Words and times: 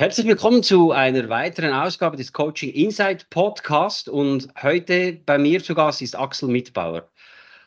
Herzlich 0.00 0.26
willkommen 0.26 0.62
zu 0.62 0.92
einer 0.92 1.28
weiteren 1.28 1.74
Ausgabe 1.74 2.16
des 2.16 2.32
Coaching 2.32 2.70
Insight 2.70 3.28
Podcast 3.28 4.08
und 4.08 4.48
heute 4.62 5.20
bei 5.26 5.36
mir 5.36 5.62
zu 5.62 5.74
Gast 5.74 6.00
ist 6.00 6.18
Axel 6.18 6.48
Mitbauer. 6.48 7.06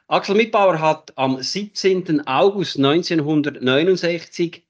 Axel 0.08 0.34
Mitbauer 0.34 0.80
hat 0.80 1.14
am 1.16 1.40
17. 1.40 2.26
August 2.26 2.78
1969 2.78 4.64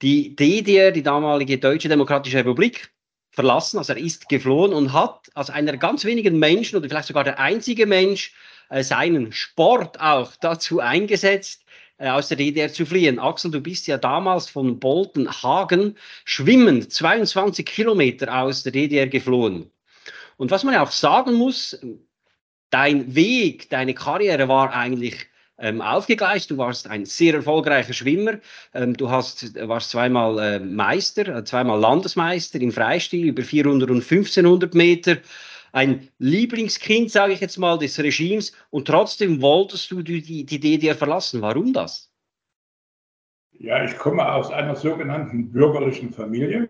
die 0.00 0.36
DDR, 0.36 0.92
die 0.92 1.02
damalige 1.02 1.58
Deutsche 1.58 1.88
Demokratische 1.88 2.38
Republik, 2.38 2.92
verlassen. 3.32 3.78
Also 3.78 3.94
er 3.94 3.98
ist 3.98 4.28
geflohen 4.28 4.72
und 4.72 4.92
hat 4.92 5.28
als 5.34 5.50
einer 5.50 5.76
ganz 5.76 6.04
wenigen 6.04 6.38
Menschen 6.38 6.76
oder 6.76 6.88
vielleicht 6.88 7.08
sogar 7.08 7.24
der 7.24 7.40
einzige 7.40 7.86
Mensch 7.86 8.32
äh, 8.70 8.84
seinen 8.84 9.32
Sport 9.32 10.00
auch 10.00 10.36
dazu 10.40 10.78
eingesetzt, 10.78 11.64
aus 11.98 12.28
der 12.28 12.36
DDR 12.36 12.72
zu 12.72 12.86
fliehen. 12.86 13.18
Axel, 13.18 13.50
du 13.50 13.60
bist 13.60 13.86
ja 13.86 13.98
damals 13.98 14.48
von 14.48 14.78
Boltenhagen 14.78 15.96
schwimmend 16.24 16.92
22 16.92 17.66
Kilometer 17.66 18.42
aus 18.42 18.62
der 18.62 18.72
DDR 18.72 19.06
geflohen. 19.06 19.70
Und 20.36 20.50
was 20.50 20.64
man 20.64 20.74
ja 20.74 20.82
auch 20.82 20.90
sagen 20.90 21.34
muss, 21.34 21.78
dein 22.70 23.14
Weg, 23.14 23.68
deine 23.70 23.94
Karriere 23.94 24.48
war 24.48 24.72
eigentlich 24.72 25.26
ähm, 25.58 25.80
aufgegleist. 25.80 26.50
Du 26.50 26.58
warst 26.58 26.88
ein 26.88 27.04
sehr 27.04 27.34
erfolgreicher 27.34 27.92
Schwimmer. 27.92 28.38
Ähm, 28.74 28.96
du 28.96 29.10
hast, 29.10 29.54
warst 29.68 29.90
zweimal 29.90 30.38
äh, 30.38 30.58
Meister, 30.60 31.26
äh, 31.28 31.44
zweimal 31.44 31.80
Landesmeister 31.80 32.60
im 32.60 32.72
Freistil 32.72 33.26
über 33.26 33.42
400 33.42 33.90
und 33.90 34.02
1500 34.02 34.74
Meter 34.74 35.16
ein 35.72 36.08
Lieblingskind, 36.18 37.10
sage 37.10 37.32
ich 37.32 37.40
jetzt 37.40 37.58
mal, 37.58 37.78
des 37.78 37.98
Regimes 37.98 38.52
und 38.70 38.86
trotzdem 38.86 39.40
wolltest 39.40 39.90
du 39.90 40.02
die, 40.02 40.22
die 40.22 40.60
DDR 40.60 40.94
verlassen. 40.94 41.42
Warum 41.42 41.72
das? 41.72 42.10
Ja, 43.52 43.84
ich 43.84 43.96
komme 43.98 44.30
aus 44.32 44.50
einer 44.50 44.76
sogenannten 44.76 45.50
bürgerlichen 45.50 46.12
Familie. 46.12 46.68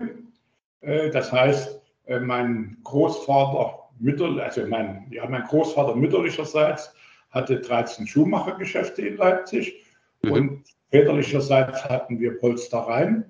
Äh, 0.80 1.10
das 1.10 1.30
heißt, 1.30 1.80
äh, 2.06 2.18
mein 2.18 2.78
Großvater 2.84 3.90
mütter, 3.98 4.42
also 4.42 4.66
mein, 4.66 5.06
ja, 5.10 5.28
mein 5.28 5.44
Großvater 5.44 5.94
mütterlicherseits 5.94 6.94
hatte 7.30 7.60
13 7.60 8.06
Schuhmachergeschäfte 8.06 9.02
in 9.02 9.16
Leipzig 9.16 9.84
mhm. 10.22 10.32
und 10.32 10.64
väterlicherseits 10.90 11.84
hatten 11.84 12.18
wir 12.18 12.38
Polstereien. 12.38 13.24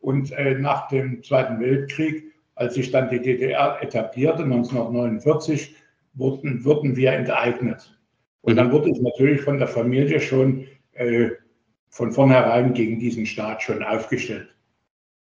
Und 0.00 0.32
äh, 0.32 0.54
nach 0.54 0.88
dem 0.88 1.22
Zweiten 1.22 1.60
Weltkrieg 1.60 2.32
als 2.58 2.74
sich 2.74 2.90
dann 2.90 3.08
die 3.08 3.20
DDR 3.20 3.78
etablierte, 3.80 4.42
1949, 4.42 5.76
wurden, 6.14 6.64
wurden 6.64 6.96
wir 6.96 7.12
enteignet. 7.12 7.96
Und 8.40 8.56
dann 8.56 8.68
mhm. 8.68 8.72
wurde 8.72 8.90
es 8.90 9.00
natürlich 9.00 9.40
von 9.42 9.58
der 9.58 9.68
Familie 9.68 10.20
schon 10.20 10.66
äh, 10.92 11.30
von 11.88 12.12
vornherein 12.12 12.74
gegen 12.74 12.98
diesen 12.98 13.26
Staat 13.26 13.62
schon 13.62 13.82
aufgestellt. 13.82 14.48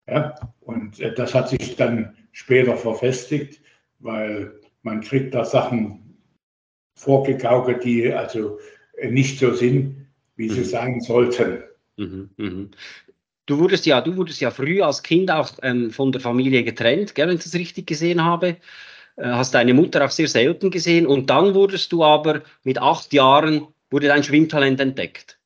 Ja? 0.06 0.34
Und 0.61 1.00
äh, 1.00 1.12
das 1.12 1.34
hat 1.34 1.48
sich 1.48 1.74
dann 1.74 2.16
später 2.30 2.77
verfestigt, 2.77 3.61
weil 3.98 4.52
man 4.83 5.00
kriegt 5.00 5.35
da 5.35 5.45
Sachen 5.45 6.17
vorgegaukelt, 6.95 7.83
die 7.83 8.12
also 8.12 8.58
äh, 8.96 9.11
nicht 9.11 9.40
so 9.40 9.55
sind, 9.55 10.06
wie 10.36 10.48
sie 10.48 10.61
mhm. 10.61 10.64
sein 10.64 11.00
sollten. 11.00 11.64
Mhm, 11.96 12.30
mh. 12.36 12.68
Du 13.48 13.59
wurdest 13.59 13.86
ja, 13.86 14.03
du 14.03 14.14
wurdest 14.14 14.42
ja 14.42 14.51
früh 14.51 14.83
als 14.83 15.03
Kind 15.03 15.31
auch 15.31 15.48
ähm, 15.63 15.91
von 15.91 16.13
der 16.13 16.20
Familie 16.20 16.63
getrennt, 16.64 17.14
gell, 17.14 17.29
wenn 17.29 17.39
ich 17.39 17.45
das 17.45 17.55
richtig 17.55 17.86
gesehen 17.86 18.23
habe. 18.23 18.57
Äh, 19.17 19.25
hast 19.25 19.55
deine 19.55 19.73
Mutter 19.73 20.05
auch 20.05 20.11
sehr 20.11 20.29
selten 20.29 20.70
gesehen 20.70 21.07
und 21.07 21.31
dann 21.31 21.55
wurdest 21.55 21.91
du 21.92 22.05
aber 22.05 22.42
mit 22.63 22.79
acht 22.79 23.11
Jahren 23.14 23.67
wurde 23.91 24.09
dein 24.09 24.23
Schwimmtalent 24.23 24.79
entdeckt. 24.81 25.39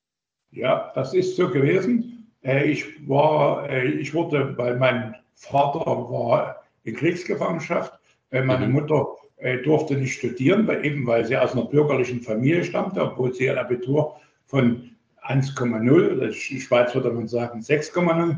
Ja, 0.51 0.91
das 0.97 1.15
ist 1.15 1.37
so 1.37 1.49
gewesen. 1.49 2.27
Äh, 2.43 2.73
ich 2.73 2.85
war, 3.09 3.71
äh, 3.71 3.87
ich 3.87 4.13
wurde, 4.13 4.53
weil 4.59 4.77
mein 4.79 5.15
Vater 5.37 5.87
war 5.87 6.65
in 6.83 6.97
Kriegsgefangenschaft, 6.97 7.93
äh, 8.33 8.43
meine 8.43 8.67
mhm. 8.67 8.73
Mutter 8.73 9.07
äh, 9.37 9.59
durfte 9.59 9.95
nicht 9.95 10.15
studieren, 10.15 10.67
weil, 10.67 10.84
eben 10.84 11.07
weil 11.07 11.25
sie 11.25 11.37
aus 11.37 11.53
einer 11.53 11.67
bürgerlichen 11.67 12.21
Familie 12.21 12.65
stammte, 12.65 13.01
obwohl 13.01 13.33
sie 13.33 13.49
ein 13.49 13.59
Abitur 13.59 14.17
von 14.47 14.91
1,0, 15.27 16.27
die 16.27 16.60
Schweiz 16.60 16.94
würde 16.94 17.10
man 17.10 17.28
sagen 17.28 17.60
6,0 17.60 18.37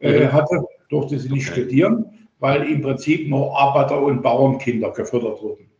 äh, 0.00 0.20
mhm. 0.20 0.32
hatte, 0.32 0.64
durfte 0.88 1.18
sie 1.18 1.30
nicht 1.30 1.50
okay. 1.50 1.62
studieren, 1.62 2.28
weil 2.38 2.64
im 2.70 2.82
Prinzip 2.82 3.28
nur 3.28 3.56
Arbeiter- 3.58 4.00
und 4.00 4.22
Bauernkinder 4.22 4.90
gefördert 4.90 5.42
wurden. 5.42 5.70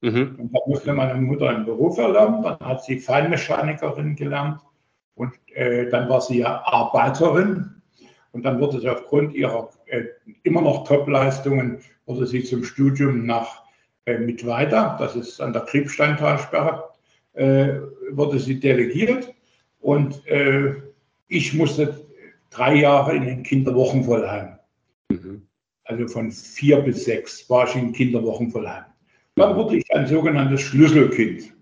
Mhm. 0.00 0.36
Und 0.38 0.54
da 0.54 0.60
musste 0.66 0.92
meine 0.92 1.20
Mutter 1.20 1.48
einen 1.48 1.64
Beruf 1.64 1.98
erlernen, 1.98 2.42
dann 2.42 2.58
hat 2.60 2.84
sie 2.84 2.98
Feinmechanikerin 2.98 4.16
gelernt 4.16 4.60
und 5.14 5.32
äh, 5.54 5.88
dann 5.90 6.08
war 6.08 6.20
sie 6.20 6.38
ja 6.38 6.62
Arbeiterin 6.64 7.82
und 8.32 8.44
dann 8.44 8.60
wurde 8.60 8.80
sie 8.80 8.88
aufgrund 8.88 9.34
ihrer 9.34 9.70
äh, 9.86 10.04
immer 10.42 10.62
noch 10.62 10.84
Top-Leistungen, 10.84 11.78
wurde 12.04 12.26
sie 12.26 12.44
zum 12.44 12.64
Studium 12.64 13.26
nach 13.26 13.64
äh, 14.04 14.18
Mittweida, 14.18 14.96
das 14.98 15.16
ist 15.16 15.40
an 15.40 15.52
der 15.52 15.62
Kriebsteintalsperre, 15.62 16.84
äh, 17.32 17.80
wurde 18.10 18.38
sie 18.38 18.60
delegiert 18.60 19.34
und 19.80 20.26
äh, 20.26 20.74
ich 21.28 21.54
musste 21.54 22.06
drei 22.50 22.76
Jahre 22.76 23.16
in 23.16 23.24
den 23.24 23.42
Kinderwochenvollheim. 23.42 24.58
Mhm. 25.08 25.42
Also 25.84 26.08
von 26.08 26.32
vier 26.32 26.80
bis 26.80 27.04
sechs 27.04 27.48
war 27.48 27.68
ich 27.68 27.76
in 27.76 27.92
Kinderwochenvollheim. 27.92 28.84
Dann 29.36 29.56
wurde 29.56 29.76
ich 29.76 29.94
ein 29.94 30.06
sogenanntes 30.06 30.62
Schlüsselkind. 30.62 31.52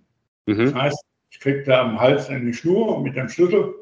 Mhm. 0.47 0.59
Das 0.59 0.75
heißt, 0.75 1.05
ich 1.31 1.41
kriegte 1.41 1.77
am 1.77 2.01
Hals 2.01 2.29
eine 2.29 2.55
Schnur 2.55 3.03
mit 3.03 3.19
einem 3.19 3.29
Schlüssel 3.29 3.75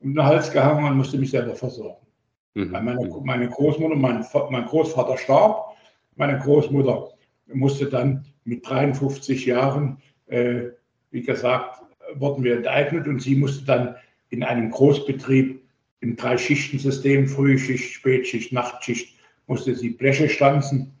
um 0.00 0.14
den 0.14 0.24
Hals 0.24 0.52
gehangen 0.52 0.84
und 0.84 0.96
musste 0.96 1.18
mich 1.18 1.30
selber 1.30 1.54
versorgen. 1.54 2.06
Mhm. 2.54 2.70
Meine, 2.70 3.20
meine, 3.24 3.48
Großmutter, 3.48 3.94
mein, 3.94 4.24
mein 4.50 4.66
Großvater 4.66 5.16
starb. 5.16 5.76
Meine 6.16 6.38
Großmutter 6.38 7.10
musste 7.52 7.86
dann 7.86 8.24
mit 8.44 8.68
53 8.68 9.46
Jahren, 9.46 9.98
äh, 10.26 10.70
wie 11.10 11.22
gesagt, 11.22 11.82
wurden 12.14 12.44
wir 12.44 12.56
enteignet 12.56 13.06
und 13.06 13.20
sie 13.20 13.36
musste 13.36 13.64
dann 13.64 13.96
in 14.30 14.42
einem 14.42 14.70
Großbetrieb 14.70 15.60
im 16.00 16.16
Drei-Schichten-System, 16.16 17.26
Frühschicht, 17.26 17.94
Spätschicht, 17.94 18.52
Nachtschicht, 18.52 19.16
musste 19.46 19.74
sie 19.74 19.90
Bleche 19.90 20.28
stanzen 20.28 20.92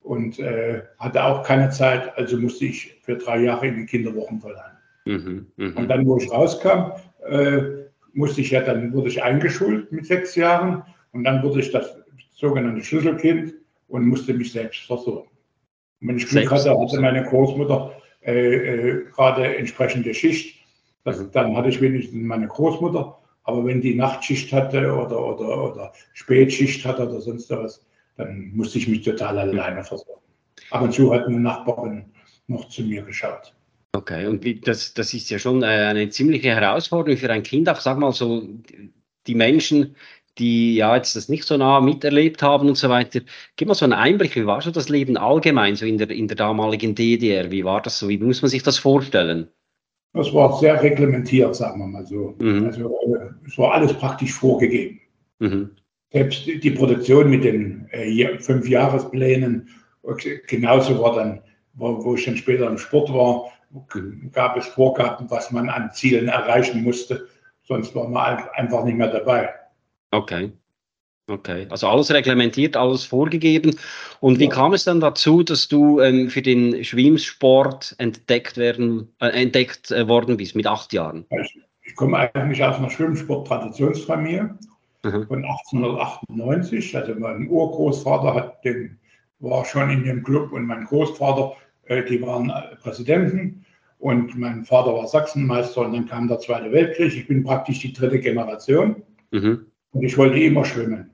und 0.00 0.38
äh, 0.38 0.82
hatte 0.98 1.24
auch 1.24 1.42
keine 1.42 1.70
Zeit, 1.70 2.16
also 2.16 2.38
musste 2.38 2.66
ich 2.66 2.98
für 3.02 3.16
drei 3.16 3.40
Jahre 3.40 3.66
in 3.66 3.76
den 3.76 3.86
Kinderwochen 3.86 4.40
verleihen. 4.40 4.76
Mhm, 5.04 5.46
mh. 5.56 5.80
Und 5.80 5.88
dann, 5.88 6.06
wo 6.06 6.18
ich 6.18 6.30
rauskam, 6.30 6.92
äh, 7.28 7.86
musste 8.12 8.40
ich 8.40 8.50
ja, 8.50 8.60
dann 8.60 8.92
wurde 8.92 9.08
ich 9.08 9.22
eingeschult 9.22 9.90
mit 9.92 10.06
sechs 10.06 10.34
Jahren 10.36 10.82
und 11.12 11.24
dann 11.24 11.42
wurde 11.42 11.60
ich 11.60 11.70
das 11.70 11.96
sogenannte 12.32 12.82
Schlüsselkind 12.82 13.54
und 13.88 14.06
musste 14.06 14.34
mich 14.34 14.52
selbst 14.52 14.86
versorgen. 14.86 15.28
Und 16.00 16.08
wenn 16.08 16.16
ich 16.18 16.26
Glück 16.26 16.50
hatte, 16.50 16.78
hatte 16.78 17.00
meine 17.00 17.24
Großmutter 17.24 17.92
äh, 18.26 18.54
äh, 18.54 19.04
gerade 19.14 19.56
entsprechende 19.56 20.12
Schicht. 20.12 20.56
Das, 21.04 21.30
dann 21.30 21.56
hatte 21.56 21.68
ich 21.68 21.80
wenigstens 21.80 22.20
meine 22.22 22.48
Großmutter. 22.48 23.18
Aber 23.44 23.64
wenn 23.64 23.80
die 23.80 23.94
Nachtschicht 23.94 24.52
hatte 24.52 24.92
oder, 24.92 25.24
oder, 25.24 25.72
oder 25.72 25.92
Spätschicht 26.14 26.84
hatte 26.84 27.08
oder 27.08 27.20
sonst 27.20 27.48
was, 27.50 27.86
dann 28.16 28.50
musste 28.54 28.78
ich 28.78 28.88
mich 28.88 29.02
total 29.02 29.38
alleine 29.38 29.84
versorgen. 29.84 30.20
Ab 30.70 30.82
und 30.82 30.92
zu 30.92 31.12
hat 31.14 31.26
eine 31.26 31.38
Nachbarin 31.38 32.06
noch 32.48 32.68
zu 32.68 32.82
mir 32.82 33.02
geschaut. 33.02 33.54
Okay, 33.92 34.26
und 34.26 34.66
das, 34.66 34.94
das 34.94 35.14
ist 35.14 35.30
ja 35.30 35.38
schon 35.38 35.62
äh, 35.62 35.66
eine 35.66 36.08
ziemliche 36.10 36.48
Herausforderung 36.48 37.16
für 37.16 37.30
ein 37.30 37.42
Kind. 37.44 37.68
Auch 37.68 37.80
sag 37.80 37.98
mal 37.98 38.12
so, 38.12 38.48
die 39.26 39.34
Menschen, 39.34 39.96
die 40.38 40.76
ja 40.76 40.94
jetzt 40.96 41.16
das 41.16 41.28
nicht 41.28 41.44
so 41.44 41.56
nah 41.56 41.80
miterlebt 41.80 42.42
haben 42.42 42.68
und 42.68 42.76
so 42.76 42.88
weiter. 42.88 43.20
Gib 43.56 43.68
mal 43.68 43.74
so 43.74 43.84
einen 43.84 43.94
Einblick, 43.94 44.36
wie 44.36 44.46
war 44.46 44.60
so 44.60 44.70
das 44.70 44.88
Leben 44.88 45.16
allgemein 45.16 45.76
so 45.76 45.86
in 45.86 45.98
der, 45.98 46.10
in 46.10 46.28
der 46.28 46.36
damaligen 46.36 46.94
DDR? 46.94 47.50
Wie 47.50 47.64
war 47.64 47.80
das 47.80 47.98
so? 47.98 48.08
Wie 48.08 48.18
muss 48.18 48.42
man 48.42 48.50
sich 48.50 48.62
das 48.62 48.78
vorstellen? 48.78 49.48
Das 50.12 50.32
war 50.32 50.58
sehr 50.58 50.82
reglementiert, 50.82 51.54
sagen 51.54 51.80
wir 51.80 51.86
mal 51.86 52.06
so. 52.06 52.34
Mhm. 52.38 52.66
Also 52.66 52.98
äh, 53.06 53.46
es 53.46 53.58
war 53.58 53.72
alles 53.72 53.92
praktisch 53.92 54.32
vorgegeben. 54.32 55.00
Mhm. 55.38 55.70
Selbst 56.12 56.46
die 56.46 56.70
Produktion 56.70 57.28
mit 57.28 57.44
den 57.44 57.88
äh, 57.90 58.38
Fünfjahresplänen, 58.38 59.68
genauso 60.46 61.02
war 61.02 61.16
dann, 61.16 61.42
wo, 61.74 62.02
wo 62.02 62.14
ich 62.14 62.24
dann 62.24 62.36
später 62.36 62.66
im 62.66 62.78
Sport 62.78 63.12
war, 63.12 63.52
gab 64.32 64.56
es 64.56 64.66
Vorgaben, 64.66 65.28
was 65.30 65.50
man 65.50 65.68
an 65.68 65.90
Zielen 65.92 66.28
erreichen 66.28 66.82
musste. 66.82 67.26
Sonst 67.64 67.94
war 67.94 68.08
man 68.08 68.38
einfach 68.54 68.84
nicht 68.84 68.96
mehr 68.96 69.10
dabei. 69.10 69.50
Okay. 70.16 70.50
Okay, 71.28 71.66
also 71.70 71.88
alles 71.88 72.12
reglementiert, 72.12 72.76
alles 72.76 73.04
vorgegeben. 73.04 73.76
Und 74.20 74.38
wie 74.38 74.44
ja. 74.44 74.50
kam 74.50 74.74
es 74.74 74.84
dann 74.84 75.00
dazu, 75.00 75.42
dass 75.42 75.66
du 75.66 76.00
ähm, 76.00 76.30
für 76.30 76.40
den 76.40 76.84
Schwimmsport 76.84 77.96
entdeckt, 77.98 78.56
werden, 78.56 79.12
äh, 79.20 79.30
entdeckt 79.30 79.90
äh, 79.90 80.06
worden 80.06 80.36
bist 80.36 80.54
mit 80.54 80.68
acht 80.68 80.92
Jahren? 80.92 81.26
Ich, 81.42 81.60
ich 81.82 81.96
komme 81.96 82.30
eigentlich 82.32 82.62
aus 82.62 82.76
einer 82.76 82.90
Schwimmsport-Traditionsfamilie 82.90 84.56
mhm. 85.02 85.26
von 85.26 85.44
1898. 85.44 86.96
Also 86.96 87.14
mein 87.16 87.48
Urgroßvater 87.48 88.34
hat 88.34 88.64
den, 88.64 88.96
war 89.40 89.64
schon 89.64 89.90
in 89.90 90.04
dem 90.04 90.22
Club 90.22 90.52
und 90.52 90.64
mein 90.64 90.84
Großvater, 90.84 91.56
äh, 91.86 92.04
die 92.04 92.22
waren 92.22 92.50
äh, 92.50 92.76
Präsidenten. 92.76 93.64
Und 93.98 94.38
mein 94.38 94.64
Vater 94.64 94.94
war 94.94 95.08
Sachsenmeister 95.08 95.80
und 95.80 95.92
dann 95.92 96.06
kam 96.06 96.28
der 96.28 96.38
Zweite 96.38 96.70
Weltkrieg. 96.70 97.16
Ich 97.16 97.26
bin 97.26 97.42
praktisch 97.42 97.80
die 97.80 97.92
dritte 97.92 98.20
Generation. 98.20 99.02
Mhm. 99.32 99.66
Und 99.96 100.02
ich 100.02 100.18
wollte 100.18 100.38
immer 100.38 100.64
schwimmen. 100.64 101.10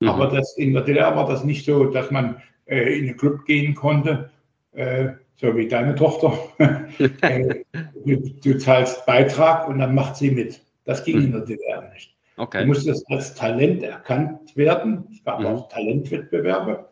Mhm. 0.00 0.08
Aber 0.08 0.28
das, 0.28 0.56
in 0.56 0.72
der 0.72 0.82
DDR 0.82 1.14
war 1.14 1.28
das 1.28 1.44
nicht 1.44 1.66
so, 1.66 1.84
dass 1.84 2.10
man 2.10 2.40
äh, 2.64 2.98
in 2.98 3.06
den 3.06 3.16
Club 3.16 3.44
gehen 3.44 3.74
konnte, 3.74 4.30
äh, 4.72 5.10
so 5.36 5.54
wie 5.54 5.68
deine 5.68 5.94
Tochter. 5.94 6.38
äh, 7.20 7.64
du, 8.04 8.16
du, 8.16 8.58
zahlst 8.58 9.04
Beitrag 9.04 9.68
und 9.68 9.80
dann 9.80 9.94
macht 9.94 10.16
sie 10.16 10.30
mit. 10.30 10.62
Das 10.84 11.04
ging 11.04 11.18
mhm. 11.18 11.24
in 11.24 11.32
der 11.32 11.40
DDR 11.42 11.90
nicht. 11.92 12.16
Okay. 12.38 12.62
Du 12.62 12.68
musstest 12.68 13.04
als 13.10 13.34
Talent 13.34 13.82
erkannt 13.82 14.56
werden. 14.56 15.04
Es 15.12 15.22
gab 15.24 15.40
mhm. 15.40 15.46
auch 15.46 15.68
Talentwettbewerbe, 15.68 16.88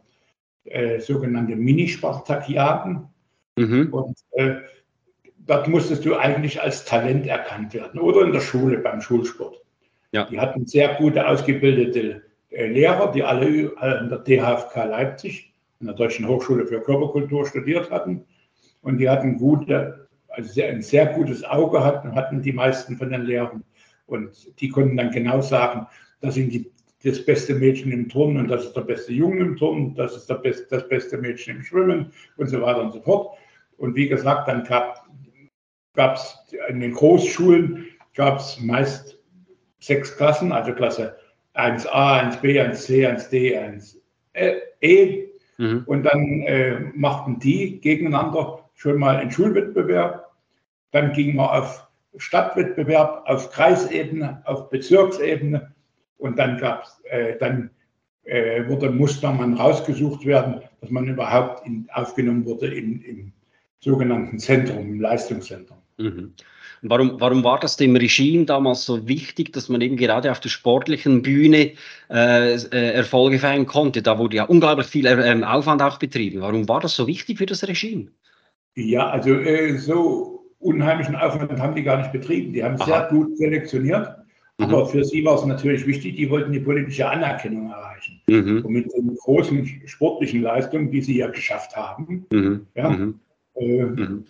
äh, 0.65 1.01
sogenannte 1.01 1.57
Mini-Spartakiaden. 1.57 3.09
Mhm. 3.57 3.89
Und 3.93 4.19
äh, 4.33 4.57
dort 5.39 5.69
musstest 5.69 6.05
du 6.05 6.17
eigentlich 6.17 6.61
als 6.61 6.85
Talent 6.85 7.27
erkannt 7.27 7.73
werden 7.73 7.99
oder 7.99 8.27
in 8.27 8.33
der 8.33 8.41
Schule 8.41 8.79
beim 8.79 9.01
Schulsport. 9.01 9.61
Ja. 10.13 10.25
Die 10.25 10.41
hatten 10.41 10.67
sehr 10.67 10.95
gute 10.95 11.27
ausgebildete 11.27 12.23
äh, 12.51 12.67
Lehrer, 12.67 13.13
die 13.13 13.23
alle 13.23 13.73
an 13.79 14.09
der 14.09 14.19
DHFK 14.19 14.85
Leipzig, 14.85 15.53
an 15.81 15.87
der 15.87 15.95
Deutschen 15.95 16.27
Hochschule 16.27 16.67
für 16.67 16.81
Körperkultur 16.81 17.47
studiert 17.47 17.91
hatten. 17.91 18.25
Und 18.83 18.99
die 18.99 19.09
hatten 19.09 19.37
gute, 19.37 20.09
also 20.29 20.63
ein 20.63 20.83
sehr 20.83 21.07
gutes 21.07 21.45
Auge 21.45 21.85
hatten, 21.85 22.15
hatten 22.15 22.43
die 22.43 22.53
meisten 22.53 22.97
von 22.97 23.11
den 23.11 23.23
Lehrern. 23.23 23.63
Und 24.07 24.61
die 24.61 24.69
konnten 24.69 24.97
dann 24.97 25.13
genau 25.13 25.41
sagen, 25.41 25.87
das 26.21 26.35
sind 26.35 26.53
die, 26.53 26.71
das 27.05 27.25
beste 27.25 27.55
Mädchen 27.55 27.93
im 27.93 28.09
Turnen 28.09 28.39
und 28.39 28.49
das 28.49 28.65
ist 28.65 28.77
der 28.77 28.83
beste 28.83 29.13
Junge 29.13 29.41
im 29.41 29.57
Turnen, 29.57 29.95
das 29.95 30.17
ist 30.17 30.43
best, 30.43 30.71
das 30.71 30.87
beste 30.89 31.17
Mädchen 31.19 31.57
im 31.57 31.63
Schwimmen 31.63 32.13
und 32.37 32.49
so 32.49 32.61
weiter 32.61 32.83
und 32.83 32.93
so 32.93 33.01
fort. 33.01 33.39
Und 33.79 33.95
wie 33.95 34.09
gesagt, 34.09 34.49
dann 34.49 34.65
gab 34.65 36.17
es 36.17 36.37
in 36.69 36.81
den 36.81 36.93
Großschulen 36.93 37.87
gab 38.15 38.41
es 38.41 38.61
meist 38.61 39.20
sechs 39.81 40.17
Klassen, 40.17 40.53
also 40.53 40.73
Klasse 40.73 41.17
1a, 41.55 42.41
1b, 42.41 42.43
1c, 42.43 43.09
1d, 43.09 43.83
1e. 44.35 45.27
Mhm. 45.59 45.83
Und 45.87 46.05
dann 46.05 46.43
äh, 46.43 46.81
machten 46.95 47.39
die 47.39 47.81
gegeneinander 47.81 48.71
schon 48.75 48.99
mal 48.99 49.17
einen 49.17 49.31
Schulwettbewerb. 49.31 50.31
Dann 50.93 51.13
ging 51.13 51.37
man 51.37 51.49
auf 51.49 51.87
Stadtwettbewerb, 52.17 53.25
auf 53.27 53.51
Kreisebene, 53.51 54.43
auf 54.45 54.71
Bezirksebene. 54.71 55.75
Und 56.19 56.39
dann 56.39 56.59
gab 56.59 56.87
äh, 57.05 57.37
dann 57.39 57.71
äh, 58.25 58.69
wurde, 58.69 58.91
musste 58.91 59.27
man 59.31 59.55
rausgesucht 59.55 60.25
werden, 60.25 60.61
dass 60.81 60.91
man 60.91 61.09
überhaupt 61.09 61.67
in, 61.67 61.89
aufgenommen 61.93 62.45
wurde 62.47 62.73
im, 62.73 63.03
im 63.03 63.33
sogenannten 63.81 64.39
Zentrum, 64.39 64.93
im 64.93 65.01
Leistungszentrum. 65.01 65.79
Mhm. 66.01 66.33
Warum, 66.83 67.21
warum 67.21 67.45
war 67.45 67.61
das 67.61 67.77
dem 67.77 67.95
Regime 67.95 68.47
damals 68.47 68.87
so 68.87 69.07
wichtig, 69.07 69.53
dass 69.53 69.69
man 69.69 69.83
eben 69.83 69.97
gerade 69.97 70.31
auf 70.31 70.41
der 70.41 70.49
sportlichen 70.49 71.21
Bühne 71.21 71.73
äh, 72.11 72.55
äh, 72.55 72.93
Erfolge 72.95 73.39
feiern 73.39 73.67
konnte? 73.67 74.01
Da 74.01 74.19
wurde 74.19 74.37
ja 74.37 74.45
unglaublich 74.45 74.87
viel 74.87 75.05
äh, 75.05 75.43
Aufwand 75.45 75.83
auch 75.83 75.99
betrieben. 75.99 76.41
Warum 76.41 76.69
war 76.69 76.81
das 76.81 76.97
so 76.97 77.07
wichtig 77.07 77.37
für 77.37 77.47
das 77.47 77.67
Regime? 77.69 78.07
Ja, 78.77 79.11
also 79.11 79.35
äh, 79.35 79.77
so 79.77 80.47
unheimlichen 80.59 81.17
Aufwand 81.17 81.61
haben 81.61 81.75
die 81.75 81.83
gar 81.83 81.99
nicht 81.99 82.13
betrieben. 82.13 82.55
Die 82.55 82.65
haben 82.65 82.81
Aha. 82.81 82.85
sehr 82.87 83.09
gut 83.11 83.37
selektioniert. 83.37 84.17
Mhm. 84.57 84.65
Aber 84.65 84.87
für 84.87 85.05
sie 85.05 85.23
war 85.25 85.35
es 85.35 85.45
natürlich 85.45 85.87
wichtig, 85.87 86.17
die 86.17 86.31
wollten 86.31 86.53
die 86.53 86.61
politische 86.61 87.09
Anerkennung 87.09 87.71
erreichen. 87.71 88.21
Mhm. 88.27 88.65
Und 88.65 88.73
mit 88.73 88.91
den 88.95 89.15
großen 89.17 89.83
sportlichen 89.87 90.43
Leistungen, 90.43 90.91
die 90.91 91.03
sie 91.03 91.19
ja 91.19 91.29
geschafft 91.29 91.77
haben, 91.77 92.27
mhm. 92.33 92.67
Ja, 92.75 92.89
mhm. 92.89 93.21
äh. 93.55 94.23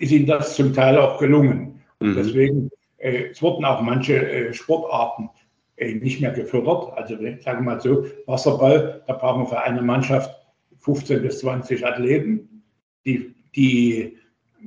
Ist 0.00 0.12
ihnen 0.12 0.26
das 0.26 0.56
zum 0.56 0.72
Teil 0.72 0.98
auch 0.98 1.18
gelungen. 1.18 1.80
Mhm. 2.00 2.14
Deswegen, 2.16 2.70
äh, 2.98 3.30
es 3.30 3.40
wurden 3.42 3.64
auch 3.64 3.82
manche 3.82 4.16
äh, 4.16 4.52
Sportarten 4.52 5.30
äh, 5.76 5.94
nicht 5.94 6.20
mehr 6.20 6.32
gefördert. 6.32 6.92
Also 6.96 7.14
sagen 7.16 7.42
wir 7.44 7.60
mal 7.60 7.80
so, 7.80 8.06
Wasserball, 8.26 9.02
da 9.06 9.12
brauchen 9.12 9.42
wir 9.42 9.46
für 9.46 9.62
eine 9.62 9.82
Mannschaft 9.82 10.34
15 10.78 11.22
bis 11.22 11.40
20 11.40 11.86
Athleten, 11.86 12.62
die, 13.04 13.34
die 13.54 14.16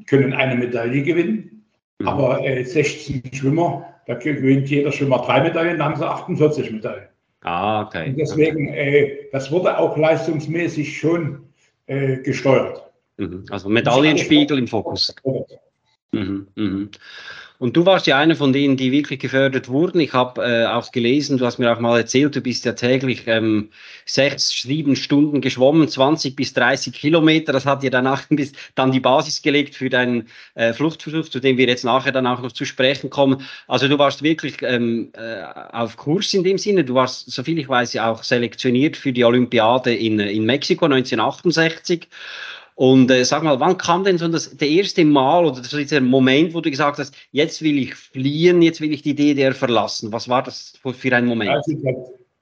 können 0.06 0.34
eine 0.34 0.56
Medaille 0.56 1.02
gewinnen. 1.02 1.66
Mhm. 2.00 2.08
Aber 2.08 2.40
16 2.44 3.24
äh, 3.24 3.36
Schwimmer, 3.36 3.86
da 4.06 4.14
gewinnt 4.14 4.70
jeder 4.70 4.92
Schwimmer 4.92 5.20
drei 5.20 5.42
Medaillen, 5.42 5.80
dann 5.80 5.90
haben 5.90 5.96
sie 5.96 6.08
48 6.08 6.72
Medaillen. 6.72 7.08
Ah, 7.42 7.82
okay. 7.82 8.10
Und 8.10 8.18
deswegen, 8.18 8.70
okay. 8.70 9.04
Äh, 9.04 9.30
das 9.32 9.52
wurde 9.52 9.78
auch 9.78 9.98
leistungsmäßig 9.98 10.98
schon 10.98 11.48
äh, 11.88 12.18
gesteuert. 12.18 12.83
Mhm. 13.18 13.46
Also 13.50 13.70
Medaillenspiegel 13.70 14.58
im 14.58 14.68
Fokus. 14.68 15.14
Mhm, 16.12 16.48
mhm. 16.56 16.92
Und 17.64 17.78
du 17.78 17.86
warst 17.86 18.08
ja 18.08 18.18
einer 18.18 18.36
von 18.36 18.52
denen, 18.52 18.76
die 18.76 18.92
wirklich 18.92 19.20
gefördert 19.20 19.70
wurden. 19.70 20.02
Ich 20.02 20.12
habe 20.12 20.44
äh, 20.44 20.66
auch 20.66 20.92
gelesen, 20.92 21.38
du 21.38 21.46
hast 21.46 21.60
mir 21.60 21.72
auch 21.72 21.80
mal 21.80 21.98
erzählt, 21.98 22.36
du 22.36 22.42
bist 22.42 22.66
ja 22.66 22.74
täglich 22.74 23.24
ähm, 23.28 23.70
sechs, 24.06 24.50
sieben 24.50 24.98
Stunden 24.98 25.40
geschwommen, 25.40 25.88
20 25.88 26.36
bis 26.36 26.54
30 26.54 26.94
Kilometer. 26.94 27.54
Das 27.54 27.66
hat 27.66 27.82
dir 27.82 27.90
danach 27.90 28.26
bis, 28.30 28.52
dann 28.76 28.92
die 28.92 29.00
Basis 29.00 29.42
gelegt 29.42 29.76
für 29.76 29.90
deinen 29.90 30.28
äh, 30.56 30.74
Fluchtversuch, 30.74 31.30
zu 31.30 31.40
dem 31.40 31.58
wir 31.58 31.68
jetzt 31.68 31.86
nachher 31.86 32.12
dann 32.12 32.28
auch 32.28 32.42
noch 32.42 32.52
zu 32.52 32.66
sprechen 32.66 33.10
kommen. 33.10 33.46
Also 33.68 33.88
du 33.88 33.98
warst 33.98 34.24
wirklich 34.24 34.58
ähm, 34.62 35.14
äh, 35.14 35.44
auf 35.72 35.96
Kurs 35.96 36.34
in 36.34 36.44
dem 36.44 36.58
Sinne. 36.58 36.84
Du 36.84 36.96
warst, 36.96 37.32
soviel 37.32 37.60
ich 37.60 37.70
weiß, 37.70 37.94
ja 37.94 38.12
auch 38.12 38.24
selektioniert 38.24 38.98
für 38.98 39.14
die 39.14 39.24
Olympiade 39.24 39.94
in, 39.94 40.20
in 40.20 40.44
Mexiko 40.44 40.84
1968. 40.84 42.10
Und 42.76 43.12
äh, 43.12 43.24
sag 43.24 43.44
mal, 43.44 43.60
wann 43.60 43.78
kam 43.78 44.04
denn 44.04 44.18
so 44.18 44.28
das 44.28 44.56
der 44.58 44.68
erste 44.68 45.06
Mal 45.06 45.46
oder 45.46 45.64
so 45.64 45.78
dieser 45.78 46.02
Moment, 46.02 46.54
wo 46.54 46.62
du 46.62 46.72
gesagt 46.72 46.98
hast, 46.98 47.16
jetzt 47.32 47.62
will 47.62 47.78
ich 47.78 47.94
fliehen, 47.94 48.62
jetzt 48.62 48.82
will 48.82 48.92
ich 48.92 49.02
die 49.02 49.16
DDR 49.16 49.54
verlassen? 49.54 50.12
Was 50.12 50.28
war 50.28 50.44
das 50.44 50.74
für 50.84 51.16
ein 51.16 51.26
Moment? 51.26 51.52
Also 51.52 51.74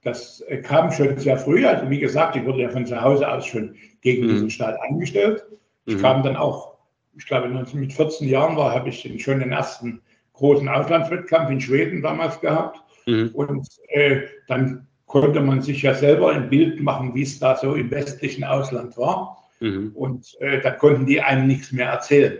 das, 0.03 0.43
das 0.47 0.63
kam 0.63 0.91
schon 0.91 1.17
sehr 1.17 1.37
früh. 1.37 1.65
Also 1.65 1.89
wie 1.89 1.99
gesagt, 1.99 2.35
ich 2.35 2.45
wurde 2.45 2.61
ja 2.61 2.69
von 2.69 2.85
zu 2.85 2.99
Hause 3.01 3.29
aus 3.29 3.45
schon 3.45 3.75
gegen 4.01 4.25
mhm. 4.25 4.29
diesen 4.29 4.49
Staat 4.49 4.79
eingestellt. 4.81 5.45
Ich 5.85 5.95
mhm. 5.95 6.01
kam 6.01 6.23
dann 6.23 6.35
auch, 6.35 6.77
ich 7.17 7.25
glaube, 7.25 7.49
mit 7.49 7.93
14 7.93 8.27
Jahren 8.27 8.55
war, 8.55 8.73
habe 8.73 8.89
ich 8.89 9.21
schon 9.21 9.39
den 9.39 9.51
ersten 9.51 10.01
großen 10.33 10.67
Auslandswettkampf 10.67 11.49
in 11.51 11.61
Schweden 11.61 12.01
damals 12.01 12.39
gehabt. 12.39 12.79
Mhm. 13.05 13.31
Und 13.33 13.67
äh, 13.89 14.21
dann 14.47 14.87
konnte 15.07 15.41
man 15.41 15.61
sich 15.61 15.81
ja 15.81 15.93
selber 15.93 16.31
ein 16.31 16.49
Bild 16.49 16.79
machen, 16.79 17.13
wie 17.13 17.23
es 17.23 17.37
da 17.37 17.57
so 17.57 17.75
im 17.75 17.91
westlichen 17.91 18.45
Ausland 18.45 18.97
war. 18.97 19.37
Mhm. 19.61 19.91
Und 19.93 20.35
äh, 20.41 20.59
da 20.59 20.71
konnten 20.71 21.05
die 21.05 21.21
einem 21.21 21.47
nichts 21.47 21.71
mehr 21.71 21.87
erzählen. 21.87 22.37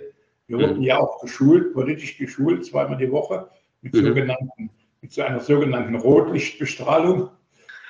Wir 0.47 0.57
mhm. 0.57 0.61
wurden 0.61 0.81
ja 0.81 0.99
auch 0.99 1.21
geschult, 1.21 1.73
politisch 1.73 2.17
geschult, 2.17 2.65
zweimal 2.65 2.97
die 2.97 3.11
Woche, 3.11 3.47
mit, 3.81 3.93
mhm. 3.93 4.07
sogenannten, 4.07 4.69
mit 5.01 5.13
so 5.13 5.21
einer 5.21 5.39
sogenannten 5.39 5.95
Rotlichtbestrahlung. 5.95 7.29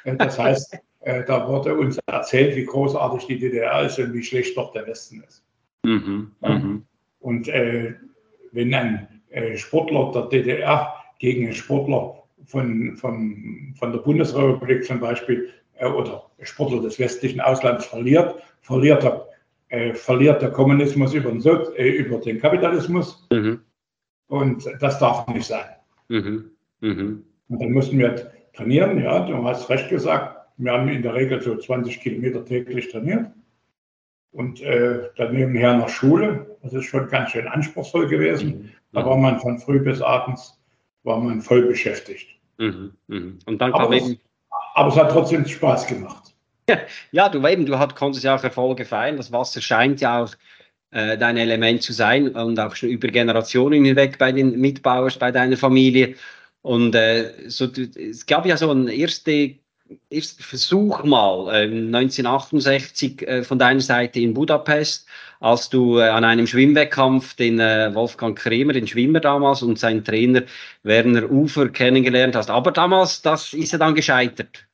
Äh, 0.04 0.16
das 0.18 0.38
heißt, 0.40 0.78
äh, 1.02 1.24
da 1.26 1.48
wurde 1.48 1.76
uns 1.76 1.98
erzählt, 2.06 2.56
wie 2.56 2.66
großartig 2.66 3.26
die 3.28 3.40
DDR 3.40 3.86
ist 3.86 3.98
und 4.00 4.14
wie 4.14 4.24
schlecht 4.24 4.56
doch 4.58 4.74
der 4.74 4.86
Westen 4.86 5.24
ist. 5.28 5.44
Mhm. 5.84 6.32
Mhm. 6.42 6.86
Und 7.20 7.48
äh, 7.48 7.94
wenn 8.52 8.74
ein 8.74 9.22
äh, 9.30 9.56
Sportler 9.56 10.12
der 10.12 10.24
DDR 10.24 10.94
gegen 11.20 11.46
einen 11.46 11.56
Sportler 11.56 12.22
von, 12.46 12.98
von, 12.98 13.74
von 13.78 13.92
der 13.92 14.00
Bundesrepublik 14.00 14.84
zum 14.84 15.00
Beispiel 15.00 15.50
äh, 15.78 15.88
oder 15.88 16.30
Sportler 16.42 16.82
des 16.82 17.00
westlichen 17.00 17.42
Auslands 17.42 17.86
verliert, 17.86 18.36
verliert 18.62 19.04
der, 19.04 19.28
äh, 19.70 19.94
verliert 19.94 20.42
der 20.42 20.52
Kommunismus 20.52 21.14
über 21.14 21.30
den, 21.30 21.42
so 21.42 21.74
äh, 21.76 21.90
über 21.90 22.18
den 22.18 22.40
Kapitalismus. 22.40 23.28
Mhm. 23.32 23.62
Und 24.28 24.66
das 24.80 25.00
darf 25.00 25.28
nicht 25.28 25.46
sein. 25.46 25.68
Mhm. 26.08 26.52
Mhm. 26.80 27.24
Und 27.50 27.62
dann 27.62 27.72
mussten 27.72 27.98
wir 27.98 28.32
trainieren, 28.54 29.02
ja, 29.02 29.26
du 29.26 29.44
hast 29.44 29.70
recht 29.70 29.90
gesagt, 29.90 30.38
wir 30.58 30.72
haben 30.72 30.88
in 30.90 31.02
der 31.02 31.14
Regel 31.14 31.42
so 31.42 31.56
20 31.56 32.00
Kilometer 32.00 32.46
täglich 32.46 32.90
trainiert. 32.90 33.32
Und 34.32 34.62
äh, 34.62 35.10
dann 35.18 35.34
nebenher 35.34 35.76
noch 35.76 35.90
Schule. 35.90 36.58
Das 36.62 36.74
ist 36.74 36.86
schon 36.86 37.08
ganz 37.10 37.32
schön 37.32 37.48
anspruchsvoll 37.48 38.08
gewesen. 38.08 38.48
Mhm. 38.50 38.70
Da 38.94 39.06
war 39.06 39.18
man 39.18 39.40
von 39.40 39.60
früh 39.60 39.80
bis 39.80 40.02
abends 40.02 40.58
war 41.04 41.20
man 41.20 41.42
voll 41.42 41.64
beschäftigt. 41.64 42.30
Mhm. 42.58 42.94
Mhm. 43.08 43.40
Und 43.46 43.60
dann 43.60 43.72
kam 43.72 43.82
aber, 43.82 43.96
eben... 43.96 44.12
es, 44.12 44.18
aber 44.76 44.90
es 44.90 44.96
hat 44.96 45.12
trotzdem 45.12 45.46
Spaß 45.46 45.88
gemacht. 45.88 46.31
ja, 47.12 47.30
du 47.30 47.46
eben, 47.48 47.66
du 47.66 47.78
konntest 47.96 48.24
ja 48.24 48.36
auch 48.36 48.44
Erfolge 48.44 48.86
feiern. 48.86 49.18
Das 49.18 49.32
Wasser 49.32 49.62
scheint 49.62 50.02
ja 50.02 50.24
auch 50.24 50.34
äh, 50.92 51.18
dein 51.18 51.38
Element 51.38 51.84
zu 51.84 51.94
sein 51.94 52.30
und 52.30 52.60
auch 52.60 52.76
schon 52.76 52.90
über 52.90 53.08
Generationen 53.08 53.86
hinweg 53.86 54.18
bei 54.18 54.32
den 54.32 54.60
Mitbauern, 54.60 55.14
bei 55.20 55.32
deiner 55.32 55.58
Familie. 55.58 56.16
Und 56.62 56.94
äh, 56.96 57.50
so, 57.50 57.66
es 57.66 58.26
gab 58.26 58.46
ja 58.46 58.58
so 58.58 58.70
eine 58.70 58.94
erste 58.94 59.56
ersten 60.10 60.44
Versuch 60.44 61.04
mal 61.04 61.50
äh, 61.54 61.64
1968 61.64 63.28
äh, 63.28 63.44
von 63.44 63.60
deiner 63.60 63.82
Seite 63.82 64.20
in 64.20 64.34
Budapest, 64.34 65.08
als 65.40 65.70
du 65.70 66.00
äh, 66.00 66.08
an 66.08 66.24
einem 66.24 66.48
Schwimmwettkampf 66.48 67.36
den 67.36 67.60
äh, 67.60 67.94
Wolfgang 67.94 68.38
Kremer, 68.38 68.74
den 68.74 68.88
Schwimmer 68.88 69.20
damals, 69.20 69.64
und 69.64 69.80
seinen 69.80 70.04
Trainer 70.04 70.44
Werner 70.84 71.30
Ufer 71.30 71.70
kennengelernt 71.70 72.36
hast. 72.36 72.50
Aber 72.50 72.72
damals, 72.72 73.22
das 73.22 73.54
ist 73.54 73.72
ja 73.72 73.78
dann 73.78 73.96
gescheitert. 73.96 74.66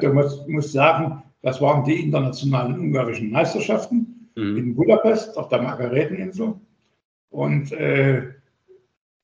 Du 0.00 0.12
musst, 0.12 0.48
musst 0.48 0.72
sagen, 0.72 1.22
das 1.42 1.60
waren 1.60 1.84
die 1.84 2.02
internationalen 2.02 2.78
ungarischen 2.78 3.30
Meisterschaften 3.30 4.28
mhm. 4.34 4.56
in 4.56 4.74
Budapest 4.74 5.36
auf 5.36 5.48
der 5.48 5.62
Margareteninsel. 5.62 6.54
Und 7.30 7.72
äh, 7.72 8.22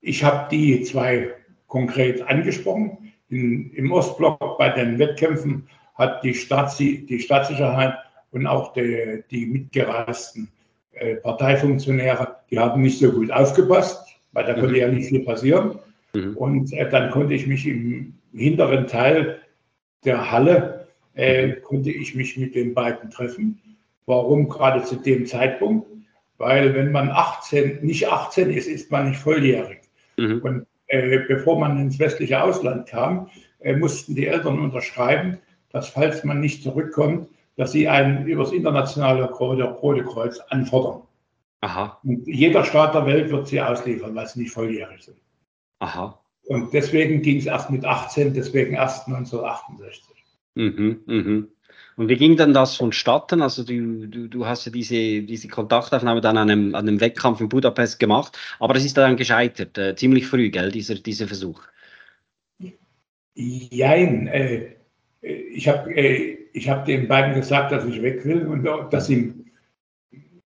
ich 0.01 0.23
habe 0.23 0.49
die 0.51 0.83
zwei 0.83 1.31
konkret 1.67 2.23
angesprochen. 2.23 3.13
In, 3.29 3.73
Im 3.73 3.93
Ostblock 3.93 4.59
bei 4.59 4.69
den 4.69 4.99
Wettkämpfen 4.99 5.67
hat 5.95 6.23
die, 6.23 6.35
Staatsi, 6.35 7.07
die 7.07 7.21
Staatssicherheit 7.21 7.95
und 8.31 8.47
auch 8.47 8.73
die, 8.73 9.25
die 9.31 9.47
mitgereisten 9.47 10.49
äh, 10.93 11.17
Parteifunktionäre, 11.17 12.37
die 12.51 12.59
haben 12.59 12.83
nicht 12.83 12.99
so 12.99 13.11
gut 13.11 13.31
aufgepasst, 13.31 14.07
weil 14.33 14.45
da 14.45 14.55
konnte 14.55 14.69
mhm. 14.69 14.77
ja 14.77 14.89
nicht 14.89 15.09
viel 15.09 15.25
passieren. 15.25 15.79
Mhm. 16.15 16.37
Und 16.37 16.73
äh, 16.73 16.89
dann 16.89 17.11
konnte 17.11 17.35
ich 17.35 17.47
mich 17.47 17.67
im 17.67 18.15
hinteren 18.33 18.87
Teil 18.87 19.42
der 20.05 20.31
Halle, 20.31 20.87
äh, 21.15 21.53
konnte 21.53 21.91
ich 21.91 22.15
mich 22.15 22.37
mit 22.37 22.55
den 22.55 22.75
beiden 22.75 23.11
treffen. 23.11 23.61
Warum 24.07 24.49
gerade 24.49 24.83
zu 24.83 24.97
dem 24.97 25.27
Zeitpunkt? 25.27 25.87
Weil 26.39 26.75
wenn 26.75 26.91
man 26.91 27.11
18, 27.11 27.85
nicht 27.85 28.09
18 28.09 28.51
ist, 28.51 28.67
ist 28.67 28.91
man 28.91 29.11
nicht 29.11 29.21
volljährig. 29.21 29.81
Mhm. 30.17 30.41
Und 30.43 30.67
äh, 30.89 31.21
bevor 31.29 31.59
man 31.59 31.79
ins 31.79 31.99
westliche 31.99 32.43
Ausland 32.43 32.89
kam, 32.89 33.31
äh, 33.61 33.77
mussten 33.77 34.15
die 34.15 34.27
Eltern 34.27 34.59
unterschreiben, 34.59 35.39
dass 35.71 35.89
falls 35.89 36.25
man 36.25 36.41
nicht 36.41 36.63
zurückkommt, 36.63 37.29
dass 37.57 37.73
sie 37.73 37.89
einen 37.89 38.27
übers 38.27 38.53
internationale 38.53 39.31
Rote 39.31 40.05
Kreuz 40.05 40.39
anfordern. 40.49 41.03
Aha. 41.61 41.99
Und 42.03 42.27
jeder 42.27 42.65
Staat 42.65 42.95
der 42.95 43.07
Welt 43.07 43.31
wird 43.31 43.47
sie 43.47 43.61
ausliefern, 43.61 44.15
weil 44.15 44.27
sie 44.27 44.41
nicht 44.41 44.53
volljährig 44.53 45.03
sind. 45.03 45.19
Aha. 45.79 46.19
Und 46.47 46.73
deswegen 46.73 47.23
ging 47.23 47.39
es 47.39 47.47
erst 47.47 47.71
mit 47.71 47.85
18, 47.85 48.35
deswegen 48.35 48.75
erst 48.75 49.07
1968. 49.07 50.03
Mhm, 50.55 51.01
mhm. 51.07 51.49
Und 51.97 52.09
wie 52.09 52.17
ging 52.17 52.37
dann 52.37 52.55
das 52.55 52.77
vonstatten? 52.77 53.43
Also 53.43 53.65
du, 53.65 54.07
du, 54.07 54.29
du 54.29 54.47
hast 54.47 54.65
ja 54.65 54.73
diese, 54.73 55.23
diese 55.23 55.49
Kontaktaufnahme 55.49 56.21
dann 56.21 56.37
an 56.37 56.51
einem, 56.51 56.75
an 56.75 56.89
einem 56.89 57.01
Wettkampf 57.01 57.41
in 57.41 57.49
Budapest 57.49 57.99
gemacht, 57.99 58.39
aber 58.59 58.75
das 58.75 58.85
ist 58.85 58.97
dann 58.97 59.17
gescheitert, 59.17 59.77
äh, 59.79 59.95
ziemlich 59.95 60.27
früh, 60.27 60.51
gell, 60.51 60.71
dieser, 60.73 60.95
dieser 60.95 61.27
Versuch. 61.27 61.63
Jein, 63.35 64.27
äh, 64.27 64.75
ich 65.21 65.69
habe 65.69 65.95
äh, 65.95 66.39
hab 66.61 66.85
den 66.87 67.09
beiden 67.09 67.35
gesagt, 67.35 67.73
dass 67.73 67.85
ich 67.85 68.03
weg 68.03 68.25
will 68.25 68.47
und 68.47 68.65
dass 68.93 69.07
sie, 69.07 69.33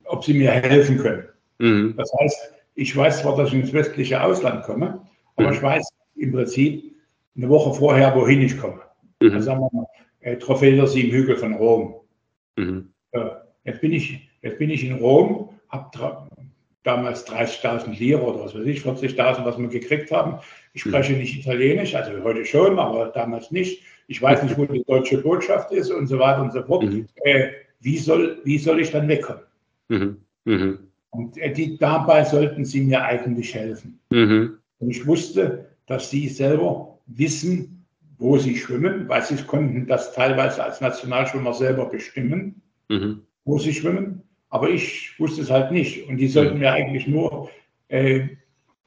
ob 0.04 0.24
sie 0.24 0.34
mir 0.34 0.50
helfen 0.50 0.98
können. 0.98 1.28
Mhm. 1.58 1.94
Das 1.96 2.12
heißt, 2.20 2.54
ich 2.74 2.94
weiß 2.94 3.22
zwar, 3.22 3.36
dass 3.36 3.48
ich 3.48 3.54
ins 3.54 3.72
westliche 3.72 4.22
Ausland 4.22 4.64
komme, 4.64 5.00
aber 5.36 5.48
mhm. 5.48 5.54
ich 5.54 5.62
weiß 5.62 5.88
im 6.16 6.32
Prinzip 6.32 6.96
eine 7.36 7.48
Woche 7.48 7.74
vorher, 7.74 8.14
wohin 8.14 8.42
ich 8.42 8.58
komme. 8.58 8.80
Mhm. 9.20 9.32
Also 9.32 9.46
sagen 9.46 9.60
wir 9.60 9.70
mal, 9.72 9.86
äh, 10.20 10.36
Trophäe 10.36 10.76
der 10.76 10.86
sieben 10.86 11.10
Hügel 11.10 11.36
von 11.36 11.54
Rom. 11.54 11.94
Mhm. 12.56 12.90
Äh, 13.12 13.30
jetzt, 13.64 13.80
bin 13.80 13.92
ich, 13.92 14.28
jetzt 14.42 14.58
bin 14.58 14.70
ich 14.70 14.84
in 14.84 14.94
Rom, 14.94 15.50
habe 15.68 16.28
damals 16.82 17.26
30.000 17.26 17.98
Lira 17.98 18.22
oder 18.22 18.44
was 18.44 18.54
weiß 18.54 18.66
ich, 18.66 18.80
40.000, 18.80 19.44
was 19.44 19.58
wir 19.58 19.68
gekriegt 19.68 20.10
haben. 20.10 20.38
Ich 20.72 20.84
mhm. 20.84 20.90
spreche 20.90 21.12
nicht 21.14 21.38
Italienisch, 21.38 21.94
also 21.94 22.12
heute 22.22 22.44
schon, 22.44 22.78
aber 22.78 23.06
damals 23.06 23.50
nicht. 23.50 23.82
Ich 24.08 24.22
weiß 24.22 24.42
nicht, 24.44 24.56
wo 24.56 24.64
die 24.64 24.84
deutsche 24.84 25.18
Botschaft 25.18 25.72
ist 25.72 25.90
und 25.90 26.06
so 26.06 26.18
weiter 26.18 26.42
und 26.42 26.52
so 26.52 26.62
fort. 26.62 26.84
Mhm. 26.84 27.06
Äh, 27.24 27.50
wie, 27.80 27.98
soll, 27.98 28.40
wie 28.44 28.58
soll 28.58 28.80
ich 28.80 28.90
dann 28.90 29.08
wegkommen? 29.08 29.42
Mhm. 29.88 30.16
Mhm. 30.44 30.78
Und 31.10 31.36
äh, 31.38 31.52
die, 31.52 31.76
dabei 31.76 32.24
sollten 32.24 32.64
sie 32.64 32.82
mir 32.82 33.02
eigentlich 33.02 33.54
helfen. 33.54 33.98
Und 34.78 34.90
ich 34.90 35.06
wusste, 35.06 35.70
dass 35.86 36.10
sie 36.10 36.28
selber 36.28 36.98
wissen, 37.06 37.86
wo 38.18 38.38
sie 38.38 38.56
schwimmen, 38.56 39.08
weil 39.08 39.22
sie 39.22 39.36
konnten 39.36 39.86
das 39.86 40.12
teilweise 40.14 40.64
als 40.64 40.80
Nationalschwimmer 40.80 41.52
selber 41.52 41.86
bestimmen, 41.86 42.62
mhm. 42.88 43.22
wo 43.44 43.58
sie 43.58 43.74
schwimmen. 43.74 44.22
Aber 44.48 44.70
ich 44.70 45.18
wusste 45.18 45.42
es 45.42 45.50
halt 45.50 45.70
nicht. 45.70 46.08
Und 46.08 46.16
die 46.16 46.28
sollten 46.28 46.54
mhm. 46.54 46.60
mir 46.60 46.72
eigentlich 46.72 47.06
nur 47.06 47.50
äh, 47.88 48.28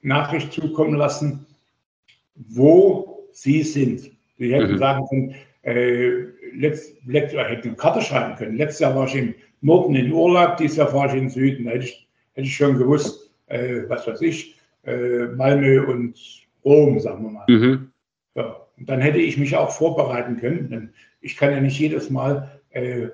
Nachricht 0.02 0.54
zukommen 0.54 0.96
lassen, 0.96 1.46
wo 2.36 3.28
sie 3.32 3.64
sind. 3.64 4.12
Sie 4.38 4.54
hätten 4.54 4.74
mhm. 4.74 4.78
sagen 4.78 5.06
können, 5.10 5.36
äh, 5.64 6.24
letzt, 6.56 6.96
letzt, 7.06 7.36
hätten 7.36 7.68
eine 7.68 7.78
Karte 7.78 8.02
schreiben 8.02 8.36
können. 8.36 8.58
Letztes 8.58 8.80
Jahr 8.80 8.96
war 8.96 9.08
ich 9.08 9.16
im 9.16 9.36
Norden 9.62 9.96
in 9.96 10.12
Urlaub, 10.12 10.58
dieses 10.58 10.78
Jahr 10.78 10.94
war 10.94 11.14
ich 11.14 11.22
im 11.22 11.30
Süden. 11.30 11.66
Da 11.66 11.72
hätte 11.72 11.86
ich, 11.86 12.08
hätte 12.34 12.48
ich 12.48 12.56
schon 12.56 12.78
gewusst, 12.78 13.30
äh, 13.48 13.82
was 13.88 14.08
weiß 14.08 14.22
ich, 14.22 14.59
äh, 14.90 15.28
Malmö 15.28 15.86
und 15.86 16.20
Rom, 16.66 17.00
sagen 17.00 17.24
wir 17.24 17.32
mal. 17.32 17.46
Mhm. 17.48 17.92
Ja. 18.36 18.66
Dann 18.78 19.02
hätte 19.02 19.18
ich 19.18 19.38
mich 19.38 19.56
auch 19.56 19.72
vorbereiten 19.72 20.38
können. 20.38 20.70
Denn 20.70 20.94
ich 21.22 21.36
kann 21.36 21.52
ja 21.52 21.60
nicht 21.60 21.80
jedes 21.80 22.10
Mal 22.10 22.60
äh, 22.72 23.10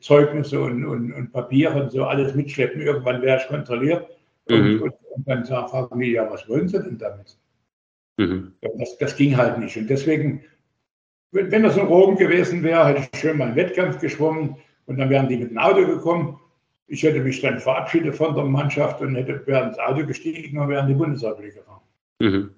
Zeugnisse 0.00 0.60
und, 0.60 0.84
und, 0.84 1.12
und, 1.12 1.32
Papiere 1.32 1.82
und 1.82 1.92
so 1.92 2.04
alles 2.04 2.34
mitschleppen. 2.34 2.80
Irgendwann 2.80 3.22
wäre 3.22 3.40
ich 3.40 3.48
kontrolliert. 3.48 4.06
Mhm. 4.48 4.82
Und, 4.82 4.94
und, 5.14 5.28
dann 5.28 5.44
fragen 5.44 6.00
die, 6.00 6.12
ja, 6.12 6.30
was 6.30 6.48
wollen 6.48 6.68
Sie 6.68 6.80
denn 6.80 6.98
damit? 6.98 7.36
Mhm. 8.18 8.52
Das, 8.78 8.98
das, 8.98 9.16
ging 9.16 9.36
halt 9.36 9.58
nicht. 9.58 9.76
Und 9.76 9.88
deswegen, 9.88 10.42
wenn, 11.32 11.50
wenn 11.50 11.62
das 11.62 11.76
in 11.76 11.86
Rom 11.86 12.16
gewesen 12.16 12.62
wäre, 12.62 12.86
hätte 12.88 13.08
ich 13.12 13.20
schön 13.20 13.38
mal 13.38 13.48
einen 13.48 13.56
Wettkampf 13.56 13.98
geschwommen 13.98 14.56
und 14.86 14.98
dann 14.98 15.10
wären 15.10 15.28
die 15.28 15.36
mit 15.36 15.50
dem 15.50 15.58
Auto 15.58 15.86
gekommen. 15.86 16.38
Ich 16.92 17.04
hätte 17.04 17.20
mich 17.20 17.40
dann 17.40 17.60
verabschiedet 17.60 18.16
von 18.16 18.34
der 18.34 18.44
Mannschaft 18.44 19.00
und 19.00 19.14
hätte 19.14 19.46
wäre 19.46 19.68
ins 19.68 19.78
Auto 19.78 20.04
gestiegen 20.04 20.58
und 20.58 20.68
wäre 20.68 20.82
in 20.82 20.88
die 20.88 20.94
Bundesrepublik 20.94 21.54
gefahren. 21.54 21.80
Mhm. 22.18 22.50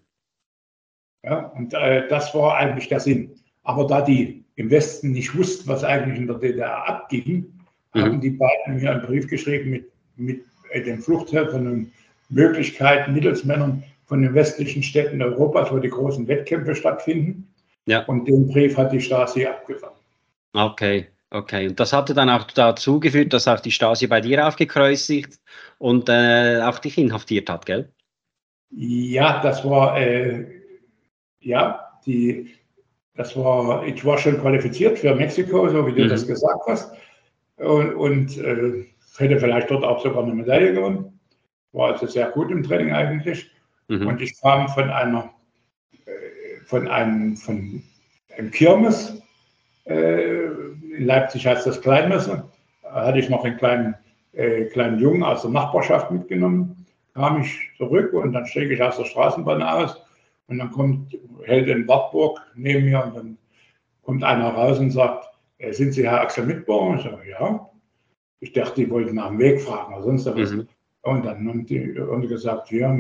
Ja, 1.22 1.46
und 1.48 1.74
äh, 1.74 2.08
das 2.08 2.34
war 2.34 2.56
eigentlich 2.56 2.88
der 2.88 3.00
Sinn. 3.00 3.30
Aber 3.62 3.86
da 3.86 4.00
die 4.00 4.42
im 4.56 4.70
Westen 4.70 5.12
nicht 5.12 5.36
wussten, 5.36 5.68
was 5.68 5.84
eigentlich 5.84 6.18
in 6.18 6.26
der 6.26 6.38
DDR 6.38 6.88
abging, 6.88 7.52
mhm. 7.92 8.00
haben 8.00 8.20
die 8.22 8.30
beiden 8.30 8.76
mir 8.76 8.90
einen 8.90 9.02
Brief 9.02 9.28
geschrieben 9.28 9.70
mit, 9.70 9.92
mit 10.16 10.44
äh, 10.70 10.82
den 10.82 11.00
Fluchthelfern 11.00 11.66
und 11.66 11.92
Möglichkeiten, 12.30 13.12
Mittelsmännern 13.12 13.84
von 14.06 14.22
den 14.22 14.32
westlichen 14.32 14.82
Städten 14.82 15.20
Europas, 15.20 15.70
wo 15.70 15.78
die 15.78 15.90
großen 15.90 16.26
Wettkämpfe 16.26 16.74
stattfinden. 16.74 17.46
Ja. 17.84 18.04
Und 18.06 18.26
den 18.26 18.48
Brief 18.48 18.78
hat 18.78 18.92
die 18.92 19.00
Stasi 19.00 19.44
abgefangen. 19.44 19.96
Okay, 20.54 21.08
okay. 21.32 21.68
Und 21.68 21.80
das 21.80 21.92
hatte 21.92 22.14
dann 22.14 22.30
auch 22.30 22.44
dazu 22.44 23.00
geführt, 23.00 23.32
dass 23.32 23.48
auch 23.48 23.60
die 23.60 23.72
Stasi 23.72 24.06
bei 24.06 24.20
dir 24.20 24.46
aufgekreuzigt 24.46 25.40
und 25.78 26.08
äh, 26.08 26.60
auch 26.62 26.78
dich 26.78 26.98
inhaftiert 26.98 27.50
hat, 27.50 27.66
gell? 27.66 27.92
Ja, 28.70 29.42
das 29.42 29.64
war 29.64 30.00
äh, 30.00 30.62
ja, 31.42 31.98
die, 32.06 32.54
das 33.14 33.36
war, 33.36 33.86
ich 33.86 34.04
war 34.04 34.18
schon 34.18 34.40
qualifiziert 34.40 34.98
für 34.98 35.14
Mexiko, 35.14 35.68
so 35.68 35.86
wie 35.86 35.92
du 35.92 36.04
mhm. 36.04 36.08
das 36.08 36.26
gesagt 36.26 36.62
hast. 36.66 36.92
Und, 37.56 37.94
und 37.94 38.38
äh, 38.38 38.86
hätte 39.18 39.38
vielleicht 39.38 39.70
dort 39.70 39.84
auch 39.84 40.02
sogar 40.02 40.22
eine 40.22 40.34
Medaille 40.34 40.72
gewonnen. 40.72 41.20
War 41.72 41.92
also 41.92 42.06
sehr 42.06 42.30
gut 42.30 42.50
im 42.50 42.62
Training 42.62 42.92
eigentlich. 42.92 43.50
Mhm. 43.88 44.06
Und 44.06 44.20
ich 44.20 44.40
kam 44.40 44.68
von 44.68 44.90
einer, 44.90 45.30
äh, 46.06 46.64
von 46.64 46.88
einem, 46.88 47.36
von 47.36 47.82
einem 48.36 48.50
Kirmes. 48.50 49.21
In 51.02 51.08
Leipzig 51.08 51.44
heißt 51.44 51.66
das 51.66 51.80
Kleinmesse. 51.80 52.44
Da 52.84 53.06
hatte 53.06 53.18
ich 53.18 53.28
noch 53.28 53.44
einen 53.44 53.56
kleinen, 53.56 53.96
äh, 54.34 54.66
kleinen 54.66 55.00
Jungen 55.00 55.24
aus 55.24 55.42
der 55.42 55.50
Nachbarschaft 55.50 56.12
mitgenommen. 56.12 56.86
Kam 57.12 57.40
ich 57.40 57.58
zurück 57.76 58.12
und 58.12 58.32
dann 58.32 58.46
steige 58.46 58.72
ich 58.72 58.80
aus 58.80 58.98
der 58.98 59.04
Straßenbahn 59.06 59.64
aus 59.64 60.00
und 60.46 60.58
dann 60.58 60.70
kommt, 60.70 61.18
hält 61.42 61.66
in 61.66 61.88
Wartburg 61.88 62.40
neben 62.54 62.84
mir 62.84 63.02
und 63.04 63.16
dann 63.16 63.38
kommt 64.02 64.22
einer 64.22 64.50
raus 64.50 64.78
und 64.78 64.92
sagt, 64.92 65.28
äh, 65.58 65.72
sind 65.72 65.92
Sie 65.92 66.08
Herr 66.08 66.20
Axel 66.20 66.46
Mitbauer? 66.46 66.94
Ich 66.94 67.02
sage, 67.02 67.28
ja. 67.28 67.68
Ich 68.38 68.52
dachte, 68.52 68.84
die 68.84 68.88
wollten 68.88 69.16
nach 69.16 69.26
dem 69.26 69.40
Weg 69.40 69.60
fragen 69.60 69.94
oder 69.94 70.04
sonst 70.04 70.26
was. 70.26 70.52
Mhm. 70.52 70.68
Und 71.02 71.26
dann 71.26 71.48
haben 71.48 71.66
die, 71.66 71.96
haben 71.98 72.28
gesagt, 72.28 72.70
ja, 72.70 72.96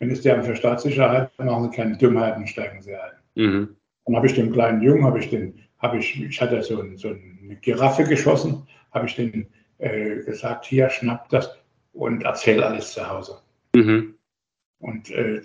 Ministerium 0.00 0.44
für 0.44 0.56
Staatssicherheit, 0.56 1.30
machen 1.38 1.64
Sie 1.64 1.76
keine 1.76 1.98
Dummheiten, 1.98 2.46
steigen 2.46 2.80
Sie 2.80 2.94
ein. 2.94 3.12
Mhm. 3.34 3.76
Dann 4.06 4.16
habe 4.16 4.26
ich 4.26 4.32
den 4.32 4.50
kleinen 4.50 4.80
Jungen, 4.80 5.04
habe 5.04 5.18
ich 5.18 5.28
den, 5.28 5.60
habe 5.78 5.98
ich, 5.98 6.22
ich 6.22 6.40
hatte 6.40 6.62
so, 6.62 6.80
ein, 6.80 6.96
so 6.96 7.08
eine 7.08 7.56
Giraffe 7.56 8.04
geschossen, 8.04 8.66
habe 8.92 9.06
ich 9.06 9.16
den 9.16 9.46
äh, 9.78 10.16
gesagt, 10.24 10.66
hier, 10.66 10.90
schnapp 10.90 11.28
das 11.28 11.56
und 11.92 12.24
erzähl 12.24 12.62
alles 12.62 12.92
zu 12.92 13.08
Hause. 13.08 13.38
Mhm. 13.74 14.14
Und 14.80 15.10
äh, 15.10 15.40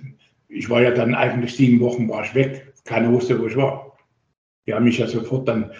ich 0.47 0.69
war 0.69 0.81
ja 0.81 0.91
dann 0.91 1.15
eigentlich 1.15 1.55
sieben 1.55 1.79
Wochen 1.79 2.07
war 2.09 2.23
ich 2.23 2.35
weg. 2.35 2.73
Keiner 2.85 3.11
wusste, 3.11 3.39
wo 3.39 3.47
ich 3.47 3.55
war. 3.55 3.97
Die 4.65 4.73
haben 4.73 4.85
mich 4.85 4.97
ja 4.97 5.07
sofort 5.07 5.47
dann 5.47 5.71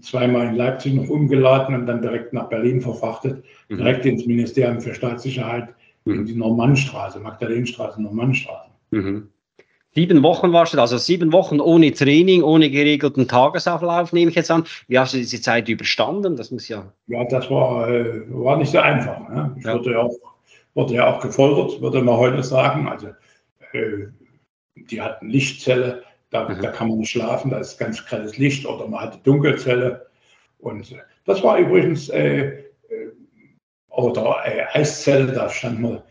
zweimal 0.00 0.48
in 0.48 0.56
Leipzig 0.56 0.94
noch 0.94 1.08
umgeladen 1.08 1.74
und 1.74 1.86
dann 1.86 2.02
direkt 2.02 2.32
nach 2.32 2.48
Berlin 2.48 2.80
verfrachtet, 2.80 3.44
mhm. 3.68 3.76
direkt 3.76 4.04
ins 4.04 4.26
Ministerium 4.26 4.80
für 4.80 4.94
Staatssicherheit, 4.94 5.74
mhm. 6.04 6.14
in 6.14 6.26
die 6.26 6.34
Normannstraße, 6.34 7.20
Magdalenenstraße, 7.20 8.02
Normannstraße. 8.02 8.70
Mhm. 8.90 9.28
Sieben 9.94 10.22
Wochen 10.22 10.54
warst 10.54 10.72
du, 10.72 10.80
also 10.80 10.96
sieben 10.96 11.32
Wochen 11.32 11.60
ohne 11.60 11.92
Training, 11.92 12.42
ohne 12.42 12.70
geregelten 12.70 13.28
Tagesablauf, 13.28 14.14
nehme 14.14 14.30
ich 14.30 14.36
jetzt 14.36 14.50
an. 14.50 14.64
Wie 14.88 14.98
hast 14.98 15.12
du 15.12 15.18
diese 15.18 15.42
Zeit 15.42 15.68
überstanden? 15.68 16.34
Das 16.34 16.50
muss 16.50 16.66
ja. 16.68 16.90
Ja, 17.08 17.24
das 17.24 17.50
war, 17.50 17.90
äh, 17.90 18.22
war 18.28 18.56
nicht 18.56 18.72
so 18.72 18.78
einfach. 18.78 19.28
Ne? 19.28 19.54
Ich 19.58 19.64
ja. 19.64 19.74
wurde, 19.74 19.92
ja 19.92 19.98
auch, 19.98 20.14
wurde 20.72 20.94
ja 20.94 21.14
auch 21.14 21.20
gefoltert, 21.20 21.82
würde 21.82 22.00
man 22.00 22.16
heute 22.16 22.42
sagen. 22.42 22.88
Also, 22.88 23.08
äh, 23.72 24.06
die 24.76 25.02
hatten 25.02 25.28
Lichtzelle, 25.28 26.04
da, 26.30 26.48
mhm. 26.48 26.62
da 26.62 26.70
kann 26.70 26.88
man 26.88 26.98
nicht 26.98 27.10
schlafen, 27.10 27.50
da 27.50 27.58
ist 27.58 27.76
ganz 27.76 28.02
grelles 28.06 28.38
Licht, 28.38 28.64
oder 28.64 28.88
man 28.88 29.00
hatte 29.00 29.18
Dunkelzelle. 29.24 30.06
Und 30.58 30.90
äh, 30.90 31.00
das 31.26 31.42
war 31.42 31.58
übrigens, 31.58 32.08
äh, 32.08 32.46
äh, 32.46 32.62
oder 33.90 34.38
äh, 34.46 34.64
Eiszelle, 34.72 35.32
da 35.32 35.50
stand 35.50 35.80
man 35.82 36.02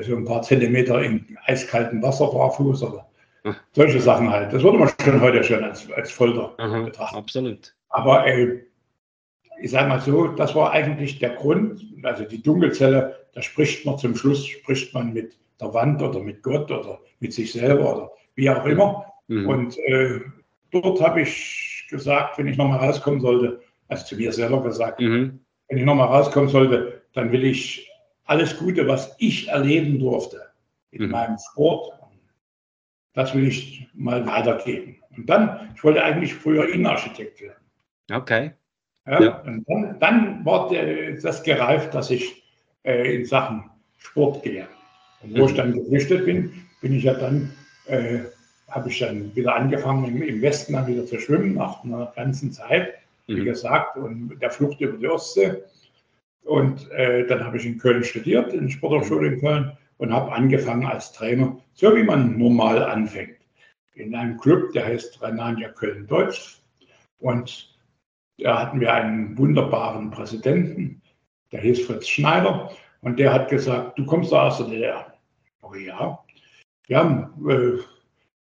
so 0.00 0.16
ein 0.16 0.24
paar 0.24 0.42
Zentimeter 0.42 1.00
in 1.00 1.38
eiskaltem 1.44 2.02
Wasser 2.02 2.26
barfuß 2.32 2.82
oder 2.82 3.07
solche 3.72 4.00
Sachen 4.00 4.30
halt. 4.30 4.52
Das 4.52 4.62
würde 4.62 4.78
man 4.78 4.90
schon 5.02 5.20
heute 5.20 5.42
schon 5.44 5.64
als, 5.64 5.90
als 5.92 6.10
Folter 6.10 6.54
Aha, 6.58 6.82
betrachten. 6.82 7.16
Absolut. 7.16 7.74
Aber 7.88 8.26
äh, 8.26 8.60
ich 9.60 9.70
sage 9.70 9.88
mal 9.88 10.00
so, 10.00 10.28
das 10.28 10.54
war 10.54 10.72
eigentlich 10.72 11.18
der 11.18 11.30
Grund. 11.30 11.84
Also 12.02 12.24
die 12.24 12.42
Dunkelzelle, 12.42 13.26
da 13.34 13.42
spricht 13.42 13.84
man 13.86 13.98
zum 13.98 14.16
Schluss, 14.16 14.46
spricht 14.46 14.94
man 14.94 15.12
mit 15.12 15.36
der 15.60 15.74
Wand 15.74 16.02
oder 16.02 16.20
mit 16.20 16.42
Gott 16.42 16.70
oder 16.70 17.00
mit 17.20 17.32
sich 17.32 17.52
selber 17.52 17.96
oder 17.96 18.10
wie 18.34 18.50
auch 18.50 18.64
immer. 18.64 19.04
Mhm. 19.28 19.48
Und 19.48 19.78
äh, 19.78 20.20
dort 20.70 21.00
habe 21.00 21.22
ich 21.22 21.86
gesagt, 21.90 22.38
wenn 22.38 22.46
ich 22.46 22.56
nochmal 22.56 22.78
rauskommen 22.78 23.20
sollte, 23.20 23.60
also 23.88 24.04
zu 24.04 24.16
mir 24.16 24.32
selber 24.32 24.62
gesagt, 24.62 25.00
mhm. 25.00 25.40
wenn 25.68 25.78
ich 25.78 25.84
nochmal 25.84 26.08
rauskommen 26.08 26.48
sollte, 26.48 27.02
dann 27.14 27.32
will 27.32 27.44
ich 27.44 27.90
alles 28.24 28.56
Gute, 28.58 28.86
was 28.86 29.16
ich 29.18 29.48
erleben 29.48 29.98
durfte 29.98 30.42
in 30.90 31.06
mhm. 31.06 31.10
meinem 31.10 31.36
Sport, 31.38 31.97
das 33.18 33.34
will 33.34 33.48
ich 33.48 33.84
mal 33.94 34.24
weitergeben. 34.28 34.94
Und 35.16 35.28
dann, 35.28 35.72
ich 35.74 35.82
wollte 35.82 36.04
eigentlich 36.04 36.32
früher 36.32 36.72
Innenarchitekt 36.72 37.40
werden. 37.40 37.64
Okay. 38.12 38.52
Ja, 39.06 39.20
ja. 39.20 39.40
Und 39.40 39.64
dann, 39.68 39.98
dann 39.98 40.44
war 40.44 40.68
der, 40.68 41.14
das 41.20 41.42
gereift, 41.42 41.92
dass 41.94 42.12
ich 42.12 42.44
äh, 42.84 43.16
in 43.16 43.24
Sachen 43.24 43.70
Sport 43.96 44.44
gehe. 44.44 44.68
Und 45.20 45.32
wo 45.32 45.42
mhm. 45.42 45.48
ich 45.48 45.54
dann 45.54 45.72
geflüchtet 45.72 46.26
bin, 46.26 46.52
bin 46.80 46.92
ich 46.92 47.02
ja 47.02 47.14
dann, 47.14 47.50
äh, 47.86 48.20
habe 48.70 48.88
ich 48.88 49.00
dann 49.00 49.34
wieder 49.34 49.56
angefangen, 49.56 50.04
im, 50.04 50.22
im, 50.22 50.40
Westen 50.40 50.74
dann 50.74 50.86
wieder 50.86 51.04
zu 51.04 51.18
schwimmen, 51.18 51.54
nach 51.54 51.82
einer 51.82 52.12
ganzen 52.14 52.52
Zeit, 52.52 52.94
wie 53.26 53.40
mhm. 53.40 53.46
gesagt, 53.46 53.96
und 53.96 54.38
der 54.40 54.52
Flucht 54.52 54.80
über 54.80 54.96
die 54.96 55.08
Ostsee. 55.08 55.54
Und 56.44 56.88
äh, 56.92 57.26
dann 57.26 57.44
habe 57.44 57.56
ich 57.56 57.66
in 57.66 57.78
Köln 57.78 58.04
studiert, 58.04 58.52
in 58.52 58.66
der 58.66 58.70
Sporthochschule 58.70 59.26
in 59.26 59.40
Köln 59.40 59.72
und 59.98 60.12
habe 60.12 60.32
angefangen 60.32 60.86
als 60.86 61.12
Trainer, 61.12 61.56
so 61.74 61.94
wie 61.94 62.02
man 62.02 62.38
normal 62.38 62.82
anfängt. 62.82 63.36
In 63.94 64.14
einem 64.14 64.38
Club, 64.38 64.72
der 64.72 64.86
heißt 64.86 65.20
Renania 65.22 65.68
Köln-Deutsch. 65.70 66.60
Und 67.18 67.76
da 68.38 68.62
hatten 68.62 68.80
wir 68.80 68.92
einen 68.92 69.36
wunderbaren 69.36 70.10
Präsidenten, 70.10 71.02
der 71.52 71.60
hieß 71.60 71.86
Fritz 71.86 72.08
Schneider. 72.08 72.70
Und 73.00 73.18
der 73.18 73.32
hat 73.32 73.48
gesagt, 73.48 73.98
du 73.98 74.06
kommst 74.06 74.32
aus 74.32 74.58
der 74.58 74.66
DDR. 74.66 75.14
Oh 75.62 75.74
ja, 75.74 76.18
ja, 76.88 77.30
äh, 77.48 77.78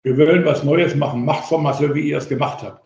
wir 0.03 0.17
wollen 0.17 0.45
was 0.45 0.63
Neues 0.63 0.95
machen, 0.95 1.25
macht's 1.25 1.49
doch 1.49 1.59
mal 1.59 1.73
so, 1.73 1.93
wie 1.95 2.09
ihr 2.09 2.17
es 2.17 2.29
gemacht 2.29 2.61
habt. 2.61 2.85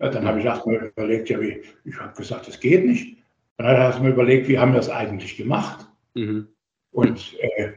Ja, 0.00 0.08
dann 0.08 0.24
habe 0.24 0.38
ich 0.38 0.46
erstmal 0.46 0.76
überlegt, 0.76 1.28
ja, 1.28 1.40
wie, 1.40 1.62
ich 1.84 2.00
habe 2.00 2.16
gesagt, 2.16 2.48
das 2.48 2.60
geht 2.60 2.86
nicht. 2.86 3.18
Dann 3.56 3.66
hat 3.66 3.76
er 3.76 3.84
erstmal 3.84 4.12
überlegt, 4.12 4.48
wie 4.48 4.58
haben 4.58 4.72
wir 4.72 4.78
das 4.78 4.88
eigentlich 4.88 5.36
gemacht? 5.36 5.86
Mhm. 6.14 6.48
Und 6.92 7.36
äh, 7.40 7.72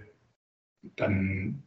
dann 0.95 1.63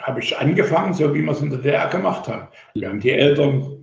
habe 0.00 0.20
ich 0.20 0.36
angefangen, 0.36 0.94
so 0.94 1.12
wie 1.14 1.22
wir 1.22 1.32
es 1.32 1.40
in 1.40 1.50
der 1.50 1.58
DDR 1.58 1.88
gemacht 1.88 2.28
haben. 2.28 2.48
Wir 2.74 2.88
haben 2.88 3.00
die 3.00 3.10
Eltern 3.10 3.76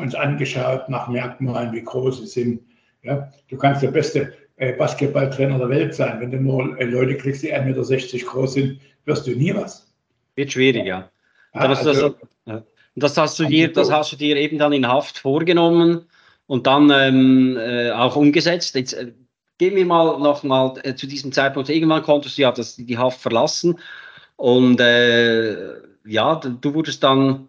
uns 0.00 0.14
angeschaut 0.14 0.88
nach 0.88 1.08
Merkmalen, 1.08 1.72
wie 1.72 1.82
groß 1.82 2.20
sie 2.20 2.26
sind. 2.26 2.60
Ja, 3.02 3.30
du 3.48 3.56
kannst 3.56 3.82
der 3.82 3.90
beste 3.90 4.32
äh, 4.56 4.72
Basketballtrainer 4.72 5.58
der 5.58 5.68
Welt 5.68 5.94
sein. 5.94 6.20
Wenn 6.20 6.30
du 6.30 6.38
nur 6.38 6.78
äh, 6.80 6.84
Leute 6.84 7.16
kriegst, 7.16 7.42
die 7.42 7.54
1,60 7.54 7.64
Meter 7.64 8.26
groß 8.26 8.52
sind, 8.54 8.80
wirst 9.04 9.26
du 9.26 9.32
nie 9.32 9.54
was. 9.54 9.92
Wird 10.34 10.52
schwierig, 10.52 10.86
ja. 10.86 11.10
ja 11.54 11.68
das, 11.68 11.86
also, 11.86 12.16
das, 12.44 12.62
das, 12.96 13.16
hast 13.16 13.38
du 13.38 13.44
dir, 13.44 13.72
das 13.72 13.90
hast 13.90 14.12
du 14.12 14.16
dir 14.16 14.36
eben 14.36 14.58
dann 14.58 14.72
in 14.72 14.88
Haft 14.88 15.18
vorgenommen 15.18 16.06
und 16.46 16.66
dann 16.66 16.90
ähm, 16.90 17.56
äh, 17.58 17.90
auch 17.90 18.16
umgesetzt. 18.16 18.74
Jetzt, 18.74 18.94
äh, 18.94 19.12
gehen 19.58 19.76
wir 19.76 19.86
mal 19.86 20.18
nochmal 20.18 20.74
äh, 20.82 20.94
zu 20.94 21.06
diesem 21.06 21.32
Zeitpunkt. 21.32 21.68
Irgendwann 21.68 22.02
konntest 22.02 22.38
du 22.38 22.42
ja 22.42 22.52
das, 22.52 22.76
die 22.76 22.98
Haft 22.98 23.20
verlassen 23.20 23.78
und 24.36 24.80
äh, 24.80 25.74
ja, 26.04 26.36
du 26.36 26.74
wurdest 26.74 27.02
dann, 27.02 27.48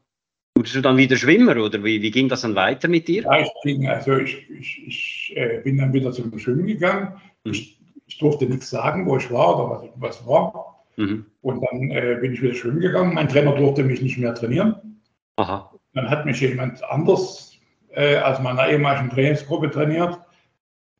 wurdest 0.55 0.75
du 0.75 0.81
dann 0.81 0.97
wieder 0.97 1.15
Schwimmer 1.15 1.57
oder 1.57 1.83
wie, 1.83 2.01
wie 2.01 2.11
ging 2.11 2.29
das 2.29 2.41
dann 2.41 2.55
weiter 2.55 2.87
mit 2.87 3.07
dir? 3.07 3.23
Ja, 3.23 3.39
ich 3.39 3.51
ging, 3.63 3.87
also 3.87 4.17
ich, 4.17 4.49
ich, 4.49 4.87
ich 4.87 5.33
äh, 5.35 5.61
bin 5.63 5.77
dann 5.77 5.93
wieder 5.93 6.11
zum 6.11 6.37
Schwimmen 6.39 6.65
gegangen. 6.65 7.13
Mhm. 7.43 7.51
Ich, 7.51 7.79
ich, 8.07 8.17
durfte 8.17 8.45
nichts 8.45 8.69
sagen, 8.69 9.05
wo 9.05 9.17
ich 9.17 9.29
war 9.29 9.59
oder 9.59 9.69
was, 9.69 9.89
was 9.97 10.27
war. 10.27 10.85
Mhm. 10.95 11.25
Und 11.41 11.61
dann 11.61 11.91
äh, 11.91 12.17
bin 12.21 12.33
ich 12.33 12.41
wieder 12.41 12.55
schwimmen 12.55 12.79
gegangen. 12.79 13.13
Mein 13.13 13.29
Trainer 13.29 13.53
durfte 13.53 13.83
mich 13.83 14.01
nicht 14.01 14.17
mehr 14.17 14.33
trainieren. 14.33 15.01
Aha. 15.35 15.71
Dann 15.93 16.09
hat 16.09 16.25
mich 16.25 16.39
jemand 16.39 16.83
anders 16.85 17.53
äh, 17.89 18.17
aus 18.17 18.39
meiner 18.39 18.69
ehemaligen 18.69 19.09
Trainingsgruppe 19.09 19.69
trainiert. 19.69 20.17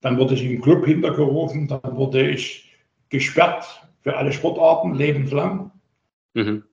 Dann 0.02 0.18
wurde 0.18 0.36
ich 0.36 0.44
im 0.44 0.62
Club 0.62 0.86
hintergerufen, 0.86 1.68
dann 1.68 1.96
wurde 1.96 2.30
ich 2.30 2.72
gesperrt 3.10 3.88
für 4.02 4.16
alle 4.16 4.32
Sportarten 4.32 4.94
lebenslang. 4.94 5.72
Mhm. 6.34 6.64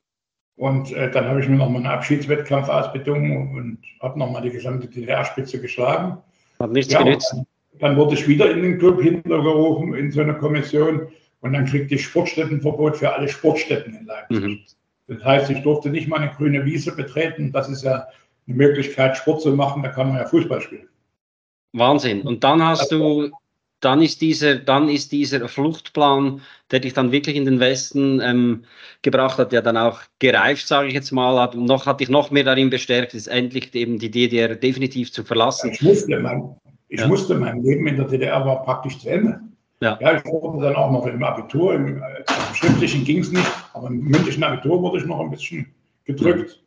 Und 0.57 0.93
äh, 0.93 1.11
dann 1.11 1.27
habe 1.27 1.41
ich 1.41 1.49
mir 1.49 1.57
nochmal 1.57 1.79
einen 1.79 1.87
Abschiedswettkampf 1.87 2.69
ausbedungen 2.69 3.57
und 3.57 3.79
habe 4.01 4.19
nochmal 4.19 4.43
die 4.43 4.51
gesamte 4.51 4.87
DDR-Spitze 4.87 5.61
geschlagen. 5.61 6.19
Hat 6.61 6.71
nichts 6.71 6.93
ja, 6.93 7.03
genützt. 7.03 7.33
Dann, 7.33 7.47
dann, 7.81 7.97
wurde 7.97 8.15
ich 8.15 8.29
wieder 8.29 8.51
in 8.51 8.63
den 8.63 8.79
Club 8.79 9.01
hintergerufen, 9.01 9.95
in 9.95 10.13
so 10.13 10.21
eine 10.21 10.35
Kommission. 10.35 11.09
Und 11.41 11.53
dann 11.53 11.67
kriegte 11.67 11.97
ich 11.97 12.05
Sportstättenverbot 12.05 12.99
für 12.99 13.13
alle 13.13 13.29
Sportstätten 13.29 13.95
in 13.97 14.07
Leipzig. 14.07 14.41
Mhm. 14.41 14.61
Das 15.09 15.25
heißt, 15.25 15.51
ich 15.51 15.63
durfte 15.63 15.91
nicht 15.91 16.09
mal 16.09 16.21
eine 16.21 16.31
grüne 16.31 16.65
Wiese 16.65 16.95
betreten. 16.95 17.53
Das 17.53 17.69
ist 17.69 17.83
ja 17.83 18.07
eine 18.47 18.57
Möglichkeit, 18.57 19.17
Sport 19.17 19.43
zu 19.43 19.55
machen. 19.55 19.83
Da 19.83 19.89
kann 19.89 20.09
man 20.09 20.19
ja 20.19 20.27
Fußball 20.27 20.61
spielen. 20.61 20.89
Wahnsinn. 21.75 22.23
Und 22.23 22.45
dann 22.45 22.65
hast 22.65 22.91
du, 22.91 23.31
dann 23.81 24.01
ist 24.01 24.21
dieser, 24.21 24.55
dann 24.57 24.89
ist 24.89 25.13
dieser 25.13 25.47
Fluchtplan, 25.49 26.41
der 26.71 26.81
dich 26.81 26.95
dann 26.95 27.13
wirklich 27.13 27.37
in 27.37 27.45
den 27.45 27.61
Westen 27.61 28.21
ähm, 28.23 28.65
gebracht 29.03 29.39
hat, 29.39 29.53
ja 29.53 29.61
dann 29.61 29.77
auch 29.77 30.01
gereift, 30.21 30.67
sage 30.67 30.89
ich 30.89 30.95
jetzt 30.95 31.11
mal, 31.11 31.39
hat, 31.39 31.55
noch, 31.55 31.85
hat 31.87 32.01
dich 32.01 32.09
noch 32.09 32.31
mehr 32.31 32.45
darin 32.45 32.71
bestärkt, 32.71 33.13
ist 33.13 33.27
endlich 33.27 33.75
eben 33.75 33.99
die 33.99 34.11
DDR 34.11 34.55
definitiv 34.55 35.13
zu 35.13 35.25
verlassen. 35.25 35.71
Ich 35.73 35.83
musste, 35.83 36.19
mein, 36.19 36.57
ich 36.89 37.01
ja. 37.01 37.09
musste 37.09 37.35
mein 37.35 37.63
Leben 37.63 37.87
in 37.87 37.97
der 37.97 38.07
DDR 38.07 38.45
war 38.47 38.63
praktisch 38.63 38.99
zu 38.99 39.09
Ende. 39.11 39.41
Ja. 39.81 39.99
ja, 40.01 40.17
ich 40.17 40.25
wurde 40.25 40.65
dann 40.65 40.77
auch 40.77 40.91
noch 40.91 41.07
im 41.07 41.23
Abitur, 41.23 41.75
im, 41.75 42.03
äh, 42.03 42.07
im 42.21 42.55
Schriftlichen 42.55 43.05
ging 43.05 43.19
es 43.19 43.33
nicht, 43.33 43.51
aber 43.75 43.89
im 43.89 43.99
mündlichen 43.99 44.43
Abitur 44.43 44.81
wurde 44.81 44.99
ich 44.99 45.05
noch 45.05 45.21
ein 45.21 45.31
bisschen 45.31 45.67
gedrückt, 46.05 46.61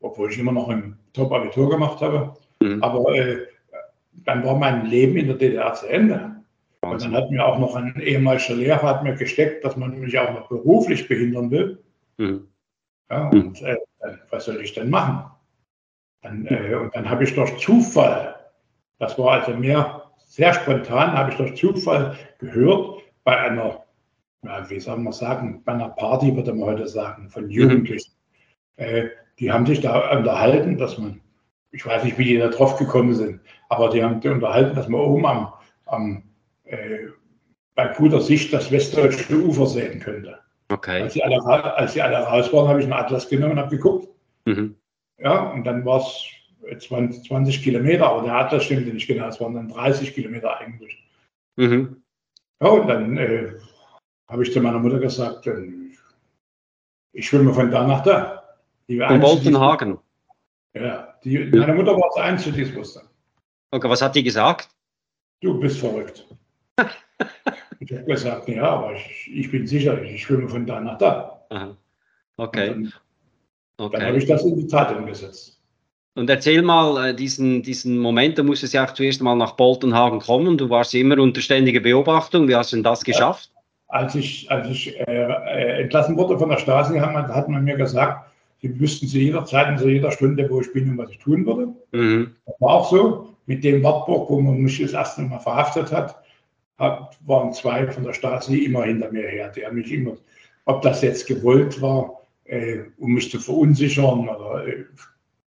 mhm. 0.00 0.06
obwohl 0.06 0.30
ich 0.30 0.38
immer 0.38 0.52
noch 0.52 0.68
ein 0.68 0.98
Top-Abitur 1.14 1.70
gemacht 1.70 2.00
habe. 2.00 2.34
Mhm. 2.60 2.82
Aber 2.82 3.14
äh, 3.14 3.46
dann 4.12 4.44
war 4.44 4.56
mein 4.56 4.86
Leben 4.86 5.16
in 5.16 5.26
der 5.26 5.36
DDR 5.36 5.72
zu 5.74 5.86
Ende. 5.86 6.36
Und 6.80 7.00
dann 7.00 7.14
hat 7.14 7.30
mir 7.30 7.44
auch 7.46 7.58
noch 7.58 7.76
ein 7.76 8.00
ehemaliger 8.00 8.54
Lehrer 8.54 8.82
hat 8.82 9.04
mir 9.04 9.14
gesteckt, 9.14 9.64
dass 9.64 9.76
man 9.76 9.98
mich 10.00 10.18
auch 10.18 10.32
noch 10.32 10.48
beruflich 10.48 11.06
behindern 11.06 11.50
will. 11.50 11.82
Mhm. 12.18 12.48
Ja, 13.08 13.30
mhm. 13.32 13.40
und 13.40 13.62
äh, 13.62 13.76
was 14.30 14.46
soll 14.46 14.60
ich 14.60 14.72
denn 14.72 14.90
machen? 14.90 15.30
Dann, 16.22 16.46
äh, 16.46 16.74
und 16.74 16.94
dann 16.94 17.08
habe 17.08 17.24
ich 17.24 17.34
durch 17.34 17.56
Zufall, 17.58 18.34
das 18.98 19.18
war 19.18 19.32
also 19.32 19.56
mehr 19.56 20.10
sehr 20.26 20.54
spontan, 20.54 21.12
habe 21.12 21.30
ich 21.30 21.36
durch 21.36 21.54
Zufall 21.56 22.16
gehört 22.38 23.02
bei 23.22 23.36
einer, 23.38 23.84
ja, 24.42 24.68
wie 24.68 24.80
soll 24.80 24.98
man 24.98 25.12
sagen, 25.12 25.62
bei 25.64 25.72
einer 25.72 25.90
Party, 25.90 26.34
würde 26.34 26.52
man 26.52 26.70
heute 26.70 26.88
sagen, 26.88 27.28
von 27.28 27.44
mhm. 27.44 27.50
Jugendlichen. 27.50 28.12
Mhm. 28.76 28.84
Äh, 28.84 29.08
die 29.38 29.52
haben 29.52 29.66
sich 29.66 29.80
da 29.80 30.16
unterhalten, 30.16 30.78
dass 30.78 30.98
man 30.98 31.20
ich 31.72 31.84
weiß 31.84 32.04
nicht, 32.04 32.18
wie 32.18 32.24
die 32.24 32.38
da 32.38 32.48
drauf 32.48 32.76
gekommen 32.78 33.14
sind, 33.14 33.40
aber 33.68 33.88
die 33.88 34.02
haben 34.04 34.20
die 34.20 34.28
unterhalten, 34.28 34.76
dass 34.76 34.88
man 34.88 35.00
oben 35.00 35.26
am, 35.26 35.52
am 35.86 36.22
äh, 36.64 37.08
bei 37.74 37.88
guter 37.88 38.20
Sicht 38.20 38.52
das 38.52 38.70
westdeutsche 38.70 39.34
Ufer 39.42 39.66
sehen 39.66 40.00
könnte. 40.00 40.38
Okay. 40.68 41.02
Als 41.02 41.14
sie 41.14 41.24
alle, 41.24 41.42
als 41.76 41.94
sie 41.94 42.02
alle 42.02 42.18
raus 42.18 42.52
waren, 42.52 42.68
habe 42.68 42.80
ich 42.80 42.84
einen 42.84 42.92
Atlas 42.92 43.28
genommen 43.28 43.52
und 43.52 43.58
habe 43.58 43.76
geguckt. 43.76 44.08
Mhm. 44.44 44.76
Ja, 45.18 45.50
und 45.50 45.64
dann 45.64 45.84
war 45.84 46.00
es 46.00 46.86
20, 46.86 47.24
20, 47.28 47.62
Kilometer, 47.62 48.06
aber 48.06 48.22
der 48.22 48.34
Atlas 48.34 48.64
stimmte 48.64 48.92
nicht 48.92 49.06
genau, 49.06 49.28
es 49.28 49.40
waren 49.40 49.54
dann 49.54 49.68
30 49.68 50.14
Kilometer 50.14 50.58
eigentlich. 50.58 51.02
Mhm. 51.56 52.02
Ja, 52.62 52.68
und 52.68 52.88
dann 52.88 53.16
äh, 53.16 53.52
habe 54.28 54.42
ich 54.42 54.52
zu 54.52 54.60
meiner 54.60 54.78
Mutter 54.78 54.98
gesagt, 54.98 55.48
ich 57.12 57.26
schwimme 57.26 57.52
von 57.52 57.70
da 57.70 57.86
nach 57.86 58.02
da. 58.02 58.42
Von 58.86 59.22
Wolfenhagen. 59.22 59.98
Ja, 60.74 61.14
die, 61.22 61.38
meine 61.38 61.74
Mutter 61.74 61.96
die 62.36 62.62
es 62.62 62.74
wusste. 62.74 63.02
Okay, 63.70 63.88
was 63.88 64.02
hat 64.02 64.14
die 64.14 64.22
gesagt? 64.22 64.68
Du 65.40 65.58
bist 65.58 65.78
verrückt. 65.78 66.26
ich 67.80 67.92
habe 67.92 68.04
gesagt, 68.04 68.48
ja, 68.48 68.64
aber 68.64 68.94
ich, 68.94 69.30
ich, 69.32 69.50
bin 69.50 69.66
sicher, 69.66 70.00
ich 70.02 70.22
schwimme 70.22 70.48
von 70.48 70.66
da 70.66 70.80
nach 70.80 70.98
da. 70.98 71.46
Aha. 71.50 71.76
Okay. 72.36 72.70
Und, 72.70 73.02
Okay. 73.82 73.98
Dann 73.98 74.06
habe 74.08 74.18
ich 74.18 74.26
das 74.26 74.44
in 74.44 74.56
die 74.56 74.66
Tat 74.66 74.96
umgesetzt. 74.96 75.58
Und 76.14 76.28
erzähl 76.28 76.62
mal 76.62 77.08
äh, 77.08 77.14
diesen, 77.14 77.62
diesen 77.62 77.98
Moment, 77.98 78.38
da 78.38 78.42
musstest 78.42 78.74
ja 78.74 78.84
auch 78.84 78.92
zuerst 78.92 79.22
mal 79.22 79.34
nach 79.34 79.52
Boltenhagen 79.52 80.20
kommen. 80.20 80.58
Du 80.58 80.68
warst 80.68 80.94
immer 80.94 81.18
unter 81.18 81.40
ständiger 81.40 81.80
Beobachtung. 81.80 82.48
Wie 82.48 82.54
hast 82.54 82.72
du 82.72 82.76
denn 82.76 82.84
das 82.84 83.02
geschafft? 83.02 83.50
Als 83.88 84.14
ich, 84.14 84.50
als 84.50 84.68
ich 84.68 84.98
äh, 85.00 85.04
äh 85.04 85.82
entlassen 85.82 86.16
wurde 86.16 86.38
von 86.38 86.50
der 86.50 86.58
Stasi, 86.58 86.98
hat 86.98 87.12
man, 87.12 87.34
hat 87.34 87.48
man 87.48 87.64
mir 87.64 87.76
gesagt, 87.76 88.30
sie 88.62 88.80
wüssten 88.80 89.08
zu 89.08 89.18
jeder 89.18 89.44
Zeit 89.44 89.68
und 89.68 89.78
zu 89.78 89.88
jeder 89.88 90.12
Stunde, 90.12 90.48
wo 90.48 90.60
ich 90.60 90.72
bin 90.72 90.90
und 90.90 90.98
was 90.98 91.10
ich 91.10 91.18
tun 91.18 91.44
würde. 91.44 91.68
Mhm. 91.92 92.32
Das 92.46 92.54
war 92.60 92.70
auch 92.74 92.90
so. 92.90 93.28
Mit 93.46 93.64
dem 93.64 93.82
Wartburg, 93.82 94.30
wo 94.30 94.40
man 94.40 94.58
mich 94.58 94.80
das 94.80 94.92
erste 94.92 95.22
Mal 95.22 95.40
verhaftet 95.40 95.90
hat, 95.90 96.22
hat 96.78 97.18
waren 97.26 97.52
zwei 97.52 97.86
von 97.88 98.04
der 98.04 98.12
Stasi 98.12 98.58
immer 98.58 98.84
hinter 98.84 99.10
mir 99.10 99.26
her. 99.26 99.50
Die 99.54 99.66
haben 99.66 99.76
mich 99.76 99.92
immer, 99.92 100.16
ob 100.64 100.80
das 100.82 101.02
jetzt 101.02 101.26
gewollt 101.26 101.82
war, 101.82 102.22
äh, 102.44 102.78
um 102.98 103.14
mich 103.14 103.30
zu 103.30 103.40
verunsichern 103.40 104.28
oder 104.28 104.66
äh, 104.66 104.84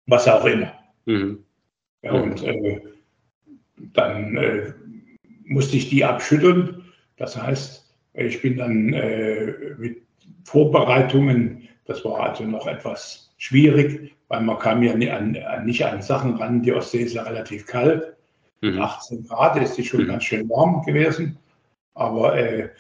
was 0.06 0.26
auch 0.26 0.46
immer. 0.46 0.72
Mhm. 1.04 1.44
Ja, 2.02 2.12
und 2.12 2.42
äh, 2.42 2.80
dann 3.92 4.36
äh, 4.36 4.72
musste 5.44 5.76
ich 5.76 5.90
die 5.90 6.04
abschütteln. 6.04 6.84
Das 7.16 7.40
heißt, 7.40 7.94
ich 8.14 8.40
bin 8.40 8.56
dann 8.56 8.92
äh, 8.94 9.52
mit 9.76 10.02
Vorbereitungen, 10.44 11.63
das 11.87 12.05
war 12.05 12.20
also 12.20 12.44
noch 12.44 12.66
etwas 12.66 13.35
schwierig, 13.37 14.14
weil 14.29 14.40
man 14.40 14.59
kam 14.59 14.83
ja 14.83 14.94
nicht 14.94 15.12
an, 15.12 15.38
nicht 15.64 15.85
an 15.85 16.03
Sachen 16.03 16.37
ran. 16.37 16.62
Die 16.62 16.73
Ostsee 16.73 17.03
ist 17.03 17.14
ja 17.14 17.23
relativ 17.23 17.66
kalt. 17.66 18.16
Mhm. 18.61 18.81
18 18.81 19.25
Grad 19.27 19.57
ist 19.61 19.77
die 19.77 19.85
schon 19.85 20.05
mhm. 20.05 20.09
ganz 20.09 20.25
schön 20.25 20.49
warm 20.49 20.83
gewesen. 20.85 21.38
Aber 21.94 22.37
äh, 22.37 22.70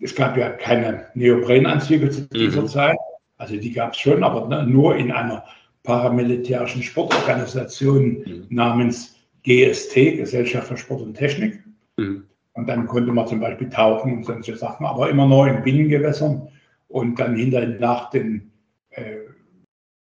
es 0.00 0.14
gab 0.14 0.36
ja 0.36 0.50
keine 0.50 1.06
Neoprenanzüge 1.14 2.10
zu 2.10 2.22
dieser 2.28 2.62
mhm. 2.62 2.68
Zeit. 2.68 2.98
Also 3.36 3.56
die 3.56 3.72
gab 3.72 3.92
es 3.92 3.98
schon, 3.98 4.22
aber 4.22 4.46
ne, 4.48 4.64
nur 4.64 4.96
in 4.96 5.12
einer 5.12 5.44
paramilitärischen 5.82 6.82
Sportorganisation 6.82 8.22
mhm. 8.24 8.46
namens 8.50 9.16
GST, 9.44 9.94
Gesellschaft 10.16 10.68
für 10.68 10.76
Sport 10.76 11.02
und 11.02 11.14
Technik. 11.14 11.62
Mhm. 11.96 12.24
Und 12.54 12.68
dann 12.68 12.86
konnte 12.86 13.12
man 13.12 13.26
zum 13.26 13.40
Beispiel 13.40 13.68
tauchen 13.68 14.18
und 14.18 14.24
solche 14.24 14.56
Sachen, 14.56 14.84
aber 14.84 15.08
immer 15.10 15.26
noch 15.26 15.46
in 15.46 15.62
Binnengewässern. 15.62 16.48
Und 16.88 17.20
dann 17.20 17.36
hinter 17.36 17.66
nach 17.66 18.10
den 18.10 18.50
äh, 18.90 19.16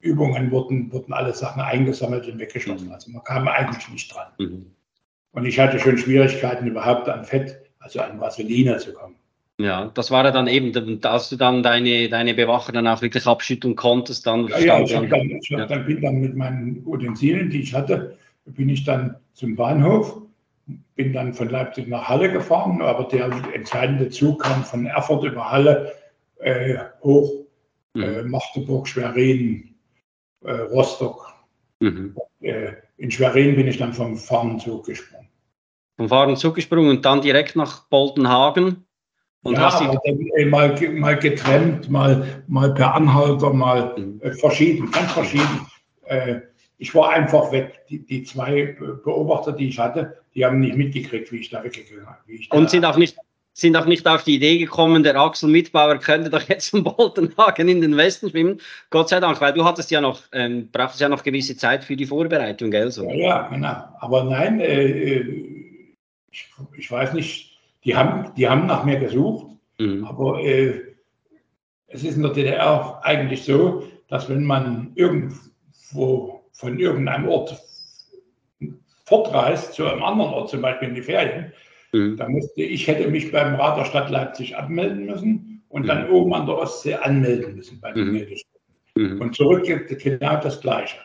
Übungen 0.00 0.50
wurden, 0.50 0.92
wurden 0.92 1.12
alle 1.12 1.34
Sachen 1.34 1.60
eingesammelt 1.60 2.28
und 2.28 2.38
weggeschlossen. 2.38 2.88
Mhm. 2.88 2.92
Also 2.92 3.10
man 3.10 3.24
kam 3.24 3.48
eigentlich 3.48 3.88
nicht 3.88 4.14
dran. 4.14 4.28
Mhm. 4.38 4.66
Und 5.32 5.44
ich 5.44 5.58
hatte 5.58 5.78
schon 5.78 5.98
Schwierigkeiten, 5.98 6.66
überhaupt 6.66 7.08
an 7.08 7.24
Fett, 7.24 7.60
also 7.80 8.00
an 8.00 8.20
Vaseline 8.20 8.78
zu 8.78 8.92
kommen. 8.92 9.16
Ja, 9.58 9.90
das 9.94 10.10
war 10.10 10.24
ja 10.24 10.30
dann 10.30 10.48
eben, 10.48 11.00
dass 11.00 11.30
du 11.30 11.36
dann 11.36 11.62
deine, 11.62 12.08
deine 12.10 12.34
Bewacher 12.34 12.72
dann 12.72 12.86
auch 12.86 13.00
wirklich 13.00 13.26
abschütteln 13.26 13.74
konntest. 13.74 14.26
Dann 14.26 14.48
ja, 14.48 14.58
ja 14.58 14.80
ich, 14.80 14.92
dann, 14.92 15.08
dann, 15.08 15.30
ich 15.30 15.48
ja. 15.48 15.64
dann 15.66 15.86
bin 15.86 16.02
dann 16.02 16.20
mit 16.20 16.36
meinen 16.36 16.82
Utensilien, 16.86 17.48
die 17.48 17.62
ich 17.62 17.74
hatte, 17.74 18.16
bin 18.44 18.68
ich 18.68 18.84
dann 18.84 19.16
zum 19.32 19.56
Bahnhof, 19.56 20.20
bin 20.94 21.12
dann 21.12 21.32
von 21.32 21.48
Leipzig 21.48 21.88
nach 21.88 22.08
Halle 22.08 22.30
gefahren, 22.30 22.82
aber 22.82 23.04
der 23.04 23.30
entscheidende 23.54 24.10
Zug 24.10 24.42
kam 24.42 24.62
von 24.62 24.86
Erfurt 24.86 25.24
über 25.24 25.50
Halle 25.50 25.92
äh, 26.38 26.76
hoch, 27.02 27.46
mhm. 27.94 28.02
äh, 28.02 28.22
Magdeburg, 28.22 28.88
Schwerin, 28.88 29.74
äh, 30.44 30.52
Rostock. 30.52 31.32
Mhm. 31.80 32.16
Äh, 32.40 32.72
in 32.98 33.10
Schwerin 33.10 33.56
bin 33.56 33.66
ich 33.68 33.78
dann 33.78 33.92
vom 33.92 34.16
Fahrenzug 34.16 34.86
gesprungen. 34.86 35.28
Vom 35.96 36.08
Fahrenzug 36.08 36.54
gesprungen 36.54 36.90
und 36.90 37.04
dann 37.04 37.20
direkt 37.20 37.56
nach 37.56 37.88
Boltenhagen? 37.88 38.86
Und 39.42 39.54
ja, 39.54 39.66
hast 39.66 39.80
dann, 39.80 39.98
äh, 40.36 40.44
mal, 40.44 40.78
mal 40.92 41.16
getrennt, 41.18 41.88
mal, 41.88 42.42
mal 42.48 42.74
per 42.74 42.94
Anhalter, 42.94 43.52
mal 43.52 43.94
mhm. 43.96 44.20
äh, 44.20 44.32
verschieden, 44.32 44.90
ganz 44.90 45.12
verschieden. 45.12 45.66
Äh, 46.04 46.40
ich 46.78 46.94
war 46.94 47.10
einfach 47.10 47.52
weg. 47.52 47.80
Die, 47.88 48.04
die, 48.04 48.24
zwei 48.24 48.76
Beobachter, 49.04 49.52
die 49.52 49.68
ich 49.68 49.78
hatte, 49.78 50.18
die 50.34 50.44
haben 50.44 50.60
nicht 50.60 50.76
mitgekriegt, 50.76 51.32
wie 51.32 51.38
ich 51.38 51.50
da 51.50 51.62
weggegangen 51.64 52.06
bin. 52.26 52.40
Und 52.50 52.70
sind 52.70 52.84
auch, 52.84 52.96
nicht, 52.96 53.16
sind 53.56 53.74
auch 53.74 53.86
nicht 53.86 54.06
auf 54.06 54.22
die 54.22 54.34
Idee 54.34 54.58
gekommen, 54.58 55.02
der 55.02 55.16
Axel 55.16 55.48
Mitbauer 55.48 55.96
könnte 55.96 56.28
doch 56.28 56.42
jetzt 56.42 56.66
zum 56.70 56.84
Boltenhagen 56.84 57.70
in 57.70 57.80
den 57.80 57.96
Westen 57.96 58.28
schwimmen. 58.28 58.60
Gott 58.90 59.08
sei 59.08 59.18
Dank, 59.18 59.40
weil 59.40 59.54
du 59.54 59.64
hattest 59.64 59.90
ja 59.90 60.02
noch, 60.02 60.20
ähm, 60.32 60.68
brauchtest 60.70 61.00
ja 61.00 61.08
noch 61.08 61.22
gewisse 61.22 61.56
Zeit 61.56 61.82
für 61.82 61.96
die 61.96 62.04
Vorbereitung, 62.04 62.70
gell? 62.70 62.90
So. 62.90 63.08
Ja, 63.08 63.14
ja, 63.14 63.48
genau. 63.48 63.82
Aber 63.98 64.24
nein, 64.24 64.60
äh, 64.60 64.90
äh 64.90 65.76
ich, 66.30 66.46
ich 66.76 66.90
weiß 66.90 67.14
nicht, 67.14 67.58
die 67.82 67.96
haben, 67.96 68.30
die 68.36 68.46
haben 68.46 68.66
nach 68.66 68.84
mir 68.84 68.98
gesucht, 68.98 69.56
mhm. 69.78 70.04
aber 70.04 70.38
äh, 70.44 70.74
es 71.86 72.04
ist 72.04 72.16
in 72.16 72.22
der 72.24 72.32
DDR 72.32 73.00
eigentlich 73.04 73.44
so, 73.44 73.84
dass 74.08 74.28
wenn 74.28 74.44
man 74.44 74.92
irgendwo 74.96 76.44
von 76.52 76.78
irgendeinem 76.78 77.26
Ort 77.26 77.58
fortreist 79.06 79.72
zu 79.72 79.86
einem 79.86 80.02
anderen 80.02 80.34
Ort, 80.34 80.50
zum 80.50 80.60
Beispiel 80.60 80.88
in 80.88 80.94
die 80.94 81.02
Ferien, 81.02 81.54
mhm. 81.96 82.16
dann 82.16 82.32
musste 82.32 82.62
ich 82.62 82.86
hätte 82.86 83.08
mich 83.08 83.32
beim 83.32 83.54
Rat 83.54 83.78
der 83.78 83.84
Stadt 83.84 84.10
Leipzig 84.10 84.56
abmelden 84.56 85.06
müssen 85.06 85.62
und 85.68 85.82
mhm. 85.82 85.86
dann 85.86 86.10
oben 86.10 86.34
an 86.34 86.46
der 86.46 86.58
Ostsee 86.58 86.94
anmelden 86.94 87.56
müssen 87.56 87.80
bei 87.80 87.92
den 87.92 88.12
mhm. 88.12 88.26
mhm. 88.96 89.20
Und 89.20 89.34
zurück 89.34 89.64
genau 89.66 90.40
das 90.40 90.60
Gleiche. 90.60 90.98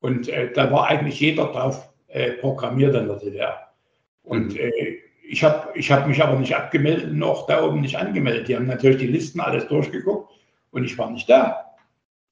Und 0.00 0.28
äh, 0.28 0.52
da 0.52 0.70
war 0.72 0.88
eigentlich 0.88 1.20
jeder 1.20 1.46
drauf 1.46 1.92
äh, 2.08 2.32
programmiert 2.32 2.94
in 2.94 3.06
der 3.06 3.16
DDR. 3.16 3.72
Und 4.22 4.54
mhm. 4.54 4.60
äh, 4.60 4.98
ich 5.22 5.44
habe 5.44 5.78
ich 5.78 5.90
hab 5.92 6.08
mich 6.08 6.22
aber 6.22 6.38
nicht 6.38 6.56
abgemeldet, 6.56 7.12
noch 7.12 7.46
da 7.46 7.64
oben 7.64 7.80
nicht 7.80 7.96
angemeldet. 7.96 8.48
Die 8.48 8.56
haben 8.56 8.66
natürlich 8.66 8.98
die 8.98 9.06
Listen 9.06 9.40
alles 9.40 9.68
durchgeguckt 9.68 10.32
und 10.70 10.84
ich 10.84 10.98
war 10.98 11.10
nicht 11.10 11.30
da. 11.30 11.76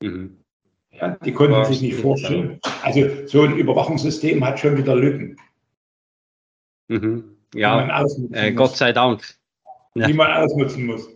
Mhm. 0.02 0.38
Ja, 0.90 1.16
die 1.24 1.32
konnten 1.32 1.64
sich 1.64 1.80
nicht 1.80 1.96
vorstellen. 1.96 2.58
Also 2.82 3.26
so 3.26 3.42
ein 3.42 3.56
Überwachungssystem 3.56 4.44
hat 4.44 4.58
schon 4.58 4.76
wieder 4.76 4.96
Lücken. 4.96 5.36
Mhm. 6.88 7.37
Ja, 7.54 8.04
äh, 8.32 8.52
Gott 8.52 8.76
sei 8.76 8.92
Dank. 8.92 9.22
Die 9.94 10.12
man 10.12 10.30
ausnutzen 10.30 10.86
muss. 10.86 11.08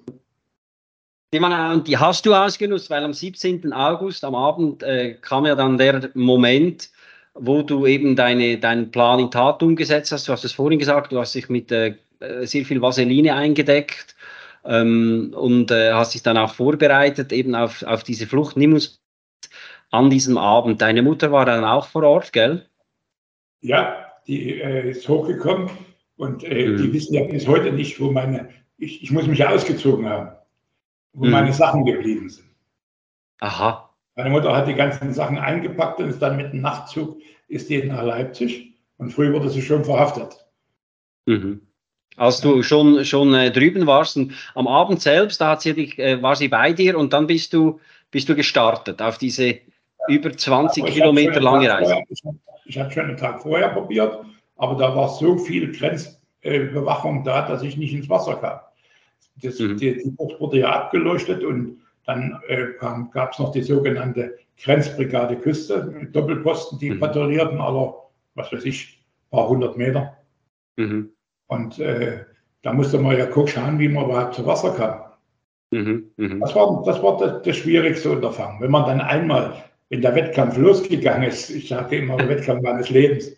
Die, 1.33 1.40
man, 1.40 1.85
die 1.85 1.97
hast 1.97 2.27
du 2.27 2.35
ausgenutzt, 2.35 2.90
weil 2.90 3.05
am 3.05 3.14
17. 3.14 3.73
August 3.73 4.25
am 4.25 4.35
Abend 4.35 4.83
äh, 4.83 5.14
kam 5.14 5.47
ja 5.47 5.55
dann 5.55 5.79
der 5.79 6.11
Moment, 6.14 6.90
wo 7.35 7.62
du 7.62 7.87
eben 7.87 8.16
deine, 8.16 8.59
deinen 8.59 8.90
Plan 8.90 9.18
in 9.18 9.31
Tat 9.31 9.62
umgesetzt 9.62 10.12
hast. 10.12 10.29
Du 10.29 10.33
hast 10.33 10.45
es 10.45 10.53
vorhin 10.53 10.79
gesagt, 10.79 11.12
du 11.12 11.18
hast 11.18 11.35
dich 11.35 11.49
mit 11.49 11.73
äh, 11.73 11.97
sehr 12.42 12.64
viel 12.64 12.83
Vaseline 12.83 13.35
eingedeckt 13.35 14.14
ähm, 14.64 15.33
und 15.35 15.71
äh, 15.71 15.92
hast 15.92 16.12
dich 16.12 16.23
dann 16.23 16.37
auch 16.37 16.55
vorbereitet 16.55 17.33
eben 17.33 17.55
auf, 17.55 17.83
auf 17.83 18.03
diese 18.05 18.27
Flucht. 18.27 18.57
Nimm 18.57 18.75
uns 18.75 19.01
an 19.90 20.11
diesem 20.11 20.37
Abend. 20.37 20.83
Deine 20.83 21.03
Mutter 21.03 21.33
war 21.33 21.47
dann 21.47 21.64
auch 21.64 21.87
vor 21.87 22.03
Ort, 22.03 22.33
gell? 22.33 22.66
Ja, 23.62 24.12
die 24.27 24.61
äh, 24.61 24.90
ist 24.90 25.09
hochgekommen 25.09 25.71
und 26.16 26.44
äh, 26.44 26.68
mhm. 26.68 26.77
die 26.77 26.92
wissen 26.92 27.14
ja 27.14 27.25
bis 27.25 27.46
heute 27.46 27.72
nicht, 27.72 28.01
wo 28.01 28.11
meine, 28.11 28.51
ich, 28.79 29.03
ich 29.03 29.11
muss 29.11 29.27
mich 29.27 29.44
ausgezogen 29.44 30.09
haben, 30.09 30.33
wo 31.12 31.25
mhm. 31.25 31.31
meine 31.31 31.53
Sachen 31.53 31.85
geblieben 31.85 32.29
sind. 32.29 32.48
Aha. 33.40 33.90
Meine 34.14 34.31
Mutter 34.31 34.55
hat 34.55 34.68
die 34.68 34.75
ganzen 34.75 35.12
Sachen 35.12 35.38
eingepackt 35.38 36.01
und 36.01 36.11
ist 36.11 36.20
dann 36.20 36.37
mit 36.37 36.53
dem 36.53 36.61
Nachtzug 36.61 37.18
ist 37.48 37.68
die 37.68 37.83
nach 37.83 38.03
Leipzig 38.03 38.75
und 38.96 39.11
früh 39.11 39.33
wurde 39.33 39.51
sie 39.51 39.62
schon 39.62 39.85
verhaftet. 39.85 40.46
Mhm. 41.27 41.61
Als 42.16 42.40
du 42.40 42.62
schon, 42.62 43.05
schon 43.05 43.33
äh, 43.35 43.51
drüben 43.51 43.87
warst 43.87 44.16
und 44.16 44.33
am 44.55 44.68
Abend 44.68 45.01
selbst, 45.01 45.40
da 45.40 45.51
hat 45.51 45.62
sie 45.62 45.75
dich, 45.75 45.98
äh, 45.98 46.22
war 46.22 46.37
sie 46.37 46.48
bei 46.48 46.72
dir 46.72 46.98
und 46.98 47.12
dann 47.12 47.27
bist 47.27 47.53
du, 47.53 47.81
bist 48.11 48.29
du 48.29 48.35
gestartet 48.35 49.01
auf 49.01 49.18
diese 49.18 49.59
über 50.09 50.37
20 50.37 50.83
aber 50.83 50.92
Kilometer 50.92 51.40
lange 51.40 51.70
Reise. 51.70 52.03
Vorher, 52.22 52.40
ich 52.64 52.79
habe 52.79 52.90
schon 52.90 53.05
einen 53.05 53.16
Tag 53.16 53.40
vorher 53.42 53.68
probiert, 53.68 54.25
aber 54.62 54.77
da 54.77 54.94
war 54.94 55.09
so 55.09 55.38
viel 55.38 55.72
Grenzbewachung 55.72 57.25
da, 57.25 57.48
dass 57.48 57.64
ich 57.64 57.77
nicht 57.77 57.94
ins 57.94 58.09
Wasser 58.09 58.37
kam. 58.37 58.61
Das, 59.42 59.59
mhm. 59.59 59.77
die, 59.77 60.01
die 60.01 60.11
Bucht 60.11 60.40
wurde 60.40 60.61
ja 60.61 60.70
abgeleuchtet 60.70 61.42
und 61.42 61.79
dann 62.07 62.40
äh, 62.46 62.66
gab 62.79 63.33
es 63.33 63.40
noch 63.40 63.51
die 63.51 63.62
sogenannte 63.62 64.38
Grenzbrigade 64.62 65.35
Küste 65.35 65.83
mit 65.83 66.14
Doppelposten, 66.14 66.79
die 66.79 66.90
mhm. 66.90 67.01
patrouillierten 67.01 67.61
aller, 67.61 67.92
was 68.37 68.53
weiß 68.53 68.64
ich, 68.64 69.05
paar 69.33 69.48
hundert 69.48 69.77
Meter. 69.77 70.16
Mhm. 70.77 71.11
Und 71.48 71.81
äh, 71.81 72.20
da 72.62 72.72
musste 72.72 73.01
man 73.01 73.18
ja 73.18 73.27
gucken, 73.27 73.48
schauen, 73.48 73.81
wie 73.81 73.88
man 73.88 74.05
überhaupt 74.05 74.35
zu 74.35 74.46
Wasser 74.46 74.75
kam. 74.75 75.01
Mhm. 75.72 76.05
mhm. 76.16 76.38
Das 76.38 76.55
war, 76.55 76.85
das, 76.87 77.03
war 77.03 77.16
das, 77.18 77.42
das, 77.42 77.57
schwierigste 77.57 78.12
Unterfangen. 78.12 78.61
Wenn 78.61 78.70
man 78.70 78.87
dann 78.87 79.01
einmal, 79.01 79.64
wenn 79.88 80.03
der 80.03 80.14
Wettkampf 80.14 80.57
losgegangen 80.57 81.25
ist, 81.25 81.51
ich 81.51 81.68
sage 81.68 81.96
immer, 81.96 82.16
der 82.16 82.29
Wettkampf 82.29 82.62
meines 82.62 82.88
Lebens, 82.90 83.35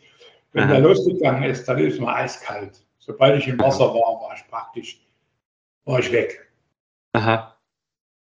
wenn 0.54 0.64
Aha. 0.64 0.72
der 0.72 0.80
losgegangen 0.80 1.42
ist, 1.44 1.66
dann 1.66 1.78
ist 1.78 2.00
man 2.00 2.14
eiskalt. 2.14 2.82
Sobald 2.98 3.38
ich 3.38 3.48
im 3.48 3.58
Wasser 3.58 3.84
war, 3.84 4.22
war 4.22 4.34
ich 4.34 4.48
praktisch, 4.48 5.00
war 5.84 5.98
ich 5.98 6.10
weg. 6.10 6.48
Aha. 7.12 7.56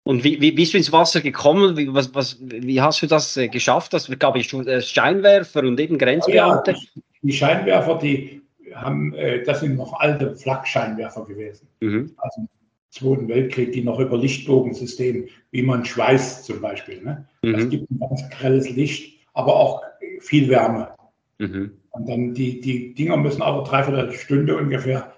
Und 0.04 0.24
wie, 0.24 0.40
wie 0.42 0.52
bist 0.52 0.74
du 0.74 0.78
ins 0.78 0.92
Wasser 0.92 1.22
gekommen? 1.22 1.78
Wie, 1.78 1.92
was, 1.94 2.14
was, 2.14 2.38
wie 2.42 2.82
hast 2.82 3.02
du 3.02 3.08
das 3.08 3.38
äh, 3.38 3.48
geschafft? 3.48 3.94
Das 3.94 4.10
gab 4.20 4.36
es 4.36 4.54
äh, 4.54 4.82
Scheinwerfer 4.82 5.62
und 5.62 5.80
eben 5.80 5.98
Grenzbeamte? 5.98 6.72
Ja, 6.72 6.78
die 7.22 7.34
Scheinwerfer, 7.34 7.98
die 7.98 8.42
haben, 8.74 9.14
äh, 9.14 9.42
das 9.44 9.62
sind 9.62 9.78
noch 9.78 9.94
alte 9.94 10.36
Flakscheinwerfer 10.36 11.26
gewesen. 11.26 11.68
Mhm. 11.80 12.12
Also 12.18 12.48
Zweiten 12.96 13.28
Weltkrieg, 13.28 13.74
die 13.74 13.84
noch 13.84 14.00
über 14.00 14.18
Lichtbogensystem, 14.18 15.28
wie 15.52 15.62
man 15.62 15.84
schweißt 15.84 16.46
zum 16.46 16.62
Beispiel. 16.62 17.04
Ne? 17.04 17.28
Mhm. 17.42 17.54
Das 17.54 17.70
gibt 17.70 17.92
ein 17.92 18.00
ganz 18.00 18.30
grelles 18.30 18.70
Licht, 18.70 19.20
aber 19.34 19.54
auch 19.54 19.84
viel 20.22 20.48
Wärme. 20.48 20.92
Mhm. 21.40 21.72
Und 21.96 22.10
dann 22.10 22.34
die, 22.34 22.60
die 22.60 22.94
Dinger 22.94 23.16
müssen 23.16 23.42
aber 23.42 23.64
dreiviertel 23.64 24.12
Stunde 24.12 24.58
ungefähr 24.58 25.14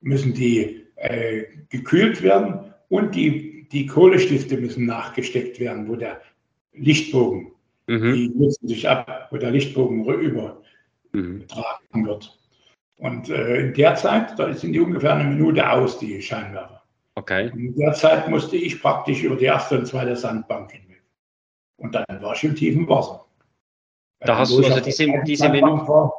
müssen 0.00 0.32
die 0.32 0.86
äh, 0.96 1.44
gekühlt 1.68 2.22
werden 2.22 2.72
und 2.88 3.14
die, 3.14 3.68
die 3.70 3.84
Kohlestifte 3.84 4.56
müssen 4.56 4.86
nachgesteckt 4.86 5.60
werden, 5.60 5.86
wo 5.86 5.96
der 5.96 6.22
Lichtbogen, 6.72 7.52
mhm. 7.88 8.14
die 8.14 8.28
nutzen 8.30 8.68
sich 8.68 8.88
ab, 8.88 9.28
wo 9.30 9.36
der 9.36 9.50
Lichtbogen 9.50 10.06
übertragen 10.06 10.62
mhm. 11.12 12.06
wird. 12.06 12.38
Und 12.96 13.28
äh, 13.28 13.66
in 13.66 13.74
der 13.74 13.96
Zeit, 13.96 14.38
da 14.38 14.54
sind 14.54 14.72
die 14.72 14.80
ungefähr 14.80 15.14
eine 15.14 15.28
Minute 15.28 15.70
aus, 15.70 15.98
die 15.98 16.22
Scheinwerfer. 16.22 16.82
Okay. 17.16 17.50
Und 17.52 17.58
in 17.58 17.76
der 17.76 17.92
Zeit 17.92 18.30
musste 18.30 18.56
ich 18.56 18.80
praktisch 18.80 19.22
über 19.22 19.36
die 19.36 19.44
erste 19.44 19.78
und 19.78 19.86
zweite 19.86 20.16
Sandbank 20.16 20.72
hinweg. 20.72 21.02
Und 21.76 21.94
dann 21.94 22.06
war 22.22 22.34
ich 22.34 22.44
im 22.44 22.54
tiefen 22.56 22.88
Wasser. 22.88 23.27
Da 24.20 24.38
hast 24.38 24.52
du 24.52 24.64
also 24.64 24.80
diese, 24.80 25.06
diese 25.24 25.48
Minute. 25.48 25.86
War, 25.86 26.12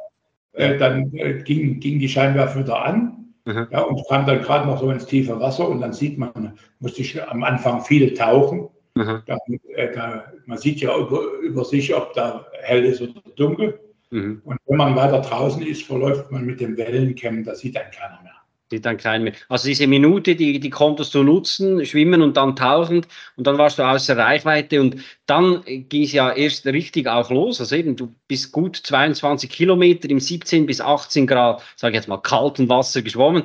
äh, 0.52 0.76
dann 0.78 1.12
äh, 1.14 1.42
ging, 1.42 1.80
ging 1.80 1.98
die 1.98 2.08
Scheinwerfer 2.08 2.60
wieder 2.60 2.84
an. 2.84 3.34
Mhm. 3.44 3.68
Ja, 3.70 3.80
und 3.82 4.02
kam 4.08 4.26
dann 4.26 4.42
gerade 4.42 4.66
noch 4.66 4.80
so 4.80 4.90
ins 4.90 5.06
tiefe 5.06 5.38
Wasser 5.40 5.68
und 5.68 5.80
dann 5.80 5.92
sieht 5.92 6.18
man, 6.18 6.58
musste 6.78 7.00
ich 7.02 7.22
am 7.22 7.42
Anfang 7.42 7.82
viel 7.82 8.12
tauchen. 8.14 8.68
Mhm. 8.94 9.22
Da, 9.26 9.38
äh, 9.74 9.92
da, 9.94 10.24
man 10.46 10.58
sieht 10.58 10.80
ja 10.80 10.96
über, 10.96 11.20
über 11.42 11.64
sich, 11.64 11.94
ob 11.94 12.12
da 12.14 12.46
hell 12.62 12.84
ist 12.84 13.00
oder 13.00 13.20
dunkel. 13.36 13.80
Mhm. 14.10 14.42
Und 14.44 14.58
wenn 14.66 14.76
man 14.76 14.96
weiter 14.96 15.20
draußen 15.20 15.64
ist, 15.66 15.84
verläuft 15.84 16.30
man 16.30 16.44
mit 16.44 16.60
dem 16.60 16.76
Wellencam, 16.76 17.44
da 17.44 17.54
sieht 17.54 17.76
dann 17.76 17.90
keiner 17.90 18.20
mehr. 18.22 18.32
Sieht 18.70 18.86
dann 18.86 18.98
keiner 18.98 19.24
mehr. 19.24 19.32
Also 19.48 19.66
diese 19.66 19.88
Minute, 19.88 20.36
die, 20.36 20.60
die 20.60 20.70
konntest 20.70 21.12
du 21.14 21.24
nutzen, 21.24 21.84
schwimmen 21.84 22.22
und 22.22 22.36
dann 22.36 22.54
tauchen 22.54 23.04
und 23.36 23.46
dann 23.46 23.58
warst 23.58 23.80
du 23.80 23.82
außer 23.82 24.16
Reichweite 24.16 24.80
und 24.80 24.96
dann 25.26 25.62
ging 25.64 26.04
es 26.04 26.12
ja 26.12 26.30
erst 26.30 26.66
richtig 26.66 27.08
auch 27.08 27.30
los. 27.30 27.58
Also 27.60 27.74
eben, 27.74 27.96
du 27.96 28.14
bist 28.28 28.52
gut 28.52 28.76
22 28.76 29.50
Kilometer 29.50 30.08
im 30.08 30.20
17 30.20 30.66
bis 30.66 30.80
18 30.80 31.26
Grad, 31.26 31.62
sage 31.74 31.92
ich 31.92 31.96
jetzt 31.96 32.08
mal, 32.08 32.18
kalten 32.18 32.68
Wasser 32.68 33.02
geschwommen. 33.02 33.42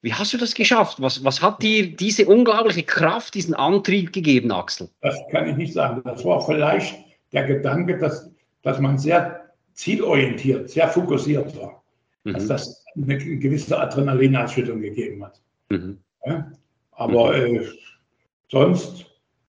Wie 0.00 0.14
hast 0.14 0.32
du 0.32 0.38
das 0.38 0.54
geschafft? 0.54 1.02
Was, 1.02 1.22
was 1.22 1.42
hat 1.42 1.62
dir 1.62 1.94
diese 1.94 2.24
unglaubliche 2.24 2.84
Kraft, 2.84 3.34
diesen 3.34 3.54
Antrieb 3.54 4.12
gegeben, 4.12 4.52
Axel? 4.52 4.88
Das 5.02 5.18
kann 5.32 5.48
ich 5.48 5.56
nicht 5.56 5.74
sagen. 5.74 6.00
Das 6.04 6.24
war 6.24 6.40
vielleicht 6.40 6.94
der 7.32 7.44
Gedanke, 7.44 7.98
dass, 7.98 8.30
dass 8.62 8.78
man 8.78 8.96
sehr 8.96 9.50
zielorientiert, 9.74 10.70
sehr 10.70 10.88
fokussiert 10.88 11.54
war. 11.60 11.82
Mhm. 12.24 12.32
Dass 12.34 12.46
das 12.46 12.85
eine 12.96 13.18
gewisse 13.18 13.78
Adrenalinausschüttung 13.78 14.80
gegeben 14.80 15.24
hat. 15.24 15.40
Mhm. 15.70 15.98
Ja? 16.24 16.50
Aber 16.92 17.36
mhm. 17.36 17.56
äh, 17.56 17.66
sonst, 18.50 19.06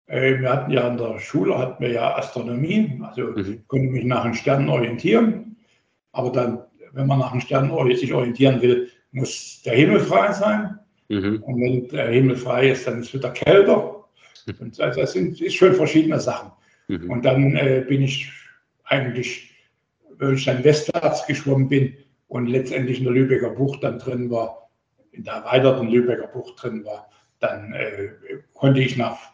äh, 0.07 0.39
wir 0.39 0.51
hatten 0.51 0.71
ja 0.71 0.87
in 0.87 0.97
der 0.97 1.19
Schule 1.19 1.57
hatten 1.57 1.83
wir 1.83 1.91
ja 1.91 2.15
Astronomie, 2.17 2.99
also 3.03 3.21
mhm. 3.23 3.63
konnte 3.67 3.87
mich 3.87 4.05
nach 4.05 4.23
den 4.23 4.33
Sternen 4.33 4.69
orientieren. 4.69 5.55
Aber 6.11 6.31
dann, 6.31 6.59
wenn 6.93 7.07
man 7.07 7.19
nach 7.19 7.31
den 7.31 7.41
Sternen 7.41 7.95
sich 7.95 8.13
orientieren 8.13 8.61
will, 8.61 8.89
muss 9.11 9.61
der 9.63 9.75
Himmel 9.75 9.99
frei 9.99 10.31
sein. 10.33 10.79
Mhm. 11.09 11.43
Und 11.43 11.61
wenn 11.61 11.87
der 11.89 12.09
Himmel 12.09 12.35
frei 12.35 12.71
ist, 12.71 12.87
dann 12.87 13.01
ist 13.01 13.09
es 13.09 13.13
wieder 13.13 13.31
kälter. 13.31 14.05
Und 14.59 14.79
das 14.79 15.13
sind 15.13 15.41
ist 15.41 15.55
schon 15.55 15.73
verschiedene 15.73 16.19
Sachen. 16.19 16.51
Mhm. 16.87 17.09
Und 17.09 17.25
dann 17.25 17.55
äh, 17.55 17.83
bin 17.87 18.01
ich 18.01 18.31
eigentlich 18.85 19.55
wo 20.19 20.29
ich 20.29 20.45
dann 20.45 20.63
westwärts 20.63 21.25
geschwommen 21.27 21.67
bin 21.67 21.95
und 22.35 22.47
letztendlich 22.47 22.97
in 22.97 23.05
der 23.05 23.13
Lübecker 23.13 23.51
Bucht 23.51 23.81
dann 23.81 23.97
drin 23.97 24.29
war, 24.29 24.69
in 25.13 25.23
der 25.23 25.35
erweiterten 25.35 25.87
Lübecker 25.87 26.27
Bucht 26.27 26.61
drin 26.61 26.83
war, 26.83 27.09
dann 27.39 27.71
äh, 27.71 28.09
konnte 28.53 28.81
ich 28.81 28.97
nach, 28.97 29.31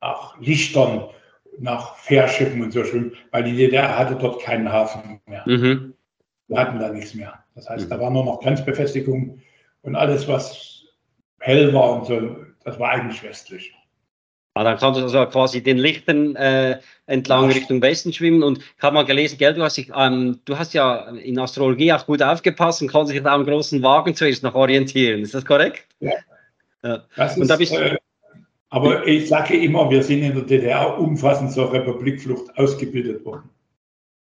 nach 0.00 0.36
Lichtern, 0.40 1.10
nach 1.60 1.94
Fährschiffen 1.94 2.60
und 2.60 2.72
so 2.72 2.82
schwimmen, 2.82 3.12
weil 3.30 3.44
die 3.44 3.56
DDR 3.56 3.96
hatte 3.96 4.16
dort 4.16 4.42
keinen 4.42 4.72
Hafen 4.72 5.20
mehr. 5.26 5.44
Mhm. 5.46 5.94
Wir 6.48 6.58
hatten 6.58 6.80
da 6.80 6.88
nichts 6.88 7.14
mehr. 7.14 7.44
Das 7.54 7.70
heißt, 7.70 7.84
mhm. 7.84 7.90
da 7.90 8.00
war 8.00 8.10
nur 8.10 8.24
noch 8.24 8.40
Grenzbefestigung 8.40 9.40
und 9.82 9.94
alles, 9.94 10.26
was 10.26 10.86
hell 11.38 11.72
war 11.72 12.00
und 12.00 12.06
so, 12.06 12.36
das 12.64 12.80
war 12.80 12.90
eigentlich 12.90 13.22
westlich. 13.22 13.72
Ah, 14.58 14.64
dann 14.64 14.76
kannst 14.76 14.98
du 14.98 15.04
also 15.04 15.24
quasi 15.26 15.62
den 15.62 15.78
Lichten 15.78 16.34
äh, 16.34 16.80
entlang 17.06 17.48
Richtung 17.48 17.80
Westen 17.80 18.12
schwimmen. 18.12 18.42
Und 18.42 18.58
ich 18.58 18.82
habe 18.82 18.92
mal 18.92 19.04
gelesen, 19.04 19.38
gell, 19.38 19.54
du, 19.54 19.62
hast 19.62 19.76
dich, 19.76 19.92
ähm, 19.94 20.40
du 20.46 20.58
hast 20.58 20.74
ja 20.74 21.10
in 21.10 21.38
Astrologie 21.38 21.92
auch 21.92 22.04
gut 22.04 22.24
aufgepasst 22.24 22.82
und 22.82 22.88
konntest 22.88 23.14
dich 23.14 23.22
da 23.22 23.34
am 23.34 23.46
großen 23.46 23.80
Wagen 23.84 24.16
zuerst 24.16 24.42
noch 24.42 24.56
orientieren. 24.56 25.22
Ist 25.22 25.32
das 25.32 25.44
korrekt? 25.44 25.86
Ja. 26.00 26.10
ja. 26.82 27.04
Das 27.14 27.36
und 27.36 27.42
ist, 27.42 27.50
da 27.52 27.56
bist 27.56 27.72
äh, 27.72 27.98
aber 28.70 29.06
ich 29.06 29.28
sage 29.28 29.56
immer, 29.56 29.88
wir 29.90 30.02
sind 30.02 30.24
in 30.24 30.34
der 30.34 30.42
DDR 30.42 30.98
umfassend 30.98 31.52
zur 31.52 31.72
Republikflucht 31.72 32.58
ausgebildet 32.58 33.24
worden. 33.24 33.48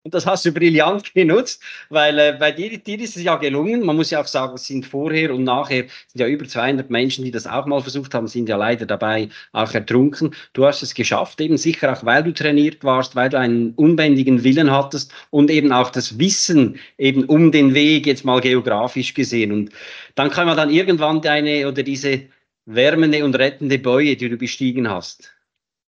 Und 0.05 0.13
das 0.13 0.27
hast 0.27 0.45
du 0.45 0.53
brillant 0.53 1.15
genutzt, 1.15 1.63
weil 1.89 2.19
äh, 2.19 2.37
bei 2.39 2.53
dir, 2.53 2.77
dir 2.77 3.01
ist 3.01 3.17
es 3.17 3.23
ja 3.23 3.37
gelungen. 3.37 3.85
Man 3.85 3.97
muss 3.97 4.11
ja 4.11 4.21
auch 4.21 4.27
sagen, 4.27 4.55
es 4.55 4.67
sind 4.67 4.85
vorher 4.85 5.35
und 5.35 5.45
nachher 5.45 5.87
sind 6.09 6.21
ja 6.21 6.27
über 6.27 6.47
200 6.47 6.91
Menschen, 6.91 7.25
die 7.25 7.31
das 7.31 7.47
auch 7.47 7.65
mal 7.65 7.81
versucht 7.81 8.13
haben, 8.13 8.29
sind 8.29 8.51
ja 8.51 8.59
leider 8.59 8.85
dabei 8.85 9.31
auch 9.53 9.73
ertrunken. 9.73 10.35
Du 10.53 10.67
hast 10.67 10.83
es 10.83 10.95
geschafft, 10.95 11.41
eben 11.41 11.57
sicher 11.57 11.91
auch, 11.91 12.05
weil 12.05 12.23
du 12.23 12.35
trainiert 12.35 12.85
warst, 12.85 13.17
weil 13.17 13.31
du 13.31 13.39
einen 13.39 13.73
unbändigen 13.77 14.45
Willen 14.45 14.71
hattest 14.71 15.11
und 15.31 15.51
eben 15.51 15.73
auch 15.73 15.89
das 15.89 16.19
Wissen 16.19 16.79
eben 16.99 17.25
um 17.25 17.51
den 17.51 17.73
Weg 17.73 18.07
jetzt 18.07 18.27
mal 18.27 18.43
geografisch 18.43 19.15
gesehen. 19.15 19.53
Und 19.53 19.71
dann 20.17 20.31
kann 20.31 20.47
man 20.47 20.59
dann 20.59 20.69
irgendwann 20.69 21.23
deine 21.23 21.67
oder 21.67 21.83
diese 21.83 22.21
wärmende 22.67 23.25
und 23.25 23.37
rettende 23.37 23.79
Bäue, 23.79 24.17
die 24.17 24.29
du 24.29 24.37
bestiegen 24.37 24.91
hast. 24.91 25.33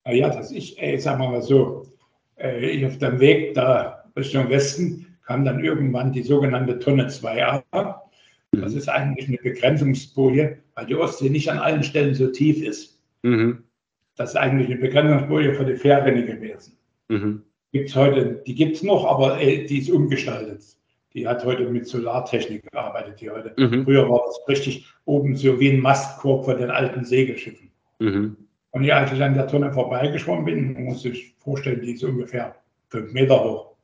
Ja, 0.06 0.30
das 0.30 0.52
ist, 0.52 0.80
äh, 0.80 0.96
sagen 0.96 1.20
wir 1.20 1.28
mal 1.28 1.42
so, 1.42 1.86
äh, 2.38 2.70
ich 2.70 2.86
auf 2.86 2.98
dem 2.98 3.20
Weg 3.20 3.54
da 3.54 3.95
Richtung 4.16 4.48
Westen 4.50 5.18
kam 5.26 5.44
dann 5.44 5.62
irgendwann 5.62 6.12
die 6.12 6.22
sogenannte 6.22 6.78
Tonne 6.78 7.08
2a. 7.08 7.62
Das 8.52 8.72
mhm. 8.72 8.78
ist 8.78 8.88
eigentlich 8.88 9.28
eine 9.28 9.38
Begrenzungsboje, 9.38 10.58
weil 10.74 10.86
die 10.86 10.94
Ostsee 10.94 11.28
nicht 11.28 11.50
an 11.50 11.58
allen 11.58 11.82
Stellen 11.82 12.14
so 12.14 12.28
tief 12.28 12.62
ist. 12.62 12.98
Mhm. 13.22 13.64
Das 14.16 14.30
ist 14.30 14.36
eigentlich 14.36 14.68
eine 14.68 14.80
Begrenzungsboje 14.80 15.54
für 15.54 15.64
die 15.64 15.76
Fährrinne 15.76 16.24
gewesen. 16.24 16.76
Mhm. 17.08 17.42
Gibt's 17.72 17.94
heute, 17.94 18.42
die 18.46 18.54
gibt 18.54 18.76
es 18.76 18.82
noch, 18.82 19.04
aber 19.04 19.40
äh, 19.40 19.66
die 19.66 19.78
ist 19.78 19.90
umgestaltet. 19.90 20.62
Die 21.12 21.26
hat 21.26 21.44
heute 21.44 21.68
mit 21.68 21.86
Solartechnik 21.86 22.70
gearbeitet. 22.70 23.20
Die 23.20 23.30
heute. 23.30 23.52
Mhm. 23.56 23.84
Früher 23.84 24.08
war 24.08 24.22
das 24.26 24.48
richtig 24.48 24.86
oben 25.04 25.34
so 25.34 25.58
wie 25.60 25.70
ein 25.70 25.80
Mastkorb 25.80 26.44
von 26.44 26.58
den 26.58 26.70
alten 26.70 27.04
Segelschiffen. 27.04 27.70
Mhm. 27.98 28.36
Und 28.70 28.90
als 28.90 29.12
ich 29.12 29.22
an 29.22 29.34
der 29.34 29.46
Tonne 29.46 29.72
vorbeigeschwommen 29.72 30.44
bin, 30.44 30.84
muss 30.84 31.04
ich 31.04 31.34
vorstellen, 31.38 31.80
die 31.80 31.92
ist 31.92 32.04
ungefähr 32.04 32.54
fünf 32.88 33.12
Meter 33.12 33.42
hoch. 33.42 33.75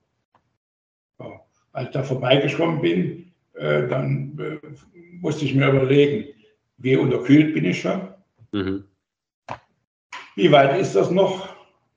Als 1.73 1.89
ich 1.89 1.93
da 1.93 2.03
vorbeigeschwommen 2.03 2.81
bin, 2.81 3.33
äh, 3.55 3.89
dann 3.89 4.39
äh, 4.39 4.67
musste 5.21 5.45
ich 5.45 5.55
mir 5.55 5.69
überlegen, 5.69 6.29
wie 6.79 6.97
unterkühlt 6.97 7.55
bin 7.55 7.65
ich 7.65 7.81
schon? 7.81 8.09
Mhm. 8.53 8.85
Wie 10.37 10.51
weit 10.51 10.81
ist 10.81 10.95
das 10.95 11.11
noch? 11.11 11.49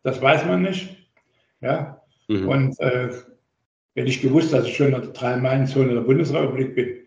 Das 0.03 0.21
weiß 0.21 0.45
man 0.45 0.61
nicht. 0.61 0.95
Ja? 1.61 2.01
Mhm. 2.27 2.47
Und 2.47 2.79
äh, 2.79 3.09
wenn 3.95 4.07
ich 4.07 4.21
gewusst, 4.21 4.53
dass 4.53 4.67
ich 4.67 4.75
schon 4.75 4.87
in 4.87 4.93
der 4.93 5.01
Drei-Meilen-Zone 5.01 5.93
der 5.93 6.01
Bundesrepublik 6.01 6.75
bin, 6.75 6.97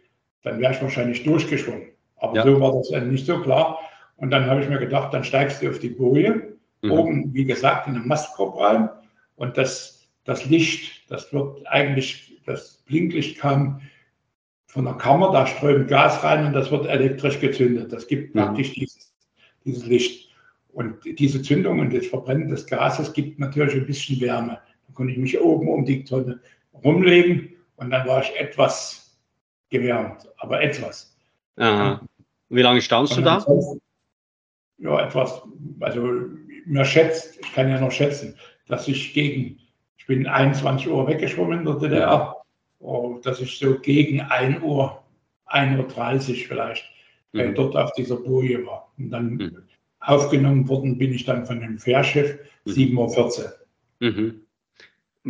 dann 0.42 0.61
wäre 0.61 0.72
ich 0.72 0.83
wahrscheinlich 0.83 1.22
durchgeschwommen. 1.22 1.88
Aber 2.16 2.37
ja. 2.37 2.42
so 2.42 2.61
war 2.61 2.72
das 2.72 2.90
nicht 3.04 3.26
so 3.26 3.40
klar. 3.40 3.78
Und 4.16 4.31
dann 4.31 4.46
habe 4.46 4.62
ich 4.62 4.68
mir 4.68 4.78
gedacht, 4.78 5.14
dann 5.14 5.22
steigst 5.22 5.62
du 5.62 5.70
auf 5.70 5.78
die 5.78 5.90
Boje, 5.90 6.57
mhm. 6.83 6.90
oben, 6.90 7.35
wie 7.35 7.44
gesagt, 7.44 7.87
in 7.87 7.94
den 7.94 8.09
Mastkorb 8.09 8.59
rein. 8.59 8.88
Und 9.37 9.57
das, 9.57 10.09
das 10.24 10.44
Licht, 10.46 11.11
das 11.11 11.33
wird 11.33 11.66
eigentlich 11.68 12.38
das 12.48 12.82
Blinklicht 12.87 13.38
kam 13.38 13.80
von 14.66 14.84
der 14.84 14.94
Kammer, 14.94 15.32
da 15.32 15.46
strömt 15.46 15.88
Gas 15.88 16.22
rein 16.22 16.46
und 16.46 16.52
das 16.52 16.70
wird 16.70 16.87
elektrisch 16.87 17.40
gezündet. 17.40 17.92
Das 17.92 18.06
gibt 18.06 18.34
mhm. 18.34 18.40
praktisch 18.40 18.72
dieses, 18.74 19.14
dieses 19.64 19.87
Licht. 19.87 20.28
Und 20.72 20.98
diese 21.04 21.42
Zündung 21.42 21.80
und 21.80 21.92
das 21.92 22.06
Verbrennen 22.06 22.48
des 22.48 22.66
Gases 22.66 23.12
gibt 23.12 23.38
natürlich 23.38 23.74
ein 23.74 23.87
bisschen 23.87 24.20
Wärme. 24.20 24.61
Dann 24.87 24.94
konnte 24.94 25.12
ich 25.12 25.18
mich 25.18 25.40
oben 25.40 25.68
um 25.68 25.84
die 25.84 26.04
Tonne 26.04 26.40
rumlegen 26.84 27.56
und 27.76 27.90
dann 27.90 28.06
war 28.06 28.22
ich 28.22 28.38
etwas 28.38 29.18
gewärmt, 29.70 30.28
aber 30.37 30.62
etwas. 30.62 31.16
Aha. 31.56 32.00
Wie 32.50 32.62
lange 32.62 32.80
standst 32.80 33.16
du 33.16 33.22
da? 33.22 33.44
Ja, 34.78 35.06
etwas, 35.06 35.42
also 35.80 36.02
mir 36.66 36.84
schätzt, 36.84 37.40
ich 37.40 37.52
kann 37.52 37.68
ja 37.68 37.80
noch 37.80 37.90
schätzen, 37.90 38.37
dass 38.68 38.87
ich 38.87 39.12
gegen, 39.12 39.58
ich 39.96 40.06
bin 40.06 40.26
21 40.26 40.88
Uhr 40.88 41.08
weggeschwommen 41.08 41.61
in 41.61 41.64
der 41.64 41.74
DDR, 41.74 42.37
oh, 42.81 43.19
dass 43.23 43.41
ich 43.41 43.59
so 43.59 43.79
gegen 43.79 44.21
1 44.21 44.62
Uhr, 44.62 45.03
1.30 45.49 46.29
Uhr 46.29 46.35
vielleicht 46.49 46.85
mhm. 47.33 47.41
äh, 47.41 47.53
dort 47.53 47.77
auf 47.77 47.93
dieser 47.93 48.17
Boje 48.17 48.64
war. 48.67 48.91
Und 48.99 49.11
dann 49.11 49.35
mhm. 49.35 49.62
aufgenommen 50.01 50.69
worden 50.69 50.99
bin 50.99 51.12
ich 51.12 51.25
dann 51.25 51.47
von 51.47 51.61
dem 51.61 51.79
Fährschiff 51.79 52.38
mhm. 52.64 52.73
7.14 52.73 53.38
Uhr. 53.38 53.55
Mhm. 54.01 54.41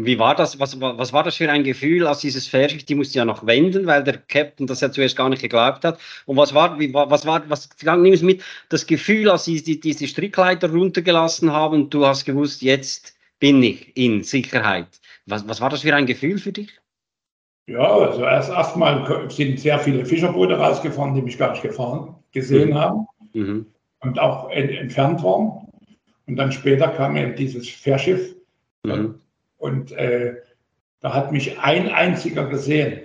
Wie 0.00 0.18
war 0.18 0.36
das? 0.36 0.60
Was, 0.60 0.80
was 0.80 1.12
war 1.12 1.24
das 1.24 1.36
für 1.36 1.50
ein 1.50 1.64
Gefühl, 1.64 2.06
als 2.06 2.20
dieses 2.20 2.46
Fährschiff, 2.46 2.84
die 2.84 2.94
musste 2.94 3.18
ja 3.18 3.24
noch 3.24 3.46
wenden, 3.46 3.86
weil 3.86 4.04
der 4.04 4.18
Captain 4.18 4.66
das 4.66 4.80
ja 4.80 4.92
zuerst 4.92 5.16
gar 5.16 5.28
nicht 5.28 5.42
geglaubt 5.42 5.84
hat. 5.84 5.98
Und 6.26 6.36
was 6.36 6.54
war, 6.54 6.78
wie, 6.78 6.94
was 6.94 7.26
war, 7.26 7.48
was 7.50 7.68
nimm 7.82 8.12
es 8.12 8.22
mit, 8.22 8.44
das 8.68 8.86
Gefühl, 8.86 9.28
als 9.28 9.46
sie 9.46 9.60
die, 9.60 9.80
diese 9.80 10.06
Strickleiter 10.06 10.70
runtergelassen 10.70 11.52
haben, 11.52 11.90
du 11.90 12.06
hast 12.06 12.26
gewusst, 12.26 12.62
jetzt 12.62 13.16
bin 13.40 13.60
ich 13.60 13.96
in 13.96 14.22
Sicherheit. 14.22 14.86
Was, 15.26 15.48
was 15.48 15.60
war 15.60 15.70
das 15.70 15.82
für 15.82 15.94
ein 15.96 16.06
Gefühl 16.06 16.38
für 16.38 16.52
dich? 16.52 16.70
Ja, 17.68 17.98
also 17.98 18.22
erst 18.22 18.48
erstmal 18.48 19.30
sind 19.30 19.60
sehr 19.60 19.78
viele 19.78 20.06
Fischerboote 20.06 20.54
rausgefahren, 20.54 21.14
die 21.14 21.20
mich 21.20 21.36
gar 21.36 21.50
nicht 21.50 21.62
gefahren, 21.62 22.14
gesehen 22.32 22.70
mhm. 22.70 22.74
haben 22.74 23.06
mhm. 23.34 23.66
und 24.00 24.18
auch 24.18 24.50
ent 24.50 24.70
entfernt 24.70 25.22
waren. 25.22 25.68
Und 26.26 26.36
dann 26.36 26.50
später 26.50 26.88
kam 26.88 27.16
eben 27.16 27.36
dieses 27.36 27.68
Fährschiff. 27.68 28.34
Mhm. 28.84 29.16
Und 29.58 29.92
äh, 29.92 30.36
da 31.00 31.12
hat 31.12 31.30
mich 31.30 31.58
ein 31.58 31.88
einziger 31.88 32.46
gesehen. 32.46 33.00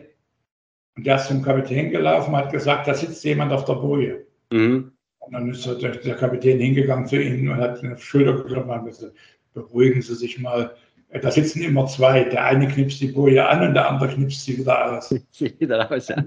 Und 0.95 1.05
der 1.05 1.17
ist 1.17 1.27
zum 1.27 1.41
Kapitän 1.41 1.89
gelaufen, 1.91 2.35
hat 2.35 2.51
gesagt, 2.51 2.87
da 2.87 2.93
sitzt 2.93 3.23
jemand 3.25 3.51
auf 3.51 3.65
der 3.65 3.73
Boje. 3.73 4.25
Mhm. 4.49 4.93
Und 5.19 5.33
dann 5.33 5.49
ist 5.49 5.65
der, 5.65 5.75
der, 5.75 6.15
Kapitän 6.15 6.59
hingegangen 6.59 7.05
zu 7.05 7.21
ihnen 7.21 7.49
und 7.49 7.57
hat 7.57 7.83
eine 7.83 7.97
Schulter 7.97 8.33
geklopft 8.33 8.69
und 8.69 8.85
gesagt, 8.85 9.13
beruhigen 9.53 10.01
Sie 10.01 10.15
sich 10.15 10.39
mal. 10.39 10.73
Da 11.21 11.31
sitzen 11.31 11.61
immer 11.61 11.85
zwei. 11.85 12.23
Der 12.23 12.45
eine 12.45 12.67
knipst 12.67 12.99
die 13.01 13.07
Boje 13.07 13.47
an 13.47 13.67
und 13.67 13.73
der 13.73 13.89
andere 13.89 14.09
knipst 14.09 14.45
sie 14.45 14.57
wieder 14.57 14.97
aus. 14.97 15.11
wieder 15.39 15.91
aus, 15.91 16.07
ja. 16.07 16.23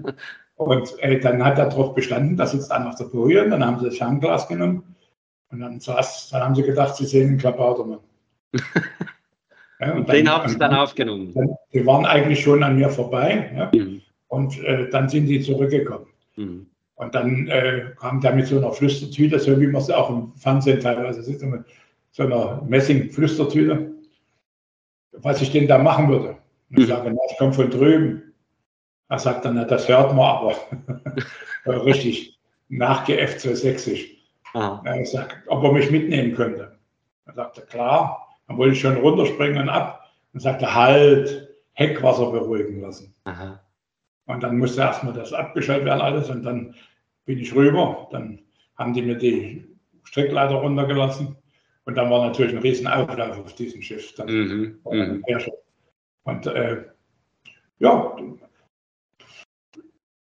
Und 0.55 0.99
äh, 0.99 1.19
dann 1.19 1.43
hat 1.43 1.59
er 1.59 1.69
darauf 1.69 1.93
bestanden, 1.93 2.37
da 2.37 2.47
sitzt 2.47 2.71
einer 2.71 2.89
auf 2.89 2.95
der 2.95 3.05
Boje 3.05 3.43
und 3.43 3.51
dann 3.51 3.65
haben 3.65 3.79
sie 3.79 3.85
das 3.85 3.97
Fernglas 3.97 4.47
genommen 4.47 4.95
und 5.51 5.59
dann, 5.59 5.79
saß, 5.79 6.29
dann 6.31 6.41
haben 6.41 6.55
sie 6.55 6.63
gedacht, 6.63 6.95
sie 6.95 7.05
sehen 7.05 7.29
einen 7.29 7.37
Klabautermann. 7.37 7.99
Ja, 9.79 9.93
und 9.93 10.09
Den 10.11 10.27
haben 10.27 10.49
sie 10.49 10.57
dann 10.57 10.73
aufgenommen. 10.73 11.33
Dann, 11.35 11.49
die 11.71 11.85
waren 11.85 12.05
eigentlich 12.05 12.41
schon 12.41 12.63
an 12.63 12.77
mir 12.77 12.89
vorbei. 12.89 13.51
Ja? 13.55 13.71
Mhm. 13.73 14.01
Und 14.27 14.63
äh, 14.63 14.89
dann 14.89 15.07
sind 15.07 15.27
die 15.27 15.41
zurückgekommen. 15.41 16.07
Mhm. 16.35 16.65
Und 16.95 17.13
dann 17.13 17.47
äh, 17.47 17.91
kam 17.99 18.19
der 18.21 18.33
mit 18.33 18.47
so 18.47 18.57
einer 18.57 18.71
Flüstertüte, 18.71 19.39
so 19.39 19.59
wie 19.61 19.67
man 19.67 19.81
es 19.81 19.91
auch 19.91 20.09
im 20.09 20.33
Fernsehen 20.35 20.79
teilweise 20.79 21.21
sieht, 21.21 21.43
mit 21.43 21.63
so 22.11 22.23
einer 22.23 22.63
Messing-Flüstertüte, 22.67 23.91
was 25.21 25.41
ich 25.41 25.51
denn 25.51 25.67
da 25.67 25.77
machen 25.77 26.09
würde. 26.09 26.37
Und 26.69 26.79
ich 26.79 26.85
mhm. 26.85 26.89
sage, 26.89 27.11
na, 27.11 27.21
ich 27.29 27.37
komme 27.37 27.53
von 27.53 27.69
drüben. 27.69 28.33
Er 29.09 29.19
sagt 29.19 29.45
dann, 29.45 29.55
na, 29.55 29.65
das 29.65 29.87
hört 29.87 30.13
man 30.13 30.25
aber 30.25 30.55
richtig 31.85 32.39
nachgeäfft, 32.69 33.39
so 33.39 33.53
sächsisch. 33.53 34.05
Ich 34.99 35.11
sage, 35.11 35.35
ob 35.47 35.63
er 35.63 35.71
mich 35.71 35.91
mitnehmen 35.91 36.33
könnte. 36.33 36.77
Er 37.25 37.33
sagte, 37.33 37.61
klar. 37.61 38.23
Dann 38.47 38.57
wollte 38.57 38.73
ich 38.73 38.81
schon 38.81 38.95
runterspringen 38.97 39.61
und 39.63 39.69
ab 39.69 40.05
und 40.33 40.39
sagte, 40.39 40.73
halt, 40.73 41.49
Heckwasser 41.73 42.31
beruhigen 42.31 42.81
lassen. 42.81 43.13
Aha. 43.25 43.59
Und 44.25 44.41
dann 44.41 44.57
musste 44.57 44.81
erstmal 44.81 45.13
das 45.13 45.31
abgeschaltet 45.31 45.85
werden, 45.85 46.01
alles. 46.01 46.29
Und 46.29 46.43
dann 46.43 46.73
bin 47.25 47.39
ich 47.39 47.53
rüber. 47.53 48.07
Dann 48.11 48.39
haben 48.77 48.93
die 48.93 49.01
mir 49.01 49.17
die 49.17 49.67
Strickleiter 50.03 50.55
runtergelassen. 50.55 51.35
Und 51.87 51.95
dann 51.95 52.09
war 52.09 52.27
natürlich 52.27 52.53
ein 52.53 52.61
riesen 52.61 52.85
Auflauf 52.85 53.39
auf 53.39 53.55
diesem 53.55 53.81
Schiff. 53.81 54.13
Dann 54.15 54.27
mhm. 54.27 54.79
mhm. 54.83 55.23
Und 56.23 56.45
äh, 56.45 56.83
ja, 57.79 58.17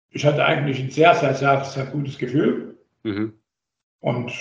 ich 0.10 0.26
hatte 0.26 0.44
eigentlich 0.44 0.82
ein 0.82 0.90
sehr, 0.90 1.16
sehr, 1.16 1.34
sehr, 1.34 1.64
sehr 1.64 1.86
gutes 1.86 2.18
Gefühl. 2.18 2.78
Mhm. 3.04 3.40
Und 4.02 4.34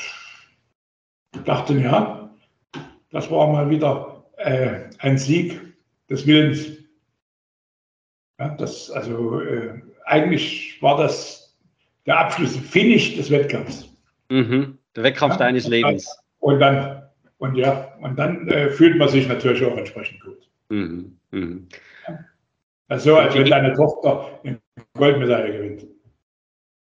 dachte, 1.44 1.74
ja, 1.74 2.34
das 3.10 3.30
war 3.30 3.52
mal 3.52 3.70
wieder 3.70 4.24
äh, 4.38 4.90
ein 4.98 5.16
Sieg 5.16 5.60
des 6.10 6.26
Willens. 6.26 6.72
Ja, 8.40 8.48
das, 8.56 8.90
also 8.90 9.40
äh, 9.40 9.80
eigentlich 10.06 10.82
war 10.82 10.96
das 10.96 11.56
der 12.04 12.18
Abschluss, 12.18 12.56
Finish 12.56 13.14
des 13.14 13.30
Wettkampfs. 13.30 13.88
Mhm. 14.28 14.78
Der 14.96 15.04
Wettkampf 15.04 15.34
ja, 15.34 15.38
deines 15.38 15.68
Lebens. 15.68 16.18
Und 16.40 16.58
dann, 16.58 17.01
und 17.42 17.56
ja, 17.56 17.92
und 18.00 18.16
dann 18.20 18.46
äh, 18.46 18.70
fühlt 18.70 18.96
man 18.96 19.08
sich 19.08 19.26
natürlich 19.26 19.64
auch 19.64 19.76
entsprechend 19.76 20.20
gut. 20.20 20.48
Mhm. 20.68 21.18
Mhm. 21.32 21.66
Also, 22.86 23.16
als 23.16 23.34
wenn 23.34 23.50
deine 23.50 23.74
Tochter 23.74 24.38
eine 24.44 24.60
Goldmedaille 24.94 25.52
gewinnt. 25.52 25.86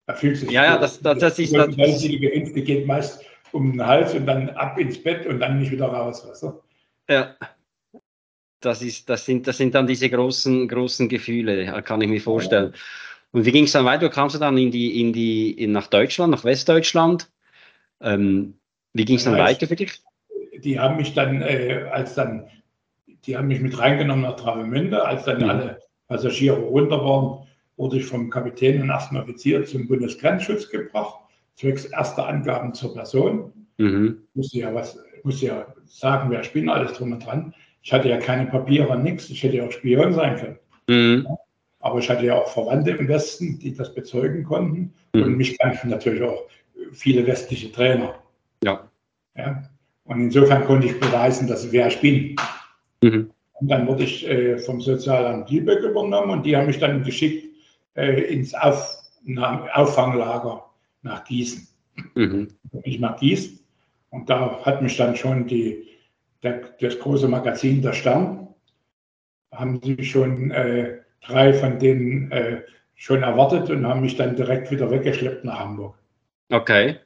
Da 0.06 0.14
fühlt 0.14 0.38
sich 0.38 0.52
ja, 0.52 0.64
ja, 0.64 0.78
das, 0.78 1.00
das, 1.02 1.18
das 1.18 1.40
ist 1.40 1.56
das. 1.56 1.70
Die 1.70 2.20
gewinnt, 2.20 2.56
die 2.56 2.64
geht 2.64 2.86
meist 2.86 3.26
um 3.54 3.72
den 3.72 3.84
Hals 3.84 4.14
und 4.14 4.28
dann 4.28 4.52
ab 4.52 4.78
ins 4.78 5.02
Bett 5.02 5.26
und 5.26 5.40
dann 5.40 5.58
nicht 5.58 5.72
wieder 5.72 5.88
raus. 5.88 6.28
Weißt 6.30 6.44
du? 6.44 6.62
Ja. 7.10 7.36
Das, 8.60 8.84
ist, 8.84 9.10
das, 9.10 9.26
sind, 9.26 9.48
das 9.48 9.58
sind 9.58 9.74
dann 9.74 9.88
diese 9.88 10.12
großen, 10.12 10.68
großen 10.68 11.10
Gefühle, 11.10 11.82
kann 11.82 12.02
ich 12.02 12.08
mir 12.08 12.22
vorstellen. 12.22 12.76
Und 13.32 13.46
wie 13.46 13.52
ging 13.52 13.64
es 13.64 13.72
dann 13.72 13.86
weiter? 13.86 14.10
Kamst 14.10 14.36
du 14.36 14.40
dann 14.40 14.60
in 14.60 14.70
die, 14.70 15.02
in 15.02 15.12
die, 15.12 15.50
in, 15.54 15.72
nach 15.72 15.88
Deutschland, 15.88 16.30
nach 16.30 16.44
Westdeutschland? 16.44 17.32
Ähm, 18.00 18.60
wie 18.94 19.06
ging 19.06 19.16
es 19.16 19.24
dann 19.24 19.38
ja, 19.38 19.44
weiter 19.44 19.66
für 19.66 19.76
dich? 19.76 20.04
Die 20.64 20.80
haben 20.80 20.98
mich 20.98 21.14
dann, 21.14 21.42
äh, 21.42 21.88
als 21.92 22.16
dann, 22.16 22.48
die 23.26 23.38
haben 23.38 23.48
mich 23.48 23.62
mit 23.62 23.78
reingenommen 23.78 24.24
nach 24.24 24.36
Travemünde, 24.36 25.06
als 25.06 25.26
dann 25.26 25.42
mhm. 25.42 25.50
alle 25.50 25.80
Passagiere 26.08 26.60
runter 26.60 27.04
waren, 27.04 27.48
wurde 27.78 27.98
ich 27.98 28.06
vom 28.06 28.30
Kapitän 28.30 28.82
und 28.82 28.90
ersten 28.90 29.18
Offizier 29.18 29.66
zum 29.66 29.88
Bundesgrenzschutz 29.88 30.70
gebracht 30.70 31.22
zwecks 31.56 31.86
erster 31.86 32.28
Angaben 32.28 32.74
zur 32.74 32.94
Person. 32.94 33.54
Mhm. 33.78 34.24
Ich 34.30 34.36
musste 34.36 34.60
ja 34.60 34.74
was, 34.74 35.00
musste 35.24 35.46
ja 35.48 35.74
sagen, 35.86 36.30
wer 36.30 36.42
bin, 36.54 36.70
alles 36.70 36.94
drum 36.94 37.12
und 37.14 37.26
dran. 37.26 37.54
Ich 37.84 37.94
hatte 37.94 38.10
ja 38.10 38.18
keine 38.18 38.48
Papiere, 38.48 38.98
nichts. 39.00 39.30
Ich 39.30 39.44
hätte 39.44 39.58
ja 39.58 39.66
auch 39.66 39.72
Spion 39.72 40.14
sein 40.14 40.38
können. 40.38 40.60
Mhm. 40.88 41.28
Aber 41.80 42.00
ich 42.00 42.10
hatte 42.10 42.26
ja 42.26 42.36
auch 42.36 42.48
Verwandte 42.48 42.92
im 42.92 43.08
Westen, 43.08 43.58
die 43.60 43.74
das 43.74 43.94
bezeugen 43.94 44.44
konnten. 44.44 44.94
Mhm. 45.14 45.24
Und 45.24 45.38
mich 45.38 45.58
kannten 45.58 45.90
natürlich 45.90 46.24
auch 46.24 46.44
viele 46.92 47.26
westliche 47.26 47.72
Trainer. 47.72 48.16
Ja. 48.64 48.88
ja. 49.36 49.64
Und 50.12 50.20
insofern 50.20 50.66
konnte 50.66 50.88
ich 50.88 51.00
beweisen, 51.00 51.48
dass 51.48 51.72
wer 51.72 51.88
ich 51.88 52.02
bin. 52.02 52.36
Mhm. 53.02 53.32
Und 53.54 53.68
dann 53.70 53.88
wurde 53.88 54.04
ich 54.04 54.28
äh, 54.28 54.58
vom 54.58 54.82
Sozialamt 54.82 55.50
Lübeck 55.50 55.80
übernommen 55.84 56.32
und 56.32 56.46
die 56.46 56.58
haben 56.58 56.68
mich 56.68 56.80
dann 56.80 57.02
geschickt 57.04 57.48
äh, 57.96 58.24
ins 58.24 58.54
Auf, 58.54 58.98
Auffanglager 59.74 60.66
nach 61.04 61.24
Gießen. 61.24 61.66
Mhm. 62.16 62.50
Ich 62.84 63.00
nach 63.00 63.22
Gießen 63.22 63.58
und 64.10 64.30
da 64.30 64.60
hat 64.66 64.82
mich 64.82 64.98
dann 64.98 65.16
schon 65.16 65.48
die, 65.48 65.88
der, 66.44 66.60
das 66.82 67.00
große 67.00 67.30
Magazin 67.30 67.82
Der 67.82 67.94
Stern, 67.94 68.50
haben 69.54 69.80
sie 69.82 70.04
schon 70.04 70.52
äh, 70.52 70.98
drei 71.22 71.54
von 71.54 71.80
denen 71.80 72.30
äh, 72.34 72.64
schon 72.96 73.24
erwartet 73.24 73.70
und 73.70 73.88
haben 73.88 74.02
mich 74.02 74.18
dann 74.18 74.36
direkt 74.36 74.72
wieder 74.72 74.92
weggeschleppt 74.92 75.46
nach 75.46 75.60
Hamburg. 75.60 75.96
Okay. 76.50 76.98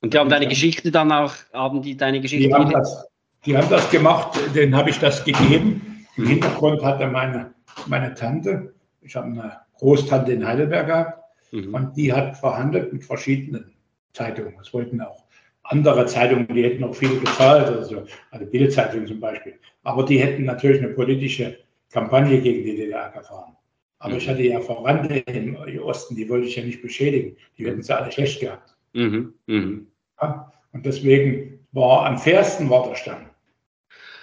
Und 0.00 0.14
die 0.14 0.18
haben 0.18 0.30
deine 0.30 0.46
Geschichte 0.46 0.90
dann 0.90 1.10
auch, 1.10 1.34
haben 1.52 1.82
die 1.82 1.96
deine 1.96 2.20
Geschichte? 2.20 2.48
Die 2.48 2.54
haben, 2.54 2.70
das, 2.70 3.06
die 3.44 3.56
haben 3.56 3.68
das 3.70 3.90
gemacht, 3.90 4.38
denen 4.54 4.76
habe 4.76 4.90
ich 4.90 4.98
das 4.98 5.24
gegeben. 5.24 6.06
Im 6.16 6.24
mhm. 6.24 6.28
Hintergrund 6.28 6.82
hatte 6.82 7.06
meine, 7.06 7.54
meine 7.86 8.14
Tante, 8.14 8.74
ich 9.00 9.16
habe 9.16 9.26
eine 9.26 9.60
Großtante 9.78 10.32
in 10.32 10.46
Heidelberg 10.46 10.86
gehabt, 10.86 11.26
Mhm. 11.52 11.74
Und 11.74 11.96
die 11.96 12.12
hat 12.12 12.36
verhandelt 12.36 12.92
mit 12.92 13.04
verschiedenen 13.04 13.72
Zeitungen. 14.12 14.54
Es 14.60 14.72
wollten 14.72 15.00
auch 15.00 15.24
andere 15.64 16.06
Zeitungen, 16.06 16.46
die 16.48 16.62
hätten 16.62 16.84
auch 16.84 16.94
viel 16.94 17.18
gezahlt, 17.18 17.66
also, 17.66 18.04
also 18.30 18.46
Bildzeitung 18.46 19.06
zum 19.06 19.20
Beispiel. 19.20 19.54
Aber 19.82 20.04
die 20.04 20.18
hätten 20.18 20.44
natürlich 20.44 20.82
eine 20.82 20.92
politische 20.92 21.58
Kampagne 21.90 22.40
gegen 22.40 22.64
die 22.64 22.76
DDR 22.76 23.10
gefahren. 23.10 23.56
Aber 23.98 24.12
mhm. 24.12 24.18
ich 24.18 24.28
hatte 24.28 24.42
ja 24.42 24.60
Verwandte 24.60 25.18
im 25.30 25.56
Osten, 25.82 26.14
die 26.14 26.28
wollte 26.28 26.46
ich 26.46 26.56
ja 26.56 26.64
nicht 26.64 26.82
beschädigen. 26.82 27.36
Die 27.58 27.66
hätten 27.66 27.82
sie 27.82 27.96
alle 27.96 28.12
schlecht 28.12 28.40
gehabt. 28.40 28.75
Mhm. 28.96 29.34
Mhm. 29.46 29.86
Ja, 30.20 30.50
und 30.72 30.86
deswegen 30.86 31.66
war 31.72 32.06
am 32.06 32.18
fairsten 32.18 32.70
war 32.70 32.88
der 32.88 32.94
Stand. 32.94 33.28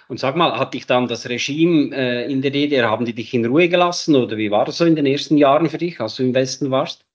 Und 0.07 0.19
sag 0.19 0.35
mal, 0.35 0.59
hat 0.59 0.73
dich 0.73 0.87
dann 0.87 1.07
das 1.07 1.29
Regime 1.29 1.95
äh, 1.95 2.31
in 2.31 2.41
der 2.41 2.51
DDR, 2.51 2.89
haben 2.89 3.05
die 3.05 3.13
dich 3.13 3.33
in 3.33 3.45
Ruhe 3.45 3.69
gelassen 3.69 4.15
oder 4.15 4.35
wie 4.35 4.51
war 4.51 4.65
das 4.65 4.77
so 4.77 4.85
in 4.85 4.95
den 4.95 5.05
ersten 5.05 5.37
Jahren 5.37 5.69
für 5.69 5.77
dich, 5.77 6.01
als 6.01 6.15
du 6.15 6.23
im 6.23 6.33
Westen 6.33 6.71
warst? 6.71 7.05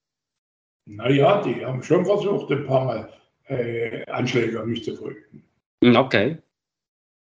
Naja, 0.86 1.42
die 1.42 1.66
haben 1.66 1.82
schon 1.82 2.04
versucht, 2.06 2.50
ein 2.50 2.64
paar 2.64 2.84
Mal 2.84 3.08
äh, 3.48 4.04
Anschläge 4.06 4.60
auf 4.60 4.66
mich 4.66 4.84
zu 4.84 4.96
verüben. 4.96 5.42
Hm, 5.82 5.96
okay. 5.96 6.38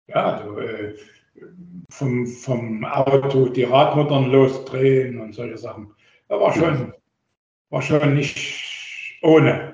Ja, 0.08 0.38
also, 0.38 0.60
äh, 0.60 0.96
vom, 1.90 2.28
vom 2.28 2.86
Auto 2.86 3.50
die 3.50 3.64
Radmuttern 3.64 4.32
losdrehen 4.32 5.20
und 5.20 5.34
solche 5.34 5.58
Sachen. 5.58 5.94
Da 6.28 6.40
war 6.40 6.54
schon, 6.54 6.94
war 7.70 7.82
schon 7.82 8.14
nicht 8.14 9.20
ohne. 9.22 9.71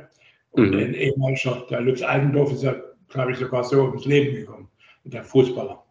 Und 0.58 0.72
mhm. 0.72 0.80
ein 0.80 0.94
ehemaliger, 0.96 1.66
der 1.70 1.82
Lutz 1.82 2.02
Eidendorf 2.02 2.52
ist 2.52 2.64
ja, 2.64 2.76
glaube 3.10 3.32
ich, 3.32 3.38
sogar 3.38 3.64
so 3.64 3.84
ums 3.84 4.06
Leben 4.06 4.36
gekommen, 4.36 4.68
der 5.04 5.24
Fußballer. 5.24 5.84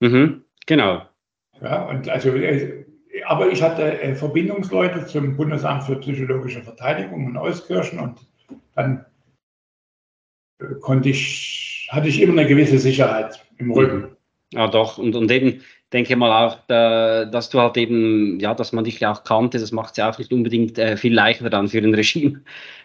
Mhm, 0.00 0.44
genau. 0.66 1.02
Ja, 1.62 1.88
und 1.88 2.08
also 2.08 2.30
äh, 2.30 2.84
aber 3.26 3.50
ich 3.50 3.62
hatte 3.62 4.00
äh, 4.00 4.14
Verbindungsleute 4.14 5.06
zum 5.06 5.36
Bundesamt 5.36 5.84
für 5.84 5.96
psychologische 5.96 6.62
Verteidigung 6.62 7.28
in 7.28 7.36
Euskirchen 7.36 8.00
und 8.00 8.26
dann 8.74 9.04
äh, 10.60 10.74
konnte 10.80 11.10
ich, 11.10 11.88
hatte 11.90 12.08
ich 12.08 12.20
immer 12.20 12.40
eine 12.40 12.48
gewisse 12.48 12.78
Sicherheit 12.78 13.44
im 13.58 13.70
Rücken. 13.70 14.16
Ja, 14.52 14.66
doch. 14.66 14.98
Und, 14.98 15.14
und 15.14 15.30
eben, 15.30 15.62
denke 15.92 16.16
mal 16.16 16.46
auch, 16.46 16.58
dass 16.66 17.48
du 17.48 17.60
halt 17.60 17.76
eben, 17.76 18.38
ja, 18.40 18.54
dass 18.54 18.72
man 18.72 18.84
dich 18.84 19.00
ja 19.00 19.12
auch 19.12 19.24
kannte, 19.24 19.58
das 19.58 19.72
macht 19.72 19.92
es 19.92 19.96
ja 19.96 20.10
auch 20.10 20.18
nicht 20.18 20.32
unbedingt 20.32 20.78
äh, 20.78 20.96
viel 20.96 21.14
leichter 21.14 21.48
dann 21.48 21.68
für 21.68 21.78
ein 21.78 21.94
Regime 21.94 22.42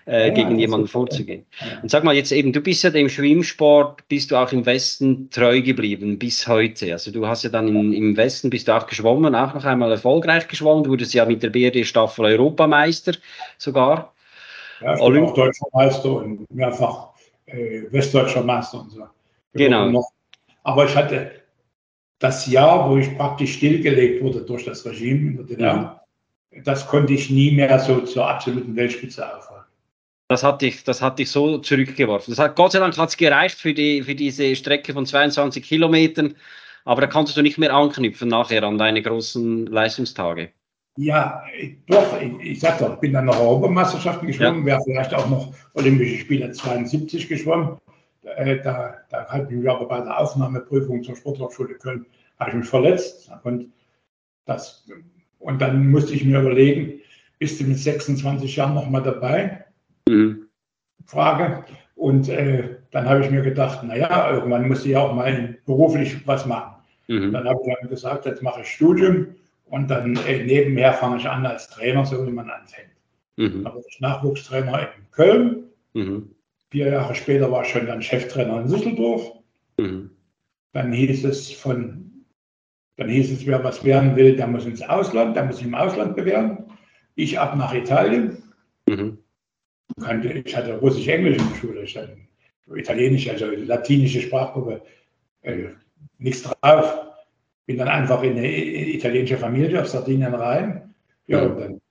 äh, 0.08 0.30
ja, 0.30 0.34
gegen 0.34 0.58
jemanden 0.58 0.88
vorzugehen. 0.88 1.46
Ja. 1.60 1.82
Und 1.82 1.92
sag 1.92 2.06
mal 2.06 2.16
jetzt 2.16 2.32
eben, 2.32 2.54
du 2.54 2.62
bist 2.62 2.84
ja 2.84 2.90
dem 2.90 3.10
Schwimmsport, 3.10 4.08
bist 4.08 4.32
du 4.32 4.38
auch 4.38 4.52
im 4.54 4.66
Westen 4.66 5.30
treu 5.30 5.62
geblieben 5.62 6.18
bis 6.18 6.48
heute. 6.48 6.94
Also 6.94 7.12
du 7.12 7.28
hast 7.28 7.44
ja 7.44 7.50
dann 7.50 7.68
in, 7.68 7.92
im 7.92 8.16
Westen 8.16 8.50
bist 8.50 8.70
du 8.70 8.72
auch 8.76 8.88
geschwommen, 8.88 9.36
auch 9.36 9.54
noch 9.54 9.66
einmal 9.66 9.92
erfolgreich 9.92 10.48
geschwommen, 10.48 10.84
du 10.84 10.92
wurdest 10.92 11.14
ja 11.14 11.26
mit 11.26 11.44
der 11.44 11.50
BRD-Staffel 11.50 12.26
Europameister 12.26 13.14
sogar. 13.58 14.14
Ja, 14.82 14.96
ich 14.96 15.06
bin 15.06 15.26
auch 15.26 15.34
deutscher 15.34 15.66
Meister 15.74 16.12
und 16.12 16.50
mehrfach 16.52 17.10
äh, 17.48 17.84
westdeutscher 17.92 18.44
Meister 18.44 18.80
und 18.80 18.92
so. 18.92 19.04
Genau. 19.54 20.04
Aber 20.64 20.86
ich 20.86 20.96
hatte 20.96 21.32
das 22.24 22.48
Jahr, 22.48 22.90
wo 22.90 22.98
ich 22.98 23.16
praktisch 23.18 23.56
stillgelegt 23.56 24.24
wurde 24.24 24.42
durch 24.42 24.64
das 24.64 24.86
Regime 24.86 25.32
in 25.32 25.36
der 25.36 25.46
DDR, 25.46 26.02
ja. 26.54 26.62
das 26.64 26.88
konnte 26.88 27.14
ich 27.14 27.30
nie 27.30 27.52
mehr 27.52 27.78
so 27.80 28.00
zur 28.00 28.30
absoluten 28.30 28.74
Weltspitze 28.78 29.26
aufhalten. 29.26 29.66
Das 30.30 30.42
hat 30.42 30.62
dich, 30.62 30.86
das 30.86 31.02
hat 31.02 31.20
dich 31.20 31.30
so 31.30 31.58
zurückgeworfen. 31.58 32.32
Das 32.32 32.40
hat, 32.40 32.56
Gott 32.56 32.72
sei 32.72 32.80
Dank 32.80 32.98
hat 32.98 33.10
es 33.10 33.18
gereicht 33.18 33.58
für, 33.58 33.74
die, 33.74 34.04
für 34.04 34.16
diese 34.16 34.56
Strecke 34.56 34.94
von 34.94 35.06
22 35.06 35.64
Kilometern, 35.64 36.36
aber 36.86 37.02
da 37.02 37.08
konntest 37.08 37.36
du 37.36 37.42
nicht 37.42 37.58
mehr 37.58 37.74
anknüpfen 37.74 38.30
nachher 38.30 38.64
an 38.64 38.78
deine 38.78 39.02
großen 39.02 39.68
Leistungstage. 39.68 40.52
Ja, 40.96 41.44
doch, 41.88 42.22
ich, 42.22 42.52
ich 42.52 42.60
sag 42.62 42.80
doch, 42.80 43.00
bin 43.02 43.14
dann 43.14 43.26
noch 43.26 43.38
Europameisterschaften 43.38 44.28
geschwommen, 44.28 44.62
ja. 44.62 44.66
wäre 44.66 44.82
vielleicht 44.86 45.14
auch 45.14 45.30
noch 45.30 45.54
Olympische 45.74 46.20
Spiele 46.20 46.52
72 46.52 47.28
geschwommen. 47.28 47.80
Äh, 48.24 48.62
da, 48.62 48.98
da 49.10 49.26
habe 49.28 49.46
ich 49.46 49.58
mich 49.60 49.70
aber 49.70 49.88
bei 49.88 50.02
der 50.02 50.20
Aufnahmeprüfung 50.20 51.04
zur 51.04 51.16
Sporthochschule 51.16 51.76
Köln 51.76 52.06
habe 52.40 52.52
ich 52.52 52.56
mich 52.58 52.68
verletzt. 52.68 53.32
Und, 53.44 53.72
das, 54.46 54.88
und 55.40 55.62
dann 55.62 55.90
musste 55.90 56.14
ich 56.14 56.26
mir 56.26 56.40
überlegen, 56.40 57.02
bist 57.40 57.60
du 57.60 57.66
mit 57.66 57.78
26 57.78 58.56
Jahren 58.56 58.76
noch 58.76 58.90
mal 58.90 59.02
dabei? 59.02 59.66
Mhm. 60.08 60.48
Frage. 61.06 61.66
Und 61.96 62.30
äh, 62.30 62.78
dann 62.92 63.08
habe 63.08 63.24
ich 63.24 63.32
mir 63.32 63.42
gedacht, 63.42 63.84
naja, 63.84 64.32
irgendwann 64.32 64.68
muss 64.68 64.86
ich 64.86 64.92
ja 64.92 65.02
auch 65.02 65.14
mal 65.14 65.58
beruflich 65.66 66.26
was 66.28 66.46
machen. 66.46 66.76
Mhm. 67.08 67.34
Dann 67.34 67.48
habe 67.48 67.60
ich 67.66 67.74
dann 67.76 67.90
gesagt, 67.90 68.26
jetzt 68.26 68.42
mache 68.42 68.62
ich 68.62 68.68
Studium 68.68 69.28
und 69.66 69.90
dann 69.90 70.16
äh, 70.28 70.44
nebenher 70.44 70.94
fange 70.94 71.18
ich 71.18 71.28
an 71.28 71.46
als 71.46 71.70
Trainer, 71.70 72.06
so 72.06 72.26
wie 72.26 72.32
man 72.32 72.50
anfängt. 72.50 72.90
Mhm. 73.38 73.64
Dann 73.64 73.74
wurde 73.74 73.86
ich 73.90 74.00
Nachwuchstrainer 74.00 74.82
in 74.82 75.12
Köln. 75.12 75.64
Mhm. 75.94 76.36
Vier 76.74 76.88
Jahre 76.88 77.14
später 77.14 77.52
war 77.52 77.62
ich 77.62 77.70
schon 77.70 77.86
dann 77.86 78.02
Cheftrainer 78.02 78.62
in 78.62 78.68
Düsseldorf. 78.68 79.32
Mhm. 79.78 80.10
Dann 80.72 80.92
hieß 80.92 81.24
es 81.24 81.52
von, 81.52 82.26
dann 82.98 83.10
hieß 83.10 83.32
es, 83.32 83.46
wer 83.46 83.64
was 83.64 83.84
werden 83.84 84.16
will, 84.16 84.36
der 84.36 84.48
muss 84.48 84.66
ins 84.66 84.82
Ausland, 84.82 85.36
der 85.36 85.46
muss 85.46 85.58
sich 85.58 85.68
im 85.68 85.76
Ausland 85.76 86.16
bewähren. 86.16 86.66
Ich 87.14 87.40
ab 87.40 87.56
nach 87.58 87.76
Italien. 87.76 88.42
Mhm. 88.90 89.20
Ich 90.46 90.58
hatte 90.58 90.80
Russisch-Englisch 90.80 91.38
in 91.38 91.48
der 91.48 91.56
Schule, 91.58 91.84
ich 91.84 91.96
hatte 91.96 92.18
Italienisch, 92.74 93.30
also 93.30 93.46
latinische 93.52 94.22
Sprachgruppe, 94.22 94.82
äh, 95.44 95.66
nichts 96.18 96.42
drauf. 96.42 97.06
Bin 97.68 97.78
dann 97.78 97.88
einfach 97.88 98.24
in 98.24 98.32
eine 98.32 98.48
italienische 98.48 99.38
Familie 99.38 99.80
auf 99.80 99.90
Sardinien 99.90 100.34
rein. 100.34 100.96
Ja, 101.28 101.44
und 101.44 101.60
dann 101.60 101.82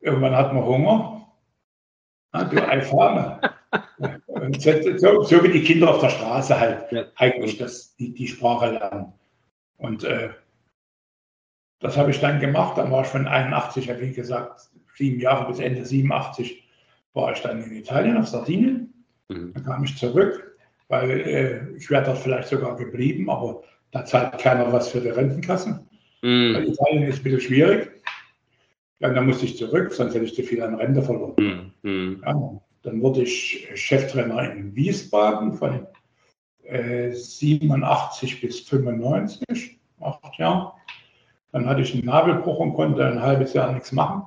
irgendwann 0.00 0.36
hat 0.36 0.52
man 0.52 0.62
Hunger. 0.62 1.26
Ah, 2.32 2.44
du 2.44 2.62
Alfame. 2.62 3.40
So, 4.98 5.22
so, 5.22 5.44
wie 5.44 5.52
die 5.52 5.62
Kinder 5.62 5.90
auf 5.90 6.00
der 6.00 6.10
Straße 6.10 6.58
halt 6.58 6.92
ja. 6.92 7.04
eigentlich 7.16 7.58
das, 7.58 7.96
die, 7.96 8.12
die 8.12 8.28
Sprache 8.28 8.72
lernen. 8.72 9.12
Und 9.78 10.04
äh, 10.04 10.30
das 11.80 11.96
habe 11.96 12.10
ich 12.10 12.20
dann 12.20 12.40
gemacht. 12.40 12.78
Dann 12.78 12.90
war 12.90 13.02
ich 13.02 13.08
von 13.08 13.26
81, 13.26 13.90
wie 14.00 14.12
gesagt, 14.12 14.70
sieben 14.96 15.20
Jahre 15.20 15.48
bis 15.48 15.58
Ende 15.58 15.84
87 15.84 16.62
war 17.14 17.32
ich 17.32 17.40
dann 17.40 17.62
in 17.62 17.76
Italien, 17.76 18.16
auf 18.16 18.28
Sardinien. 18.28 18.92
Mhm. 19.28 19.52
Dann 19.54 19.64
kam 19.64 19.84
ich 19.84 19.96
zurück, 19.96 20.56
weil 20.88 21.10
äh, 21.10 21.76
ich 21.76 21.90
wäre 21.90 22.04
dort 22.04 22.18
vielleicht 22.18 22.48
sogar 22.48 22.76
geblieben, 22.76 23.28
aber 23.28 23.62
da 23.90 24.04
zahlt 24.04 24.38
keiner 24.38 24.72
was 24.72 24.88
für 24.88 25.00
die 25.00 25.08
Rentenkasse. 25.08 25.84
Mhm. 26.22 26.54
Weil 26.54 26.68
Italien 26.68 27.02
ist 27.04 27.18
ein 27.18 27.24
bisschen 27.24 27.40
schwierig. 27.40 27.90
Ja, 29.00 29.10
dann 29.10 29.26
musste 29.26 29.46
ich 29.46 29.56
zurück, 29.56 29.92
sonst 29.92 30.14
hätte 30.14 30.24
ich 30.24 30.34
zu 30.34 30.42
viel 30.42 30.62
an 30.62 30.76
Rente 30.76 31.02
verloren. 31.02 31.34
Mhm. 31.82 31.90
mhm. 31.90 32.22
Ja, 32.24 32.60
dann 32.82 33.00
wurde 33.02 33.22
ich 33.22 33.68
Cheftrainer 33.74 34.52
in 34.52 34.74
Wiesbaden 34.74 35.54
von 35.54 35.86
äh, 36.64 37.12
87 37.12 38.40
bis 38.40 38.60
95, 38.60 39.78
acht 40.00 40.38
Jahre. 40.38 40.72
Dann 41.52 41.66
hatte 41.66 41.82
ich 41.82 41.94
einen 41.94 42.06
Nabelbruch 42.06 42.58
und 42.58 42.74
konnte 42.74 43.04
ein 43.06 43.20
halbes 43.20 43.52
Jahr 43.52 43.72
nichts 43.72 43.92
machen, 43.92 44.22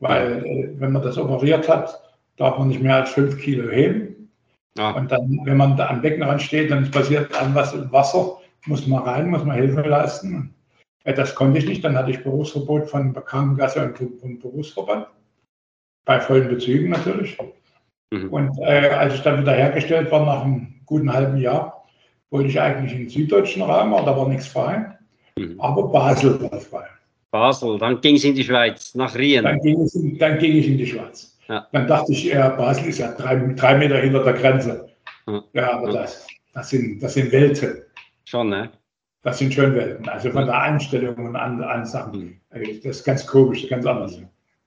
weil 0.00 0.44
äh, 0.44 0.80
wenn 0.80 0.92
man 0.92 1.02
das 1.02 1.18
operiert 1.18 1.68
hat, 1.68 2.00
darf 2.36 2.58
man 2.58 2.68
nicht 2.68 2.82
mehr 2.82 2.96
als 2.96 3.10
fünf 3.10 3.38
Kilo 3.38 3.70
heben. 3.70 4.30
Ja. 4.78 4.92
Und 4.92 5.12
dann, 5.12 5.40
wenn 5.44 5.56
man 5.56 5.76
da 5.76 5.88
am 5.88 6.00
Beckenrand 6.00 6.40
steht, 6.42 6.70
dann 6.70 6.90
passiert 6.90 7.32
irgendwas 7.32 7.74
im 7.74 7.92
Wasser, 7.92 8.38
muss 8.66 8.86
man 8.86 9.02
rein, 9.02 9.30
muss 9.30 9.44
man 9.44 9.56
Hilfe 9.56 9.82
leisten. 9.82 10.54
Äh, 11.04 11.14
das 11.14 11.34
konnte 11.34 11.58
ich 11.58 11.66
nicht. 11.66 11.84
Dann 11.84 11.96
hatte 11.96 12.10
ich 12.10 12.22
Berufsverbot 12.22 12.88
von 12.88 13.12
Krankenkasse 13.12 13.84
und, 13.84 14.22
und 14.22 14.40
Berufsverband. 14.40 15.06
Bei 16.04 16.20
vollen 16.20 16.48
Bezügen 16.48 16.90
natürlich. 16.90 17.36
Mhm. 18.10 18.28
Und 18.28 18.58
äh, 18.58 18.88
als 18.88 19.14
ich 19.14 19.22
dann 19.22 19.40
wieder 19.40 19.52
hergestellt 19.52 20.10
war, 20.10 20.24
nach 20.24 20.44
einem 20.44 20.74
guten 20.84 21.12
halben 21.12 21.38
Jahr, 21.38 21.84
wollte 22.30 22.48
ich 22.48 22.60
eigentlich 22.60 22.92
in 22.92 22.98
den 23.00 23.08
süddeutschen 23.08 23.62
Raum, 23.62 23.94
aber 23.94 24.06
da 24.06 24.16
war 24.16 24.28
nichts 24.28 24.48
frei. 24.48 24.98
Mhm. 25.36 25.60
Aber 25.60 25.88
Basel 25.88 26.40
war 26.42 26.60
frei. 26.60 26.86
Basel, 27.30 27.78
dann 27.78 28.00
ging 28.00 28.16
es 28.16 28.24
in 28.24 28.34
die 28.34 28.42
Schweiz, 28.42 28.94
nach 28.94 29.14
Rien. 29.14 29.44
Dann 29.44 29.60
ging, 29.60 29.80
es 29.80 29.94
in, 29.94 30.18
dann 30.18 30.38
ging 30.38 30.56
ich 30.56 30.66
in 30.66 30.78
die 30.78 30.86
Schweiz. 30.86 31.38
Ja. 31.48 31.66
Dann 31.72 31.86
dachte 31.86 32.12
ich, 32.12 32.24
ja, 32.24 32.48
Basel 32.50 32.88
ist 32.88 32.98
ja 32.98 33.12
drei, 33.12 33.36
drei 33.36 33.76
Meter 33.76 33.98
hinter 33.98 34.24
der 34.24 34.32
Grenze. 34.34 34.88
Ja, 35.26 35.44
ja 35.52 35.72
aber. 35.72 35.92
Das, 35.92 36.26
das, 36.52 36.70
sind, 36.70 37.00
das 37.00 37.14
sind 37.14 37.30
Welten. 37.30 37.82
Schon, 38.24 38.48
ne? 38.48 38.70
Das 39.22 39.38
sind 39.38 39.54
schon 39.54 39.74
Welten. 39.74 40.08
Also 40.08 40.30
von 40.30 40.46
der 40.46 40.60
Einstellung 40.60 41.16
und 41.16 41.36
an, 41.36 41.62
an 41.62 41.84
Sachen. 41.84 42.40
Mhm. 42.52 42.80
Das 42.82 42.96
ist 42.96 43.04
ganz 43.04 43.26
komisch, 43.26 43.68
ganz 43.68 43.86
anders. 43.86 44.20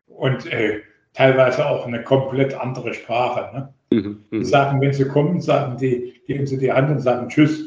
Und 0.07 0.45
äh, 0.51 0.81
teilweise 1.13 1.65
auch 1.65 1.85
eine 1.85 2.03
komplett 2.03 2.53
andere 2.53 2.93
Sprache. 2.93 3.55
Ne? 3.55 3.73
Mhm, 3.91 4.25
die 4.31 4.37
mhm. 4.37 4.45
sagen, 4.45 4.81
wenn 4.81 4.93
sie 4.93 5.07
kommen, 5.07 5.41
sagen 5.41 5.77
die, 5.77 6.21
geben 6.27 6.45
sie 6.45 6.57
die 6.57 6.71
Hand 6.71 6.89
und 6.89 6.99
sagen 6.99 7.29
Tschüss. 7.29 7.63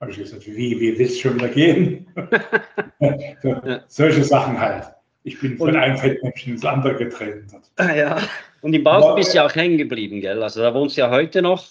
Habe 0.00 0.10
ich 0.10 0.18
gesagt, 0.18 0.46
wie, 0.46 0.80
wie 0.80 0.98
willst 0.98 1.16
du 1.16 1.20
schon 1.20 1.34
wieder 1.36 1.48
gehen? 1.48 2.06
so, 3.42 3.48
ja. 3.48 3.80
Solche 3.86 4.24
Sachen 4.24 4.58
halt. 4.58 4.84
Ich 5.24 5.40
bin 5.40 5.56
von 5.56 5.68
und, 5.68 5.76
einem 5.76 5.96
Fettnäpfchen 5.96 6.54
ins 6.54 6.64
andere 6.64 6.96
getreten. 6.96 7.46
Ah, 7.76 7.94
ja, 7.94 8.18
und 8.62 8.74
in 8.74 8.82
Basel 8.82 9.14
bist 9.14 9.32
du 9.32 9.36
ja 9.36 9.46
auch 9.46 9.54
hängen 9.54 9.78
geblieben, 9.78 10.20
gell? 10.20 10.42
Also 10.42 10.60
da 10.60 10.74
wohnst 10.74 10.96
du 10.96 11.02
ja 11.02 11.10
heute 11.10 11.42
noch. 11.42 11.66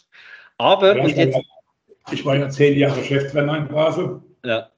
Aber 0.58 0.96
ja, 0.96 1.06
ich, 1.06 1.18
war 1.18 1.26
ja, 1.26 1.42
ich 2.12 2.26
war 2.26 2.36
ja 2.38 2.50
zehn 2.50 2.78
Jahre 2.78 3.04
Cheftrainer 3.04 3.58
in 3.58 3.68
Basel. 3.68 4.22
Ja. 4.46 4.70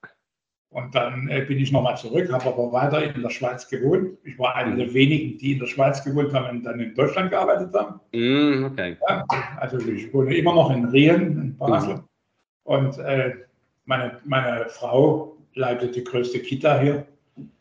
Und 0.74 0.96
dann 0.96 1.30
äh, 1.30 1.42
bin 1.42 1.60
ich 1.60 1.72
nochmal 1.72 1.98
zurück, 1.98 2.32
habe 2.32 2.46
aber 2.46 2.72
weiter 2.72 3.04
in 3.04 3.22
der 3.22 3.30
Schweiz 3.30 3.70
gewohnt. 3.70 4.18
Ich 4.24 4.40
war 4.40 4.56
einer 4.56 4.76
der 4.76 4.92
wenigen, 4.92 5.38
die 5.38 5.54
in 5.54 5.60
der 5.60 5.68
Schweiz 5.68 6.04
gewohnt 6.04 6.34
haben 6.34 6.58
und 6.58 6.64
dann 6.64 6.80
in 6.80 6.96
Deutschland 6.96 7.30
gearbeitet 7.30 7.72
haben. 7.76 8.00
Mm, 8.12 8.66
okay. 8.66 8.98
Ja, 9.08 9.24
also 9.60 9.78
ich 9.78 10.12
wohne 10.12 10.36
immer 10.36 10.56
noch 10.56 10.72
in 10.72 10.86
Rien, 10.86 11.22
in 11.22 11.58
Basel. 11.58 11.98
Mhm. 11.98 12.04
Und 12.64 12.98
äh, 12.98 13.36
meine, 13.86 14.20
meine 14.26 14.66
Frau 14.68 15.38
leitet 15.54 15.96
die 15.96 16.04
größte 16.04 16.40
Kita 16.40 16.80
hier. 16.80 17.06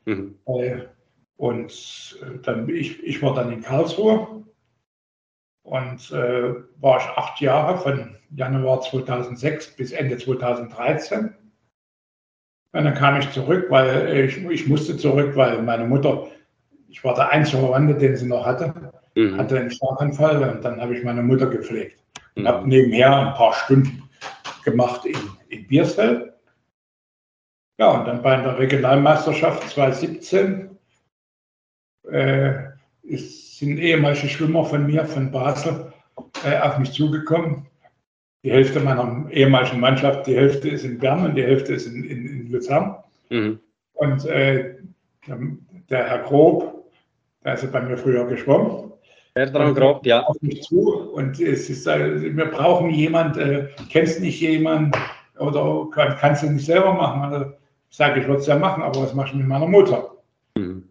Mhm. 0.06 0.36
Äh, 0.46 0.78
und 1.36 2.18
äh, 2.22 2.38
dann, 2.42 2.66
ich, 2.70 3.02
ich 3.02 3.20
war 3.20 3.34
dann 3.34 3.52
in 3.52 3.60
Karlsruhe 3.60 4.42
und 5.64 6.10
äh, 6.12 6.54
war 6.80 6.98
ich 6.98 7.04
acht 7.18 7.42
Jahre 7.42 7.76
von 7.76 8.16
Januar 8.34 8.80
2006 8.80 9.76
bis 9.76 9.92
Ende 9.92 10.16
2013. 10.16 11.34
Und 12.72 12.84
dann 12.84 12.94
kam 12.94 13.18
ich 13.18 13.30
zurück, 13.30 13.66
weil 13.68 14.24
ich, 14.24 14.38
ich 14.44 14.66
musste 14.66 14.96
zurück, 14.96 15.36
weil 15.36 15.62
meine 15.62 15.84
Mutter, 15.84 16.28
ich 16.88 17.04
war 17.04 17.14
der 17.14 17.30
einzige 17.30 17.58
Verwandte, 17.58 17.94
den 17.94 18.16
sie 18.16 18.26
noch 18.26 18.46
hatte, 18.46 18.92
mhm. 19.14 19.36
hatte 19.36 19.60
einen 19.60 19.70
Schlaganfall 19.70 20.42
und 20.42 20.64
dann 20.64 20.80
habe 20.80 20.96
ich 20.96 21.04
meine 21.04 21.22
Mutter 21.22 21.46
gepflegt. 21.46 22.02
Und 22.34 22.44
mhm. 22.44 22.48
habe 22.48 22.68
nebenher 22.68 23.14
ein 23.14 23.34
paar 23.34 23.52
Stunden 23.52 24.08
gemacht 24.64 25.04
in, 25.04 25.16
in 25.48 25.66
Biersfeld. 25.66 26.32
Ja, 27.78 27.90
und 27.90 28.06
dann 28.06 28.22
bei 28.22 28.36
der 28.36 28.58
Regionalmeisterschaft 28.58 29.68
2017 29.70 30.70
äh, 32.10 32.52
ist, 33.02 33.58
sind 33.58 33.78
ehemalige 33.78 34.28
Schwimmer 34.28 34.64
von 34.64 34.86
mir, 34.86 35.04
von 35.04 35.30
Basel, 35.30 35.92
äh, 36.44 36.58
auf 36.58 36.78
mich 36.78 36.92
zugekommen 36.92 37.66
die 38.44 38.50
Hälfte 38.50 38.80
meiner 38.80 39.26
ehemaligen 39.30 39.80
Mannschaft, 39.80 40.26
die 40.26 40.36
Hälfte 40.36 40.68
ist 40.68 40.84
in 40.84 40.98
Bern 40.98 41.24
und 41.24 41.34
die 41.36 41.42
Hälfte 41.42 41.74
ist 41.74 41.86
in, 41.86 42.04
in, 42.04 42.26
in 42.26 42.52
Luzern. 42.52 42.96
Mhm. 43.30 43.60
Und 43.94 44.24
äh, 44.26 44.76
der 45.88 46.04
Herr 46.08 46.18
Grob, 46.20 46.90
der 47.44 47.54
ist 47.54 47.62
ja 47.62 47.68
bei 47.70 47.82
mir 47.82 47.96
früher 47.96 48.26
geschwommen. 48.26 48.92
Bertrand 49.34 49.76
Grob, 49.76 50.04
ja. 50.04 50.24
Auf 50.24 50.40
mich 50.42 50.62
zu 50.62 51.10
und 51.12 51.40
es 51.40 51.70
ist, 51.70 51.86
äh, 51.86 52.36
wir 52.36 52.46
brauchen 52.46 52.90
jemanden, 52.90 53.38
äh, 53.40 53.68
kennst 53.90 54.20
nicht 54.20 54.40
jemanden, 54.40 54.92
oder 55.38 55.88
kann, 55.90 56.16
kannst 56.18 56.42
du 56.42 56.50
nicht 56.50 56.66
selber 56.66 56.92
machen? 56.92 57.22
Also, 57.22 57.52
ich 57.90 57.96
sage, 57.96 58.20
ich 58.20 58.26
würde 58.26 58.40
es 58.40 58.46
ja 58.46 58.58
machen, 58.58 58.82
aber 58.82 59.02
was 59.02 59.14
machst 59.14 59.32
du 59.32 59.38
mit 59.38 59.46
meiner 59.46 59.66
Mutter? 59.66 60.10
Mhm. 60.56 60.88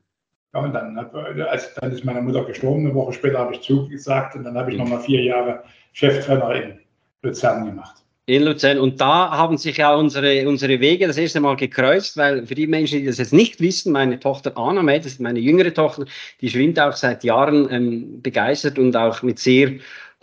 Ja, 0.54 0.62
und 0.62 0.74
dann, 0.74 0.98
also, 0.98 1.68
dann 1.80 1.92
ist 1.92 2.04
meine 2.04 2.22
Mutter 2.22 2.44
gestorben, 2.46 2.86
eine 2.86 2.96
Woche 2.96 3.14
später 3.14 3.40
habe 3.40 3.54
ich 3.54 3.62
zugesagt 3.62 4.36
und 4.36 4.44
dann 4.44 4.58
habe 4.58 4.72
ich 4.72 4.78
mhm. 4.78 4.84
nochmal 4.84 5.02
vier 5.02 5.24
Jahre 5.24 5.64
Cheftrainer 5.94 6.56
in 6.56 6.80
Luzern 7.24 7.66
gemacht. 7.66 7.96
In 8.28 8.44
Luzern. 8.44 8.80
Und 8.80 9.02
da 9.02 9.32
haben 9.32 9.58
sich 9.58 9.78
ja 9.78 9.94
unsere, 9.96 10.48
unsere 10.48 10.80
Wege 10.80 11.08
das 11.08 11.18
erste 11.18 11.40
Mal 11.40 11.56
gekreuzt, 11.56 12.18
weil 12.18 12.46
für 12.46 12.56
die 12.56 12.68
Menschen, 12.68 13.00
die 13.00 13.06
das 13.06 13.18
jetzt 13.18 13.34
nicht 13.34 13.60
wissen, 13.60 13.92
meine 13.92 14.20
Tochter 14.20 14.58
Anna, 14.58 14.84
das 14.98 15.08
ist 15.08 15.20
meine 15.20 15.40
jüngere 15.40 15.74
Tochter, 15.74 16.06
die 16.40 16.50
schwimmt 16.50 16.80
auch 16.80 16.96
seit 16.96 17.24
Jahren 17.24 17.70
ähm, 17.72 18.22
begeistert 18.22 18.78
und 18.78 18.96
auch 18.96 19.22
mit 19.24 19.40
sehr 19.40 19.72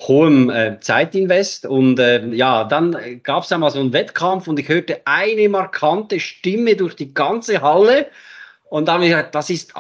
hohem 0.01 0.49
äh, 0.49 0.79
Zeitinvest. 0.81 1.67
Und 1.67 1.99
äh, 1.99 2.27
ja, 2.29 2.65
dann 2.65 2.97
gab 3.25 3.43
es 3.43 3.53
einmal 3.53 3.71
so 3.71 3.81
einen 3.81 3.93
Wettkampf 3.93 4.47
und 4.47 4.59
ich 4.59 4.69
hörte 4.69 5.01
eine 5.05 5.49
markante 5.49 6.21
Stimme 6.21 6.77
durch 6.77 6.95
die 6.95 7.13
ganze 7.13 7.61
Halle. 7.61 8.07
Und 8.71 8.87
da 8.87 8.95
habe 8.95 9.05
ich 9.05 9.11
gesagt, 9.11 9.35
das 9.35 9.51
ist, 9.51 9.75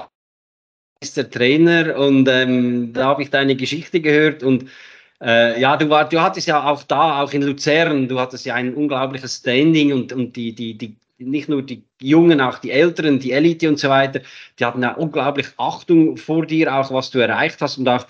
ist 1.00 1.16
der 1.16 1.30
Trainer. 1.30 1.96
Und 1.96 2.28
ähm, 2.28 2.92
da 2.92 3.06
habe 3.06 3.22
ich 3.22 3.30
deine 3.30 3.54
Geschichte 3.54 4.00
gehört 4.00 4.42
und 4.42 4.68
äh, 5.22 5.60
ja, 5.60 5.76
du, 5.76 5.88
war, 5.88 6.08
du 6.08 6.20
hattest 6.20 6.46
ja 6.46 6.64
auch 6.64 6.82
da, 6.84 7.22
auch 7.22 7.32
in 7.32 7.42
Luzern, 7.42 8.08
du 8.08 8.18
hattest 8.20 8.46
ja 8.46 8.54
ein 8.54 8.74
unglaubliches 8.74 9.36
Standing 9.36 9.92
und, 9.92 10.12
und 10.12 10.36
die, 10.36 10.54
die, 10.54 10.78
die, 10.78 10.96
nicht 11.18 11.48
nur 11.48 11.62
die 11.62 11.82
Jungen, 12.00 12.40
auch 12.40 12.58
die 12.58 12.70
Älteren, 12.70 13.18
die 13.18 13.32
Elite 13.32 13.68
und 13.68 13.78
so 13.78 13.88
weiter, 13.88 14.20
die 14.58 14.64
hatten 14.64 14.82
ja 14.82 14.94
unglaublich 14.94 15.48
Achtung 15.56 16.16
vor 16.16 16.46
dir, 16.46 16.72
auch 16.74 16.92
was 16.92 17.10
du 17.10 17.18
erreicht 17.18 17.60
hast 17.60 17.78
und 17.78 17.88
auch 17.88 18.06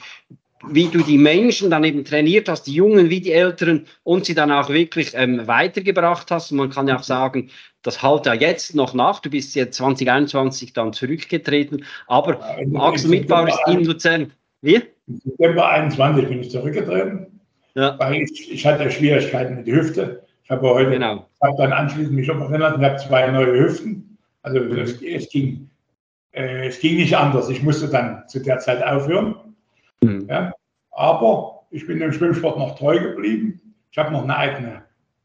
wie 0.66 0.88
du 0.88 1.02
die 1.02 1.18
Menschen 1.18 1.70
dann 1.70 1.84
eben 1.84 2.04
trainiert 2.04 2.48
hast, 2.48 2.64
die 2.64 2.72
Jungen 2.72 3.10
wie 3.10 3.20
die 3.20 3.32
Älteren 3.32 3.86
und 4.02 4.24
sie 4.24 4.34
dann 4.34 4.50
auch 4.50 4.68
wirklich 4.68 5.12
ähm, 5.14 5.46
weitergebracht 5.46 6.30
hast. 6.30 6.50
Und 6.50 6.58
man 6.58 6.70
kann 6.70 6.88
ja 6.88 6.96
auch 6.96 7.02
sagen, 7.04 7.50
das 7.82 8.02
halt 8.02 8.26
ja 8.26 8.34
jetzt 8.34 8.74
noch 8.74 8.92
nach. 8.92 9.20
Du 9.20 9.30
bist 9.30 9.54
jetzt 9.54 9.76
2021 9.76 10.72
dann 10.72 10.92
zurückgetreten, 10.92 11.84
aber 12.06 12.40
ja, 12.60 12.80
Axel 12.80 13.10
Mitbauer 13.10 13.48
ist 13.48 13.60
in 13.66 13.84
Luzern. 13.84 14.32
Wie? 14.60 14.82
Im 15.08 15.20
September 15.24 15.68
21 15.68 16.28
bin 16.28 16.40
ich 16.40 16.50
zurückgetreten, 16.50 17.40
ja. 17.74 17.98
weil 17.98 18.22
ich, 18.22 18.52
ich 18.52 18.66
hatte 18.66 18.90
Schwierigkeiten 18.90 19.56
mit 19.56 19.66
der 19.66 19.76
Hüfte. 19.76 20.22
Ich 20.44 20.50
habe 20.50 20.68
heute, 20.68 20.90
genau. 20.90 21.26
habe 21.42 21.56
dann 21.56 21.72
anschließend 21.72 22.14
mich 22.14 22.30
operiert 22.30 22.74
und 22.74 22.84
habe 22.84 22.96
zwei 22.96 23.30
neue 23.30 23.64
Hüften. 23.64 24.18
Also 24.42 24.60
mhm. 24.60 24.78
es, 24.78 25.02
es, 25.02 25.28
ging, 25.30 25.68
äh, 26.32 26.68
es 26.68 26.78
ging 26.80 26.96
nicht 26.96 27.16
anders. 27.16 27.48
Ich 27.48 27.62
musste 27.62 27.88
dann 27.88 28.26
zu 28.28 28.40
der 28.40 28.58
Zeit 28.58 28.82
aufhören. 28.82 29.34
Mhm. 30.02 30.26
Ja. 30.28 30.52
Aber 30.92 31.66
ich 31.70 31.86
bin 31.86 32.00
dem 32.00 32.12
Schwimmsport 32.12 32.58
noch 32.58 32.78
treu 32.78 32.98
geblieben. 32.98 33.74
Ich 33.90 33.98
habe 33.98 34.12
noch 34.12 34.24
eine 34.24 34.36
eigene 34.36 34.82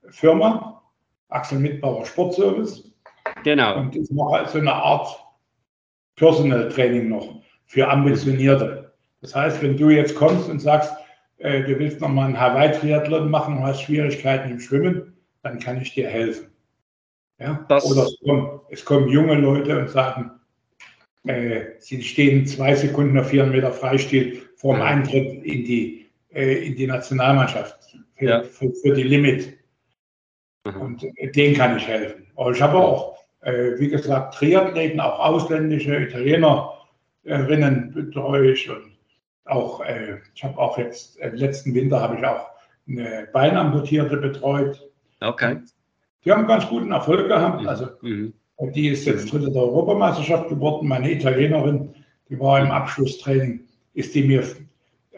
Firma, 0.09 0.81
Axel 1.29 1.59
Mitbauer 1.59 2.05
Sportservice. 2.05 2.91
Genau. 3.43 3.79
Und 3.79 3.95
ich 3.95 4.09
mache 4.11 4.47
so 4.49 4.59
eine 4.59 4.73
Art 4.73 5.07
Personal 6.15 6.69
Training 6.69 7.09
noch 7.09 7.41
für 7.65 7.87
Ambitionierte. 7.87 8.82
Das 9.23 9.33
heißt, 9.33 9.63
wenn 9.63 9.77
du 9.77 9.89
jetzt 9.89 10.15
kommst 10.15 10.49
und 10.49 10.59
sagst, 10.59 10.93
äh, 11.37 11.63
du 11.63 11.79
willst 11.79 12.01
nochmal 12.01 12.25
einen 12.25 12.39
Hawaii-Triathlon 12.39 13.31
machen 13.31 13.57
und 13.57 13.63
hast 13.63 13.83
Schwierigkeiten 13.83 14.51
im 14.51 14.59
Schwimmen, 14.59 15.13
dann 15.43 15.59
kann 15.59 15.81
ich 15.81 15.93
dir 15.93 16.09
helfen. 16.09 16.47
Ja? 17.39 17.65
Oder 17.69 18.03
es 18.03 18.17
kommen, 18.21 18.59
es 18.69 18.83
kommen, 18.83 19.07
junge 19.07 19.35
Leute 19.35 19.79
und 19.79 19.89
sagen, 19.89 20.31
äh, 21.25 21.61
sie 21.79 22.03
stehen 22.03 22.45
zwei 22.45 22.75
Sekunden 22.75 23.17
auf 23.17 23.29
vier 23.29 23.45
Meter 23.45 23.71
Freistil 23.71 24.41
vor 24.57 24.75
dem 24.75 24.83
Eintritt 24.83 25.41
in 25.45 25.63
die, 25.63 26.05
äh, 26.33 26.67
in 26.67 26.75
die 26.75 26.87
Nationalmannschaft 26.87 27.95
für, 28.15 28.25
ja. 28.25 28.43
für, 28.43 28.73
für 28.73 28.91
die 28.93 29.03
Limit. 29.03 29.57
Mhm. 30.65 30.81
Und 30.81 31.01
äh, 31.15 31.31
denen 31.31 31.55
kann 31.55 31.77
ich 31.77 31.87
helfen. 31.87 32.27
Aber 32.35 32.51
ich 32.51 32.61
habe 32.61 32.77
auch, 32.77 33.23
äh, 33.39 33.79
wie 33.79 33.87
gesagt, 33.87 34.33
Triathleten, 34.33 34.99
auch 34.99 35.17
ausländische 35.17 35.95
Italienerinnen 35.95 37.93
betreue 37.93 38.51
ich 38.51 38.69
und 38.69 38.92
auch, 39.45 39.81
äh, 39.81 40.17
ich 40.33 40.43
habe 40.43 40.57
auch 40.57 40.77
jetzt, 40.77 41.19
äh, 41.19 41.29
letzten 41.29 41.73
Winter 41.73 42.01
habe 42.01 42.17
ich 42.17 42.25
auch 42.25 42.47
eine 42.87 43.27
Beinamputierte 43.31 44.17
betreut. 44.17 44.89
Okay. 45.21 45.57
Die 46.23 46.31
haben 46.31 46.47
ganz 46.47 46.67
guten 46.67 46.91
Erfolg 46.91 47.27
gehabt. 47.27 47.61
Mhm. 47.61 47.67
Also, 47.67 47.87
mhm. 48.01 48.33
die 48.73 48.89
ist 48.89 49.05
jetzt 49.05 49.31
dritte 49.31 49.51
der 49.51 49.61
Europameisterschaft 49.61 50.49
geworden. 50.49 50.87
Meine 50.87 51.11
Italienerin, 51.11 51.93
die 52.29 52.39
war 52.39 52.61
im 52.61 52.71
Abschlusstraining, 52.71 53.61
ist 53.93 54.15
die 54.15 54.23
mir, 54.23 54.43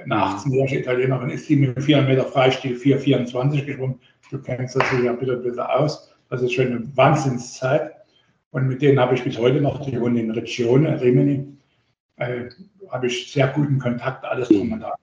eine 0.03 0.15
18-jährige 0.15 0.79
Italienerin, 0.79 1.29
ist 1.29 1.47
die 1.47 1.55
mit 1.55 1.81
4 1.81 2.01
Meter 2.01 2.25
Freistil 2.25 2.75
4,24 2.75 3.65
geschwommen. 3.65 3.99
Du 4.31 4.39
kennst 4.41 4.75
das 4.75 4.83
ja 5.03 5.13
bitte, 5.13 5.37
bitte 5.37 5.69
aus. 5.69 6.11
Das 6.29 6.41
ist 6.41 6.53
schon 6.53 6.67
eine 6.67 6.97
Wahnsinnszeit. 6.97 7.93
Und 8.51 8.67
mit 8.67 8.81
denen 8.81 8.99
habe 8.99 9.15
ich 9.15 9.23
bis 9.23 9.37
heute 9.37 9.61
noch, 9.61 9.85
die 9.85 9.99
wohnen 9.99 10.17
in 10.17 10.31
Regione, 10.31 10.99
Rimini, 10.99 11.45
äh, 12.17 12.45
habe 12.91 13.07
ich 13.07 13.31
sehr 13.31 13.47
guten 13.49 13.79
Kontakt, 13.79 14.25
alles 14.25 14.49
drum 14.49 14.71
und 14.71 14.81
dran. 14.81 14.93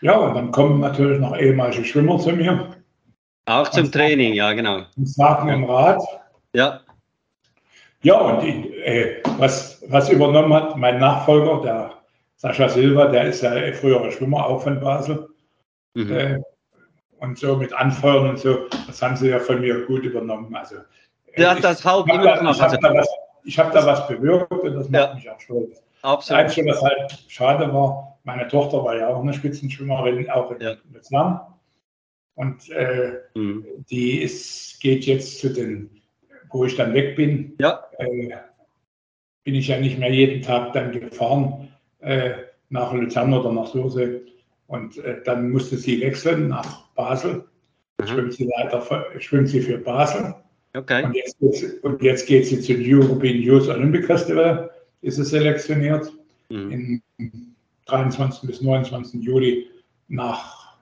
Ja, 0.00 0.16
und 0.16 0.34
dann 0.34 0.52
kommen 0.52 0.80
natürlich 0.80 1.18
noch 1.20 1.36
ehemalige 1.36 1.84
Schwimmer 1.84 2.18
zu 2.18 2.30
mir. 2.30 2.76
Auch 3.46 3.68
zum 3.68 3.90
Training, 3.90 4.34
ja, 4.34 4.52
genau. 4.52 4.82
Und 4.96 5.08
sagen 5.08 5.48
im 5.48 5.64
Rat. 5.64 6.02
Ja. 6.52 6.80
Ja, 8.02 8.14
und 8.20 8.42
die, 8.42 8.74
äh, 8.84 9.22
was, 9.38 9.82
was 9.88 10.08
übernommen 10.08 10.52
hat, 10.52 10.76
mein 10.76 10.98
Nachfolger, 10.98 11.62
der 11.62 11.92
Sascha 12.36 12.68
Silva, 12.68 13.06
der 13.06 13.24
ist 13.24 13.42
ja 13.42 13.50
früherer 13.72 14.12
Schwimmer, 14.12 14.46
auch 14.46 14.62
von 14.62 14.78
Basel. 14.80 15.28
Mhm. 15.94 16.12
Äh, 16.12 16.40
und 17.18 17.38
so 17.38 17.56
mit 17.56 17.72
Anfeuern 17.72 18.30
und 18.30 18.38
so, 18.38 18.68
das 18.86 19.02
haben 19.02 19.16
sie 19.16 19.30
ja 19.30 19.40
von 19.40 19.60
mir 19.60 19.84
gut 19.86 20.04
übernommen. 20.04 20.54
Also, 20.54 20.76
ja, 21.36 21.54
ich, 21.54 21.60
das 21.60 21.84
haut 21.84 22.08
immer 22.08 22.40
noch. 22.42 22.54
Ich 22.54 22.62
habe 22.62 22.78
da, 22.78 22.94
was, 22.94 23.08
hab 23.58 23.72
da 23.72 23.86
was 23.86 24.06
bewirkt 24.06 24.52
und 24.52 24.74
das 24.74 24.88
macht 24.88 25.08
ja. 25.08 25.14
mich 25.14 25.30
auch 25.30 25.40
stolz. 25.40 25.82
Absolut. 26.02 26.42
Einzige, 26.42 26.70
was 26.70 26.82
halt 26.82 27.24
schade 27.28 27.72
war, 27.72 28.18
meine 28.24 28.46
Tochter 28.48 28.84
war 28.84 28.96
ja 28.96 29.08
auch 29.08 29.22
eine 29.22 29.32
Spitzenschwimmerin, 29.32 30.30
auch 30.30 30.50
in 30.50 30.60
ja. 30.60 30.76
Vietnam. 30.90 31.40
Und 32.34 32.68
äh, 32.70 33.14
mhm. 33.34 33.64
die 33.90 34.20
ist, 34.20 34.80
geht 34.80 35.06
jetzt 35.06 35.40
zu 35.40 35.52
den, 35.52 35.90
wo 36.50 36.64
ich 36.64 36.76
dann 36.76 36.94
weg 36.94 37.16
bin, 37.16 37.54
ja. 37.58 37.82
äh, 37.98 38.36
bin 39.44 39.54
ich 39.54 39.68
ja 39.68 39.80
nicht 39.80 39.98
mehr 39.98 40.12
jeden 40.12 40.42
Tag 40.42 40.72
dann 40.74 40.92
gefahren 40.92 41.68
äh, 42.00 42.32
nach 42.68 42.92
Luzern 42.92 43.32
oder 43.32 43.50
nach 43.50 43.66
Sursee. 43.66 44.20
Und 44.66 44.98
äh, 44.98 45.22
dann 45.24 45.50
musste 45.50 45.76
sie 45.76 46.00
wechseln 46.00 46.48
nach 46.48 46.88
Basel. 46.94 47.44
Mhm. 47.98 48.06
Schwimmt 48.06 48.34
sie 48.34 48.50
leider 48.56 49.06
schwimmt 49.18 49.48
sie 49.48 49.60
für 49.60 49.78
Basel. 49.78 50.34
Okay. 50.76 51.02
Und 51.02 51.16
jetzt, 51.16 51.82
und 51.82 52.02
jetzt 52.02 52.26
geht 52.26 52.46
sie 52.46 52.60
zu 52.60 52.74
European 52.74 53.38
Youth 53.42 53.68
Olympic 53.68 54.04
Festival 54.04 54.70
ist 55.02 55.18
es 55.18 55.30
selektioniert. 55.30 56.12
Mhm. 56.48 57.02
Im 57.18 57.54
23. 57.86 58.48
bis 58.48 58.60
29. 58.60 59.22
Juli 59.22 59.66
nach 60.08 60.76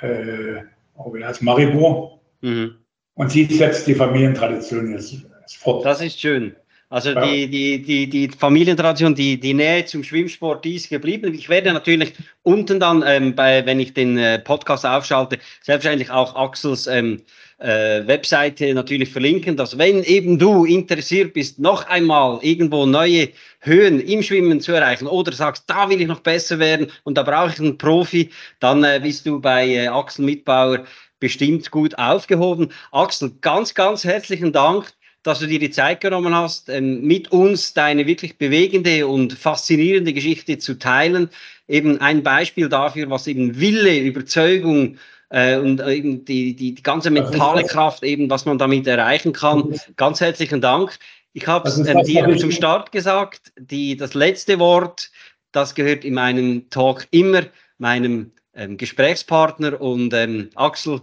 äh, 0.00 0.62
oh, 0.96 1.14
Maribor. 1.40 2.20
Mhm. 2.40 2.76
Und 3.14 3.32
sie 3.32 3.44
setzt 3.46 3.86
die 3.86 3.94
Familientradition 3.94 4.92
jetzt 4.92 5.24
fort. 5.56 5.84
Das 5.84 6.00
ist 6.00 6.20
schön. 6.20 6.54
Also 6.90 7.14
die, 7.14 7.48
die, 7.48 7.82
die, 7.82 8.08
die 8.08 8.28
Familientradition, 8.28 9.14
die, 9.14 9.38
die 9.38 9.52
Nähe 9.52 9.84
zum 9.84 10.02
Schwimmsport, 10.02 10.64
die 10.64 10.76
ist 10.76 10.88
geblieben. 10.88 11.34
Ich 11.34 11.50
werde 11.50 11.70
natürlich 11.74 12.14
unten 12.42 12.80
dann, 12.80 13.04
ähm, 13.06 13.34
bei, 13.34 13.66
wenn 13.66 13.78
ich 13.78 13.92
den 13.92 14.16
äh, 14.16 14.38
Podcast 14.38 14.86
aufschalte, 14.86 15.38
selbstverständlich 15.62 16.10
auch 16.10 16.34
Axels 16.34 16.86
ähm, 16.86 17.20
äh, 17.58 18.06
Webseite 18.06 18.72
natürlich 18.72 19.10
verlinken, 19.10 19.54
dass 19.54 19.76
wenn 19.76 20.02
eben 20.02 20.38
du 20.38 20.64
interessiert 20.64 21.34
bist, 21.34 21.58
noch 21.58 21.86
einmal 21.88 22.38
irgendwo 22.40 22.86
neue 22.86 23.28
Höhen 23.60 24.00
im 24.00 24.22
Schwimmen 24.22 24.62
zu 24.62 24.72
erreichen 24.72 25.08
oder 25.08 25.32
sagst, 25.32 25.64
da 25.66 25.90
will 25.90 26.00
ich 26.00 26.06
noch 26.06 26.20
besser 26.20 26.58
werden 26.58 26.90
und 27.04 27.18
da 27.18 27.22
brauche 27.22 27.52
ich 27.52 27.60
einen 27.60 27.76
Profi, 27.76 28.30
dann 28.60 28.82
äh, 28.82 28.98
bist 29.02 29.26
du 29.26 29.40
bei 29.40 29.68
äh, 29.68 29.88
Axel 29.88 30.24
Mitbauer 30.24 30.84
bestimmt 31.20 31.70
gut 31.70 31.98
aufgehoben. 31.98 32.70
Axel, 32.92 33.32
ganz, 33.42 33.74
ganz 33.74 34.04
herzlichen 34.04 34.52
Dank 34.52 34.92
dass 35.22 35.40
du 35.40 35.46
dir 35.46 35.58
die 35.58 35.70
Zeit 35.70 36.00
genommen 36.00 36.34
hast, 36.34 36.68
ähm, 36.68 37.02
mit 37.02 37.32
uns 37.32 37.74
deine 37.74 38.06
wirklich 38.06 38.38
bewegende 38.38 39.06
und 39.06 39.32
faszinierende 39.32 40.12
Geschichte 40.12 40.58
zu 40.58 40.78
teilen. 40.78 41.30
Eben 41.66 42.00
ein 42.00 42.22
Beispiel 42.22 42.68
dafür, 42.68 43.10
was 43.10 43.26
eben 43.26 43.60
Wille, 43.60 43.98
Überzeugung 43.98 44.96
äh, 45.30 45.56
und 45.56 45.80
äh, 45.80 45.94
eben 45.94 46.24
die, 46.24 46.54
die, 46.54 46.74
die 46.74 46.82
ganze 46.82 47.10
mentale 47.10 47.64
Kraft, 47.64 48.02
eben 48.02 48.30
was 48.30 48.44
man 48.46 48.58
damit 48.58 48.86
erreichen 48.86 49.32
kann. 49.32 49.74
Ganz 49.96 50.20
herzlichen 50.20 50.60
Dank. 50.60 50.98
Ich 51.32 51.46
habe 51.46 51.68
es 51.68 51.78
ähm, 51.78 52.02
dir 52.04 52.36
zum 52.36 52.50
Start 52.50 52.92
gesagt, 52.92 53.52
die, 53.58 53.96
das 53.96 54.14
letzte 54.14 54.58
Wort, 54.58 55.10
das 55.52 55.74
gehört 55.74 56.04
in 56.04 56.14
meinem 56.14 56.70
Talk 56.70 57.06
immer 57.10 57.42
meinem 57.78 58.32
ähm, 58.54 58.76
Gesprächspartner 58.76 59.80
und 59.80 60.12
ähm, 60.14 60.50
Axel, 60.54 61.00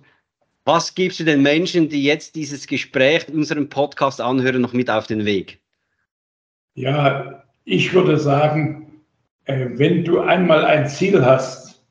was 0.66 0.95
gibst 0.95 1.20
du 1.20 1.24
den 1.24 1.43
Menschen, 1.43 1.89
die 1.89 2.03
jetzt 2.03 2.36
dieses 2.36 2.66
Gespräch 2.68 3.28
in 3.30 3.36
unserem 3.36 3.70
Podcast 3.70 4.20
anhören, 4.20 4.61
noch 4.61 4.74
mit 4.74 4.89
auf 4.89 5.07
den 5.07 5.24
Weg? 5.24 5.61
Ja, 6.74 7.43
ich 7.63 7.93
würde 7.93 8.18
sagen, 8.18 9.03
äh, 9.45 9.68
wenn 9.74 10.03
du 10.03 10.20
einmal 10.20 10.66
ein 10.66 10.89
Ziel 10.89 11.24
hast, 11.24 11.86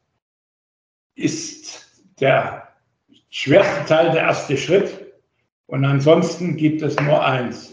ist 1.14 2.04
der 2.20 2.68
schwerste 3.30 3.84
Teil 3.86 4.10
der 4.12 4.22
erste 4.22 4.56
Schritt. 4.56 5.12
Und 5.66 5.84
ansonsten 5.84 6.56
gibt 6.56 6.82
es 6.82 6.98
nur 7.00 7.24
eins. 7.24 7.72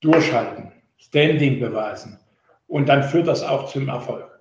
Durchhalten, 0.00 0.72
Standing 0.98 1.60
beweisen. 1.60 2.18
Und 2.66 2.88
dann 2.88 3.02
führt 3.02 3.28
das 3.28 3.42
auch 3.42 3.70
zum 3.70 3.88
Erfolg. 3.88 4.35